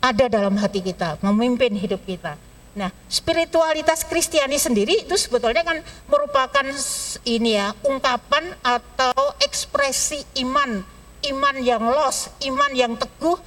ada 0.00 0.28
dalam 0.28 0.56
hati 0.60 0.84
kita, 0.84 1.20
memimpin 1.24 1.72
hidup 1.76 2.00
kita. 2.04 2.36
Nah, 2.74 2.90
spiritualitas 3.06 4.02
Kristiani 4.02 4.58
sendiri 4.58 5.06
itu 5.06 5.14
sebetulnya 5.14 5.62
kan 5.62 5.78
merupakan 6.10 6.66
ini 7.22 7.54
ya, 7.54 7.70
ungkapan 7.86 8.50
atau 8.60 9.38
ekspresi 9.38 10.26
iman, 10.42 10.82
iman 11.30 11.56
yang 11.62 11.86
los, 11.86 12.28
iman 12.42 12.72
yang 12.74 12.98
teguh, 12.98 13.38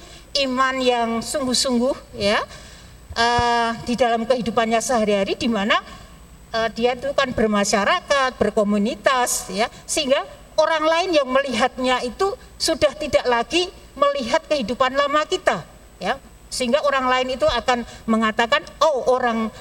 iman 0.48 0.74
yang 0.80 1.08
sungguh-sungguh 1.20 2.16
ya 2.16 2.40
uh, 3.18 3.70
di 3.82 3.98
dalam 3.98 4.22
kehidupannya 4.22 4.78
sehari-hari 4.78 5.34
di 5.34 5.50
mana 5.50 5.82
uh, 6.54 6.68
dia 6.70 6.94
itu 6.94 7.10
kan 7.12 7.34
bermasyarakat, 7.34 8.38
berkomunitas 8.38 9.50
ya. 9.50 9.66
Sehingga 9.84 10.22
orang 10.54 10.84
lain 10.86 11.10
yang 11.18 11.28
melihatnya 11.28 12.00
itu 12.06 12.32
sudah 12.56 12.94
tidak 12.94 13.26
lagi 13.26 13.66
melihat 13.98 14.46
kehidupan 14.46 14.94
lama 14.94 15.26
kita 15.26 15.66
ya. 15.98 16.16
Sehingga 16.48 16.80
orang 16.86 17.10
lain 17.10 17.36
itu 17.36 17.44
akan 17.44 17.84
mengatakan 18.08 18.64
oh 18.80 19.12
orang 19.12 19.52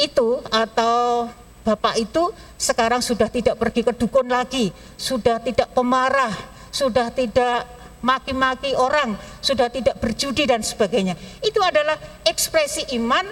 itu 0.00 0.40
atau 0.48 1.28
bapak 1.62 2.00
itu 2.00 2.32
sekarang 2.58 3.04
sudah 3.04 3.30
tidak 3.30 3.54
pergi 3.54 3.86
ke 3.86 3.92
dukun 3.94 4.26
lagi 4.26 4.74
sudah 4.98 5.38
tidak 5.38 5.70
pemarah 5.70 6.32
sudah 6.74 7.12
tidak 7.14 7.68
maki-maki 8.02 8.74
orang, 8.74 9.14
sudah 9.38 9.70
tidak 9.70 9.96
berjudi 10.02 10.44
dan 10.44 10.60
sebagainya. 10.60 11.14
Itu 11.40 11.62
adalah 11.62 11.96
ekspresi 12.26 12.90
iman 12.98 13.24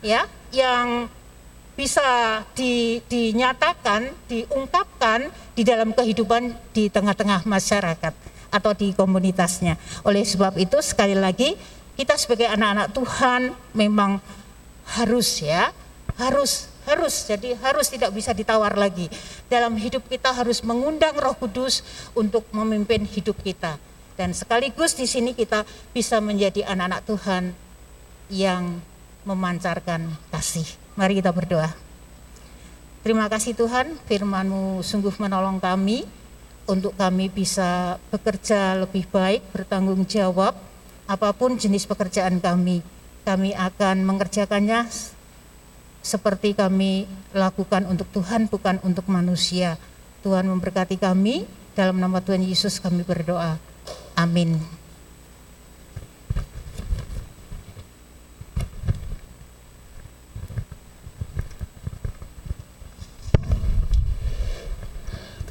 ya 0.00 0.26
yang 0.50 1.08
bisa 1.74 2.40
di, 2.54 3.02
dinyatakan, 3.06 4.10
diungkapkan 4.30 5.28
di 5.54 5.62
dalam 5.62 5.92
kehidupan 5.92 6.54
di 6.72 6.88
tengah-tengah 6.88 7.46
masyarakat 7.46 8.14
atau 8.54 8.72
di 8.72 8.94
komunitasnya. 8.94 9.74
Oleh 10.06 10.22
sebab 10.22 10.54
itu 10.58 10.78
sekali 10.80 11.18
lagi 11.18 11.58
kita 11.98 12.14
sebagai 12.18 12.46
anak-anak 12.50 12.94
Tuhan 12.94 13.42
memang 13.74 14.22
harus 14.98 15.42
ya, 15.42 15.74
harus 16.18 16.70
harus 16.84 17.24
jadi 17.24 17.56
harus 17.64 17.90
tidak 17.90 18.14
bisa 18.14 18.30
ditawar 18.30 18.76
lagi. 18.78 19.10
Dalam 19.50 19.74
hidup 19.74 20.06
kita 20.06 20.30
harus 20.30 20.62
mengundang 20.62 21.16
Roh 21.18 21.34
Kudus 21.34 21.82
untuk 22.14 22.46
memimpin 22.54 23.02
hidup 23.08 23.34
kita. 23.42 23.80
Dan 24.14 24.30
sekaligus 24.30 24.94
di 24.94 25.10
sini 25.10 25.34
kita 25.34 25.66
bisa 25.90 26.22
menjadi 26.22 26.62
anak-anak 26.70 27.02
Tuhan 27.02 27.44
yang 28.30 28.78
memancarkan 29.26 30.06
kasih. 30.30 30.66
Mari 30.94 31.18
kita 31.18 31.34
berdoa. 31.34 31.74
Terima 33.04 33.28
kasih 33.28 33.52
Tuhan, 33.52 34.00
firman-Mu 34.08 34.80
sungguh 34.80 35.12
menolong 35.20 35.60
kami 35.60 36.08
untuk 36.64 36.96
kami 36.96 37.28
bisa 37.28 38.00
bekerja 38.08 38.80
lebih 38.80 39.04
baik, 39.12 39.44
bertanggung 39.52 40.08
jawab 40.08 40.56
apa 41.04 41.28
pun 41.36 41.60
jenis 41.60 41.84
pekerjaan 41.84 42.40
kami. 42.40 42.80
Kami 43.24 43.52
akan 43.52 44.04
mengerjakannya 44.04 44.88
seperti 46.04 46.52
kami 46.56 47.08
lakukan 47.32 47.88
untuk 47.88 48.08
Tuhan 48.12 48.48
bukan 48.48 48.80
untuk 48.84 49.08
manusia. 49.08 49.76
Tuhan 50.24 50.48
memberkati 50.48 50.96
kami, 50.96 51.44
dalam 51.76 52.00
nama 52.00 52.20
Tuhan 52.24 52.40
Yesus 52.40 52.80
kami 52.80 53.04
berdoa. 53.04 53.60
Amin. 54.14 54.62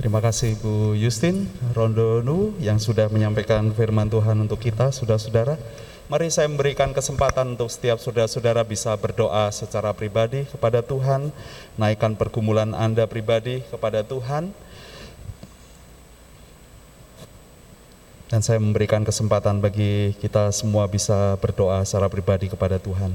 Terima 0.03 0.19
kasih 0.19 0.59
Bu 0.59 0.99
Justin 0.99 1.47
Rondonu 1.71 2.59
yang 2.59 2.75
sudah 2.75 3.07
menyampaikan 3.07 3.71
firman 3.71 4.11
Tuhan 4.11 4.35
untuk 4.35 4.59
kita, 4.59 4.91
saudara-saudara. 4.91 5.55
Mari 6.11 6.27
saya 6.27 6.51
memberikan 6.51 6.91
kesempatan 6.91 7.55
untuk 7.55 7.71
setiap 7.71 7.95
saudara-saudara 8.03 8.67
bisa 8.67 8.91
berdoa 8.99 9.47
secara 9.55 9.95
pribadi 9.95 10.43
kepada 10.51 10.83
Tuhan, 10.83 11.31
naikkan 11.79 12.19
pergumulan 12.19 12.75
Anda 12.75 13.07
pribadi 13.07 13.63
kepada 13.71 14.03
Tuhan. 14.03 14.51
Dan 18.33 18.41
saya 18.41 18.57
memberikan 18.57 19.05
kesempatan 19.05 19.61
bagi 19.61 20.17
kita 20.17 20.49
semua 20.49 20.89
bisa 20.89 21.37
berdoa 21.37 21.85
secara 21.85 22.09
pribadi 22.09 22.49
kepada 22.49 22.81
Tuhan. 22.81 23.13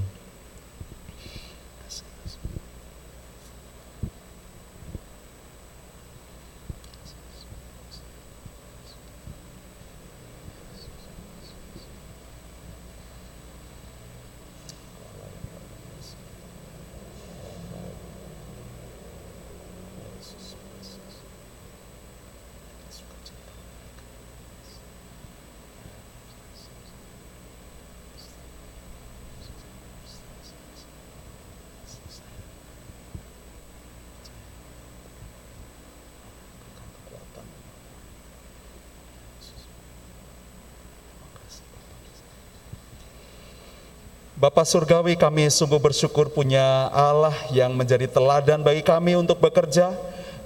Bapak 44.39 44.71
Surgawi 44.71 45.19
kami 45.19 45.51
sungguh 45.51 45.83
bersyukur 45.83 46.31
punya 46.31 46.87
Allah 46.95 47.35
yang 47.51 47.75
menjadi 47.75 48.07
teladan 48.07 48.63
bagi 48.63 48.87
kami 48.87 49.19
untuk 49.19 49.43
bekerja 49.43 49.91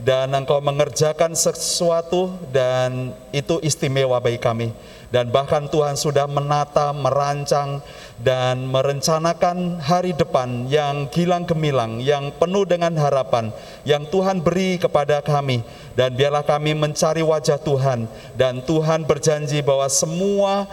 dan 0.01 0.33
engkau 0.33 0.65
mengerjakan 0.65 1.37
sesuatu 1.37 2.33
dan 2.49 3.13
itu 3.37 3.61
istimewa 3.61 4.17
bagi 4.17 4.41
kami. 4.41 4.73
Dan 5.13 5.29
bahkan 5.29 5.69
Tuhan 5.69 6.01
sudah 6.01 6.25
menata, 6.25 6.89
merancang, 6.97 7.85
dan 8.17 8.65
merencanakan 8.65 9.85
hari 9.85 10.17
depan 10.17 10.73
yang 10.73 11.13
gilang 11.13 11.45
gemilang, 11.45 12.01
yang 12.01 12.33
penuh 12.41 12.65
dengan 12.65 12.97
harapan, 12.97 13.53
yang 13.85 14.09
Tuhan 14.09 14.41
beri 14.41 14.81
kepada 14.81 15.21
kami. 15.21 15.61
Dan 15.93 16.17
biarlah 16.17 16.49
kami 16.49 16.73
mencari 16.73 17.21
wajah 17.21 17.61
Tuhan, 17.61 18.09
dan 18.41 18.65
Tuhan 18.65 19.05
berjanji 19.05 19.61
bahwa 19.61 19.85
semua 19.93 20.65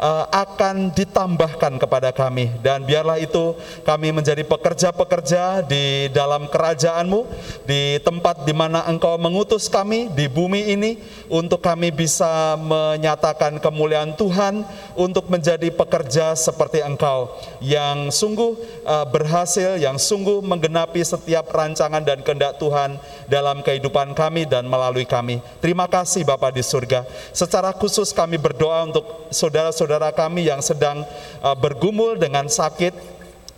uh, 0.00 0.24
akan 0.32 0.92
ditambahkan 0.92 1.80
kepada 1.80 2.12
kami. 2.12 2.52
Dan 2.60 2.84
biarlah 2.84 3.20
itu 3.20 3.56
kami 3.82 4.12
menjadi 4.12 4.44
pekerja-pekerja 4.46 5.64
di 5.66 6.08
dalam 6.12 6.48
kerajaanmu 6.48 7.26
di 7.66 7.98
tempat 8.04 8.44
di 8.46 8.54
mana 8.54 8.84
engkau 8.86 9.16
mengutus 9.18 9.68
kami 9.68 10.08
di 10.12 10.28
bumi 10.30 10.72
ini 10.72 11.00
untuk 11.32 11.60
kami 11.64 11.90
bisa 11.90 12.54
menyatakan 12.60 13.58
kemuliaan 13.58 14.14
Tuhan 14.14 14.62
untuk 14.94 15.28
menjadi 15.28 15.68
pekerja 15.72 16.36
seperti 16.38 16.84
engkau 16.84 17.32
yang 17.58 18.12
sungguh 18.12 18.54
uh, 18.86 19.06
berhasil 19.08 19.80
yang 19.80 19.98
sungguh 19.98 20.44
menggenapi 20.44 21.02
setiap 21.02 21.50
rancangan 21.50 22.04
dan 22.04 22.22
kehendak 22.22 22.60
Tuhan 22.60 23.00
dalam 23.26 23.60
kehidupan 23.64 24.14
kami 24.14 24.46
dan 24.46 24.68
melalui 24.68 25.08
kami. 25.08 25.42
Terima 25.58 25.90
kasih 25.90 26.22
Bapak 26.22 26.54
di 26.54 26.62
surga. 26.62 27.02
Secara 27.34 27.74
khusus 27.74 28.14
kami 28.14 28.38
berdoa 28.38 28.86
untuk 28.86 29.30
saudara-saudara 29.34 29.85
kami 30.12 30.50
yang 30.50 30.60
sedang 30.60 31.02
uh, 31.40 31.56
bergumul 31.56 32.18
dengan 32.18 32.50
sakit 32.50 33.15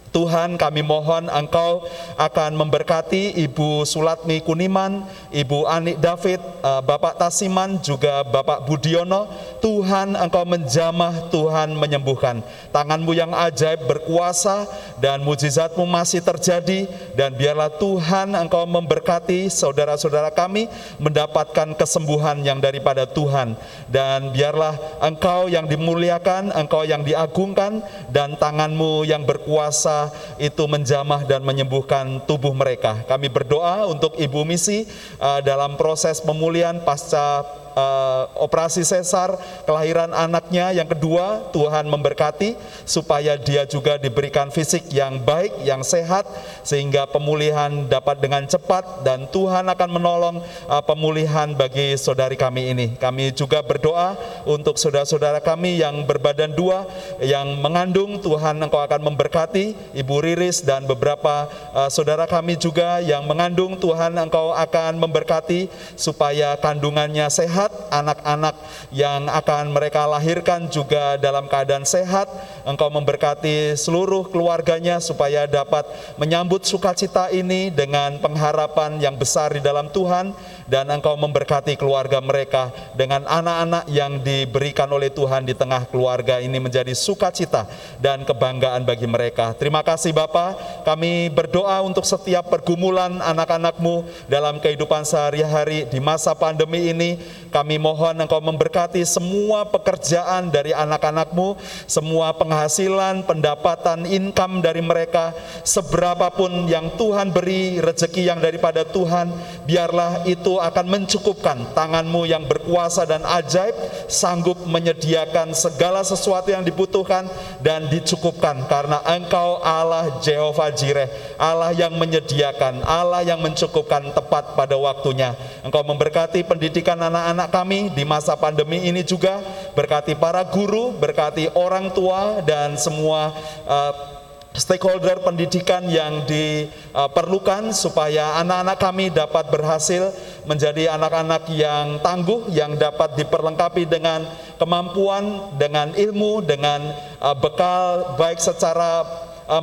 Tuhan 0.09 0.57
kami 0.57 0.81
mohon 0.81 1.29
Engkau 1.29 1.85
akan 2.17 2.57
memberkati 2.57 3.37
Ibu 3.45 3.85
Sulatmi 3.85 4.41
Kuniman, 4.41 5.05
Ibu 5.29 5.69
Anik 5.69 6.01
David, 6.01 6.41
uh, 6.65 6.81
Bapak 6.81 7.21
Tasiman, 7.21 7.77
juga 7.85 8.25
Bapak 8.25 8.65
Budiono. 8.65 9.29
Tuhan 9.59 10.17
Engkau 10.17 10.49
menjamah, 10.49 11.29
Tuhan 11.29 11.77
menyembuhkan. 11.77 12.41
Tanganmu 12.73 13.13
yang 13.13 13.35
ajaib 13.35 13.85
berkuasa 13.85 14.65
dan 15.03 15.21
mujizatmu 15.27 15.85
masih 15.85 16.25
terjadi 16.25 16.89
dan 17.19 17.35
biarlah 17.35 17.69
Tuhan 17.77 18.33
Engkau 18.39 18.65
memberkati 18.65 19.51
saudara-saudara 19.53 20.33
kami 20.33 20.71
mendapatkan 21.03 21.75
kesembuhan 21.77 22.41
yang 22.47 22.63
daripada 22.63 23.05
Tuhan. 23.05 23.59
Dan 23.91 24.31
biarlah 24.33 24.79
Engkau 25.03 25.51
yang 25.51 25.67
dimuliakan, 25.67 26.55
Engkau 26.55 26.87
yang 26.87 27.03
diagungkan 27.03 27.83
dan 28.09 28.39
tanganmu 28.39 29.05
yang 29.05 29.27
berkuasa 29.27 29.98
itu 30.39 30.65
menjamah 30.71 31.27
dan 31.27 31.43
menyembuhkan 31.43 32.23
tubuh 32.25 32.55
mereka. 32.55 33.03
Kami 33.11 33.27
berdoa 33.27 33.91
untuk 33.91 34.15
Ibu 34.15 34.47
Misi 34.47 34.87
uh, 35.19 35.41
dalam 35.43 35.75
proses 35.75 36.23
pemulihan 36.23 36.79
pasca 36.87 37.43
uh, 37.79 38.23
operasi 38.43 38.83
sesar 38.83 39.39
kelahiran 39.63 40.11
anaknya. 40.11 40.75
Yang 40.75 40.99
kedua 40.99 41.55
Tuhan 41.55 41.87
memberkati 41.87 42.59
supaya 42.83 43.39
dia 43.39 43.63
juga 43.69 43.97
diberikan 43.97 44.51
fisik 44.51 44.91
yang 44.91 45.23
baik 45.23 45.63
yang 45.63 45.87
sehat 45.87 46.27
sehingga 46.67 47.07
pemulihan 47.07 47.87
dapat 47.87 48.19
dengan 48.19 48.43
cepat 48.51 49.07
dan 49.07 49.31
Tuhan 49.31 49.71
akan 49.71 49.91
menolong 49.95 50.37
uh, 50.67 50.83
pemulihan 50.83 51.55
bagi 51.55 51.95
saudari 51.95 52.35
kami 52.35 52.75
ini. 52.75 52.87
Kami 52.99 53.31
juga 53.33 53.63
berdoa 53.63 54.19
untuk 54.49 54.81
saudara-saudara 54.81 55.39
kami 55.39 55.79
yang 55.79 56.03
berbadan 56.03 56.51
dua 56.53 56.89
yang 57.23 57.61
mengandung. 57.63 58.19
Tuhan 58.19 58.59
engkau 58.59 58.81
akan 58.83 59.01
memberkati 59.13 59.95
Ibu 59.95 60.25
Riris 60.25 60.65
dan 60.65 60.89
beberapa 60.89 61.47
uh, 61.77 61.91
saudara 61.93 62.25
kami 62.25 62.59
juga 62.59 62.99
yang 63.05 63.25
mengandung. 63.29 63.77
Tuhan 63.79 64.17
engkau 64.17 64.51
akan 64.57 64.99
memberkati 64.99 65.69
supaya 65.95 66.57
kandungannya 66.59 67.29
sehat 67.29 67.68
sehat, 67.69 67.93
anak-anak 67.93 68.57
yang 68.89 69.29
akan 69.29 69.73
mereka 69.73 70.09
lahirkan 70.09 70.69
juga 70.73 71.21
dalam 71.21 71.47
keadaan 71.47 71.85
sehat. 71.85 72.29
Engkau 72.65 72.89
memberkati 72.89 73.77
seluruh 73.77 74.29
keluarganya 74.33 75.01
supaya 75.01 75.45
dapat 75.45 75.85
menyambut 76.17 76.65
sukacita 76.65 77.29
ini 77.29 77.69
dengan 77.69 78.17
pengharapan 78.21 78.97
yang 79.01 79.17
besar 79.17 79.53
di 79.53 79.61
dalam 79.61 79.93
Tuhan 79.93 80.33
dan 80.69 80.85
Engkau 80.93 81.17
memberkati 81.17 81.81
keluarga 81.81 82.21
mereka 82.21 82.69
dengan 82.93 83.25
anak-anak 83.25 83.89
yang 83.89 84.21
diberikan 84.21 84.87
oleh 84.93 85.09
Tuhan 85.09 85.49
di 85.49 85.57
tengah 85.57 85.89
keluarga 85.89 86.45
ini 86.45 86.61
menjadi 86.61 86.93
sukacita 86.93 87.65
dan 87.97 88.23
kebanggaan 88.29 88.85
bagi 88.85 89.09
mereka. 89.09 89.57
Terima 89.57 89.81
kasih 89.81 90.13
Bapak, 90.13 90.85
kami 90.85 91.33
berdoa 91.33 91.81
untuk 91.81 92.05
setiap 92.05 92.53
pergumulan 92.53 93.17
anak-anakmu 93.25 94.05
dalam 94.29 94.61
kehidupan 94.61 95.09
sehari-hari 95.09 95.89
di 95.89 95.99
masa 95.99 96.37
pandemi 96.37 96.93
ini. 96.93 97.17
Kami 97.49 97.81
mohon 97.81 98.21
Engkau 98.21 98.45
memberkati 98.45 99.01
semua 99.09 99.65
pekerjaan 99.65 100.53
dari 100.53 100.77
anak-anakmu, 100.77 101.57
semua 101.89 102.37
penghasilan, 102.37 103.25
pendapatan, 103.25 104.05
income 104.05 104.61
dari 104.61 104.85
mereka, 104.85 105.33
seberapapun 105.65 106.69
yang 106.69 106.93
Tuhan 107.01 107.33
beri, 107.33 107.81
rezeki 107.81 108.29
yang 108.29 108.45
daripada 108.45 108.85
Tuhan, 108.85 109.33
biarlah 109.65 110.29
itu 110.29 110.58
akan 110.61 110.87
mencukupkan 110.87 111.73
tanganmu 111.73 112.29
yang 112.29 112.45
berkuasa 112.45 113.09
dan 113.09 113.25
ajaib, 113.25 113.75
sanggup 114.07 114.61
menyediakan 114.69 115.57
segala 115.57 116.05
sesuatu 116.05 116.53
yang 116.53 116.63
dibutuhkan 116.63 117.25
dan 117.65 117.89
dicukupkan 117.89 118.69
karena 118.69 119.01
Engkau 119.09 119.59
Allah 119.65 120.21
Jehovah 120.21 120.71
Jireh, 120.71 121.09
Allah 121.41 121.73
yang 121.73 121.97
menyediakan, 121.97 122.85
Allah 122.85 123.25
yang 123.25 123.41
mencukupkan 123.41 124.13
tepat 124.13 124.53
pada 124.53 124.77
waktunya. 124.77 125.33
Engkau 125.65 125.81
memberkati 125.81 126.45
pendidikan 126.45 127.01
anak-anak 127.01 127.39
anak 127.39 127.55
kami 127.55 127.95
di 127.95 128.03
masa 128.03 128.35
pandemi 128.35 128.83
ini 128.83 129.07
juga, 129.07 129.39
berkati 129.79 130.19
para 130.19 130.43
guru, 130.43 130.91
berkati 130.99 131.55
orang 131.55 131.95
tua 131.95 132.43
dan 132.43 132.75
semua 132.75 133.31
uh, 133.63 134.18
stakeholder 134.59 135.23
pendidikan 135.23 135.87
yang 135.87 136.27
diperlukan 136.27 137.71
supaya 137.71 138.37
anak-anak 138.43 138.79
kami 138.83 139.09
dapat 139.15 139.49
berhasil 139.49 140.11
menjadi 140.45 140.99
anak-anak 140.99 141.47
yang 141.55 142.03
tangguh 142.03 142.51
yang 142.51 142.75
dapat 142.75 143.15
diperlengkapi 143.15 143.87
dengan 143.87 144.27
kemampuan, 144.59 145.55
dengan 145.57 145.95
ilmu, 145.95 146.43
dengan 146.43 146.91
uh, 147.23 147.37
bekal 147.39 148.19
baik 148.19 148.43
secara 148.43 149.07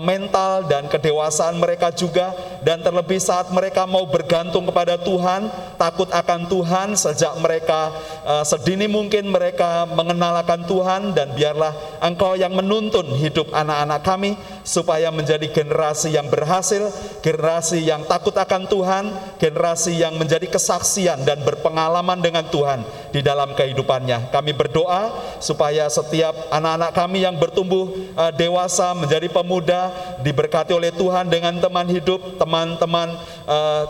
mental 0.02 0.66
dan 0.66 0.90
kedewasaan 0.90 1.62
mereka 1.62 1.94
juga 1.94 2.34
dan 2.66 2.82
terlebih 2.82 3.22
saat 3.22 3.54
mereka 3.54 3.86
mau 3.86 4.10
bergantung 4.10 4.66
kepada 4.66 4.98
Tuhan, 4.98 5.46
takut 5.78 6.10
akan 6.10 6.50
Tuhan 6.50 6.98
sejak 6.98 7.38
mereka 7.38 7.94
uh, 8.26 8.42
sedini 8.42 8.90
mungkin 8.90 9.30
mereka 9.30 9.86
mengenal 9.86 10.42
akan 10.42 10.66
Tuhan 10.66 11.02
dan 11.14 11.38
biarlah 11.38 12.02
Engkau 12.02 12.34
yang 12.34 12.58
menuntun 12.58 13.06
hidup 13.14 13.54
anak-anak 13.54 14.02
kami 14.02 14.34
supaya 14.66 15.14
menjadi 15.14 15.46
generasi 15.54 16.18
yang 16.18 16.26
berhasil, 16.34 16.90
generasi 17.22 17.86
yang 17.86 18.02
takut 18.10 18.34
akan 18.34 18.66
Tuhan, 18.66 19.04
generasi 19.38 20.02
yang 20.02 20.18
menjadi 20.18 20.50
kesaksian 20.50 21.22
dan 21.22 21.46
berpengalaman 21.46 22.18
dengan 22.18 22.50
Tuhan 22.50 23.05
di 23.16 23.24
dalam 23.24 23.56
kehidupannya. 23.56 24.36
Kami 24.36 24.52
berdoa 24.52 25.16
supaya 25.40 25.88
setiap 25.88 26.36
anak-anak 26.52 26.92
kami 26.92 27.24
yang 27.24 27.40
bertumbuh 27.40 27.88
uh, 28.20 28.36
dewasa 28.36 28.92
menjadi 28.92 29.32
pemuda 29.32 29.96
diberkati 30.20 30.76
oleh 30.76 30.92
Tuhan 30.92 31.32
dengan 31.32 31.56
teman 31.64 31.88
hidup, 31.88 32.36
teman 32.36 32.66
teman-teman 32.66 33.14
uh, 33.46 33.86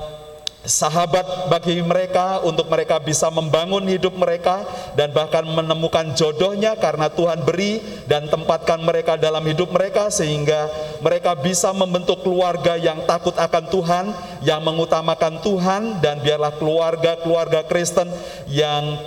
sahabat 0.65 1.47
bagi 1.47 1.77
mereka 1.85 2.41
untuk 2.41 2.65
mereka 2.65 2.97
bisa 2.97 3.29
membangun 3.29 3.85
hidup 3.85 4.17
mereka 4.17 4.65
dan 4.97 5.13
bahkan 5.13 5.45
menemukan 5.45 6.17
jodohnya 6.17 6.73
karena 6.73 7.05
Tuhan 7.13 7.45
beri 7.45 7.79
dan 8.09 8.25
tempatkan 8.25 8.81
mereka 8.81 9.13
dalam 9.13 9.45
hidup 9.45 9.69
mereka 9.69 10.09
sehingga 10.09 10.65
mereka 11.05 11.37
bisa 11.37 11.69
membentuk 11.69 12.25
keluarga 12.25 12.73
yang 12.81 13.05
takut 13.05 13.37
akan 13.37 13.63
Tuhan, 13.69 14.05
yang 14.41 14.65
mengutamakan 14.65 15.37
Tuhan 15.45 16.01
dan 16.01 16.17
biarlah 16.25 16.57
keluarga-keluarga 16.57 17.61
Kristen 17.69 18.09
yang 18.49 18.97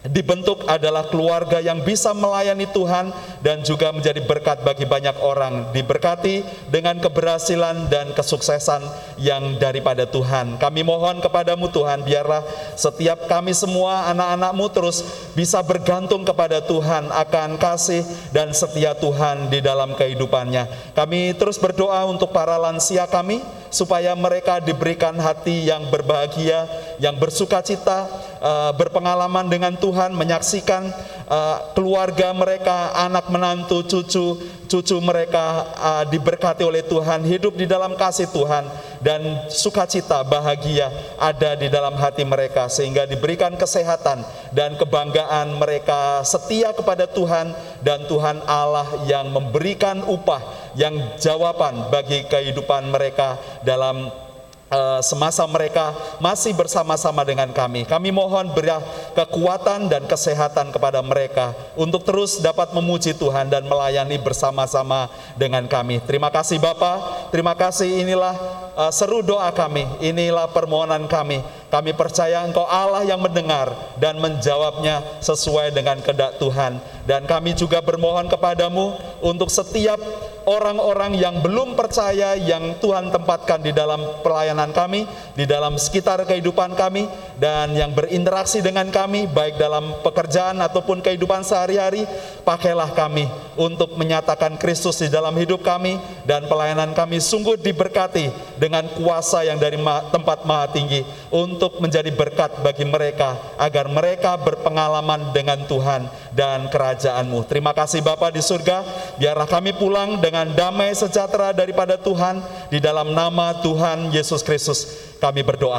dibentuk 0.00 0.64
adalah 0.64 1.04
keluarga 1.12 1.60
yang 1.60 1.84
bisa 1.84 2.16
melayani 2.16 2.64
Tuhan 2.72 3.12
dan 3.44 3.60
juga 3.60 3.92
menjadi 3.92 4.24
berkat 4.24 4.64
bagi 4.64 4.88
banyak 4.88 5.20
orang. 5.20 5.76
Diberkati 5.76 6.40
dengan 6.72 6.96
keberhasilan 6.96 7.92
dan 7.92 8.16
kesuksesan 8.16 8.80
yang 9.20 9.60
daripada 9.60 10.08
Tuhan. 10.08 10.56
Kami 10.56 10.80
mohon 10.80 11.20
kepadamu 11.20 11.68
Tuhan 11.68 12.00
biarlah 12.08 12.40
setiap 12.80 13.28
kami 13.28 13.52
semua 13.52 14.08
anak-anakmu 14.08 14.66
terus 14.72 15.04
bisa 15.36 15.60
bergantung 15.60 16.24
kepada 16.24 16.64
Tuhan 16.64 17.12
akan 17.12 17.60
kasih 17.60 18.00
dan 18.32 18.56
setia 18.56 18.96
Tuhan 18.96 19.52
di 19.52 19.60
dalam 19.60 19.92
kehidupannya. 19.92 20.96
Kami 20.96 21.36
terus 21.36 21.60
berdoa 21.60 22.08
untuk 22.08 22.32
para 22.32 22.56
lansia 22.56 23.04
kami 23.04 23.44
supaya 23.70 24.12
mereka 24.18 24.58
diberikan 24.58 25.14
hati 25.16 25.70
yang 25.70 25.88
berbahagia, 25.88 26.66
yang 27.00 27.16
bersuka 27.16 27.64
cita, 27.64 28.04
uh, 28.44 28.70
berpengalaman 28.76 29.48
dengan 29.48 29.72
Tuhan, 29.72 30.12
menyaksikan 30.12 30.92
uh, 31.32 31.72
keluarga 31.72 32.36
mereka, 32.36 32.92
anak 32.92 33.32
menantu, 33.32 33.80
cucu, 33.88 34.36
cucu 34.68 34.96
mereka 35.00 35.64
uh, 35.80 36.04
diberkati 36.04 36.60
oleh 36.60 36.84
Tuhan, 36.84 37.24
hidup 37.24 37.56
di 37.56 37.64
dalam 37.64 37.96
kasih 37.96 38.28
Tuhan 38.28 38.68
dan 39.00 39.48
sukacita, 39.48 40.20
bahagia 40.28 40.92
ada 41.16 41.56
di 41.56 41.72
dalam 41.72 41.96
hati 41.96 42.20
mereka 42.20 42.68
sehingga 42.68 43.08
diberikan 43.08 43.56
kesehatan 43.56 44.20
dan 44.52 44.76
kebanggaan 44.76 45.56
mereka 45.56 46.20
setia 46.20 46.76
kepada 46.76 47.08
Tuhan 47.08 47.56
dan 47.80 48.04
Tuhan 48.04 48.44
Allah 48.44 49.08
yang 49.08 49.32
memberikan 49.32 50.04
upah 50.04 50.70
yang 50.76 51.16
jawaban 51.16 51.88
bagi 51.88 52.28
kehidupan 52.28 52.92
mereka 52.92 53.40
dalam 53.64 54.29
eh, 54.70 55.00
semasa 55.02 55.44
mereka 55.44 55.92
masih 56.22 56.54
bersama-sama 56.54 57.26
dengan 57.26 57.50
kami. 57.50 57.84
Kami 57.84 58.08
mohon 58.14 58.54
beri 58.54 58.72
kekuatan 59.18 59.90
dan 59.90 60.06
kesehatan 60.06 60.70
kepada 60.70 61.02
mereka 61.02 61.52
untuk 61.74 62.06
terus 62.06 62.38
dapat 62.38 62.70
memuji 62.70 63.12
Tuhan 63.12 63.50
dan 63.50 63.66
melayani 63.66 64.16
bersama-sama 64.22 65.10
dengan 65.34 65.66
kami. 65.66 65.98
Terima 66.06 66.30
kasih 66.30 66.62
Bapak, 66.62 67.28
terima 67.34 67.58
kasih 67.58 68.06
inilah 68.06 68.34
eh, 68.78 68.92
seru 68.94 69.20
doa 69.26 69.50
kami, 69.50 69.84
inilah 69.98 70.48
permohonan 70.54 71.10
kami. 71.10 71.42
Kami 71.70 71.94
percaya 71.94 72.42
Engkau 72.42 72.66
Allah 72.66 73.06
yang 73.06 73.22
mendengar 73.22 73.70
dan 73.94 74.18
menjawabnya 74.18 75.22
sesuai 75.22 75.70
dengan 75.70 76.02
kehendak 76.02 76.34
Tuhan. 76.42 76.82
Dan 77.06 77.30
kami 77.30 77.54
juga 77.54 77.78
bermohon 77.78 78.26
kepadamu 78.26 78.98
untuk 79.22 79.46
setiap 79.46 80.02
orang-orang 80.50 81.14
yang 81.14 81.38
belum 81.38 81.78
percaya 81.78 82.34
yang 82.34 82.74
Tuhan 82.82 83.14
tempatkan 83.14 83.62
di 83.62 83.70
dalam 83.70 84.02
pelayanan 84.26 84.59
kami, 84.68 85.08
di 85.32 85.48
dalam 85.48 85.80
sekitar 85.80 86.20
kehidupan 86.28 86.76
kami, 86.76 87.08
dan 87.40 87.72
yang 87.72 87.96
berinteraksi 87.96 88.60
dengan 88.60 88.92
kami, 88.92 89.24
baik 89.32 89.56
dalam 89.56 90.04
pekerjaan 90.04 90.60
ataupun 90.60 91.00
kehidupan 91.00 91.40
sehari-hari, 91.40 92.04
pakailah 92.44 92.92
kami 92.92 93.24
untuk 93.56 93.96
menyatakan 93.96 94.60
Kristus 94.60 95.00
di 95.00 95.08
dalam 95.08 95.32
hidup 95.40 95.64
kami, 95.64 95.96
dan 96.28 96.44
pelayanan 96.52 96.92
kami 96.92 97.16
sungguh 97.16 97.56
diberkati 97.56 98.28
dengan 98.60 98.84
kuasa 98.92 99.40
yang 99.48 99.56
dari 99.56 99.80
tempat 100.12 100.44
maha 100.44 100.68
tinggi, 100.68 101.00
untuk 101.32 101.80
menjadi 101.80 102.12
berkat 102.12 102.60
bagi 102.60 102.84
mereka, 102.84 103.56
agar 103.56 103.88
mereka 103.88 104.36
berpengalaman 104.36 105.32
dengan 105.32 105.64
Tuhan 105.64 106.12
dan 106.36 106.68
kerajaanmu. 106.68 107.48
Terima 107.48 107.72
kasih 107.72 108.04
Bapa 108.04 108.28
di 108.28 108.42
surga, 108.42 108.82
biarlah 109.16 109.46
kami 109.46 109.72
pulang 109.78 110.18
dengan 110.18 110.50
damai 110.50 110.90
sejahtera 110.90 111.54
daripada 111.54 111.94
Tuhan, 111.94 112.42
di 112.66 112.82
dalam 112.82 113.14
nama 113.14 113.54
Tuhan 113.62 114.10
Yesus 114.10 114.42
Kristus 114.50 115.14
kami 115.22 115.46
berdoa. 115.46 115.78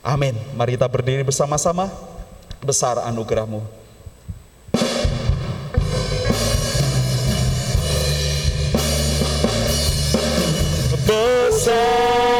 Amin. 0.00 0.32
Mari 0.56 0.80
kita 0.80 0.88
berdiri 0.88 1.20
bersama-sama. 1.20 1.92
Besar 2.64 2.96
anugerahmu. 3.04 3.60
Besar 11.04 12.31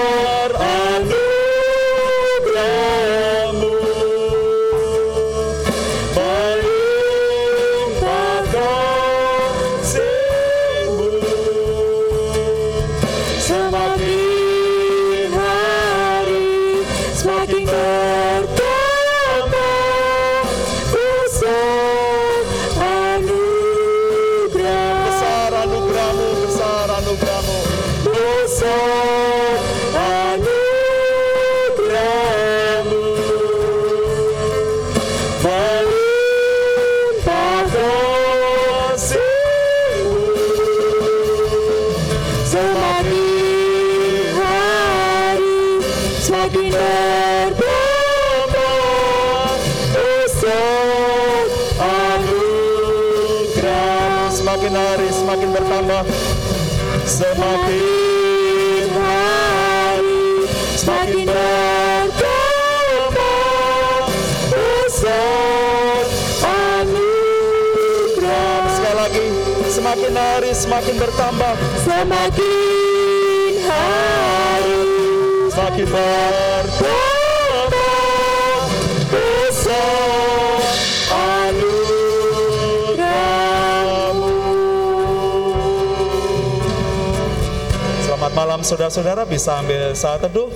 Selamat 88.04 88.32
malam 88.36 88.60
saudara-saudara. 88.60 89.24
Bisa 89.24 89.56
ambil 89.56 89.96
saat 89.96 90.20
teduh. 90.20 90.52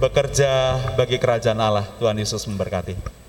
Bekerja 0.00 0.80
bagi 0.96 1.20
kerajaan 1.20 1.60
Allah. 1.60 1.84
Tuhan 2.00 2.16
Yesus 2.16 2.48
memberkati 2.48 3.23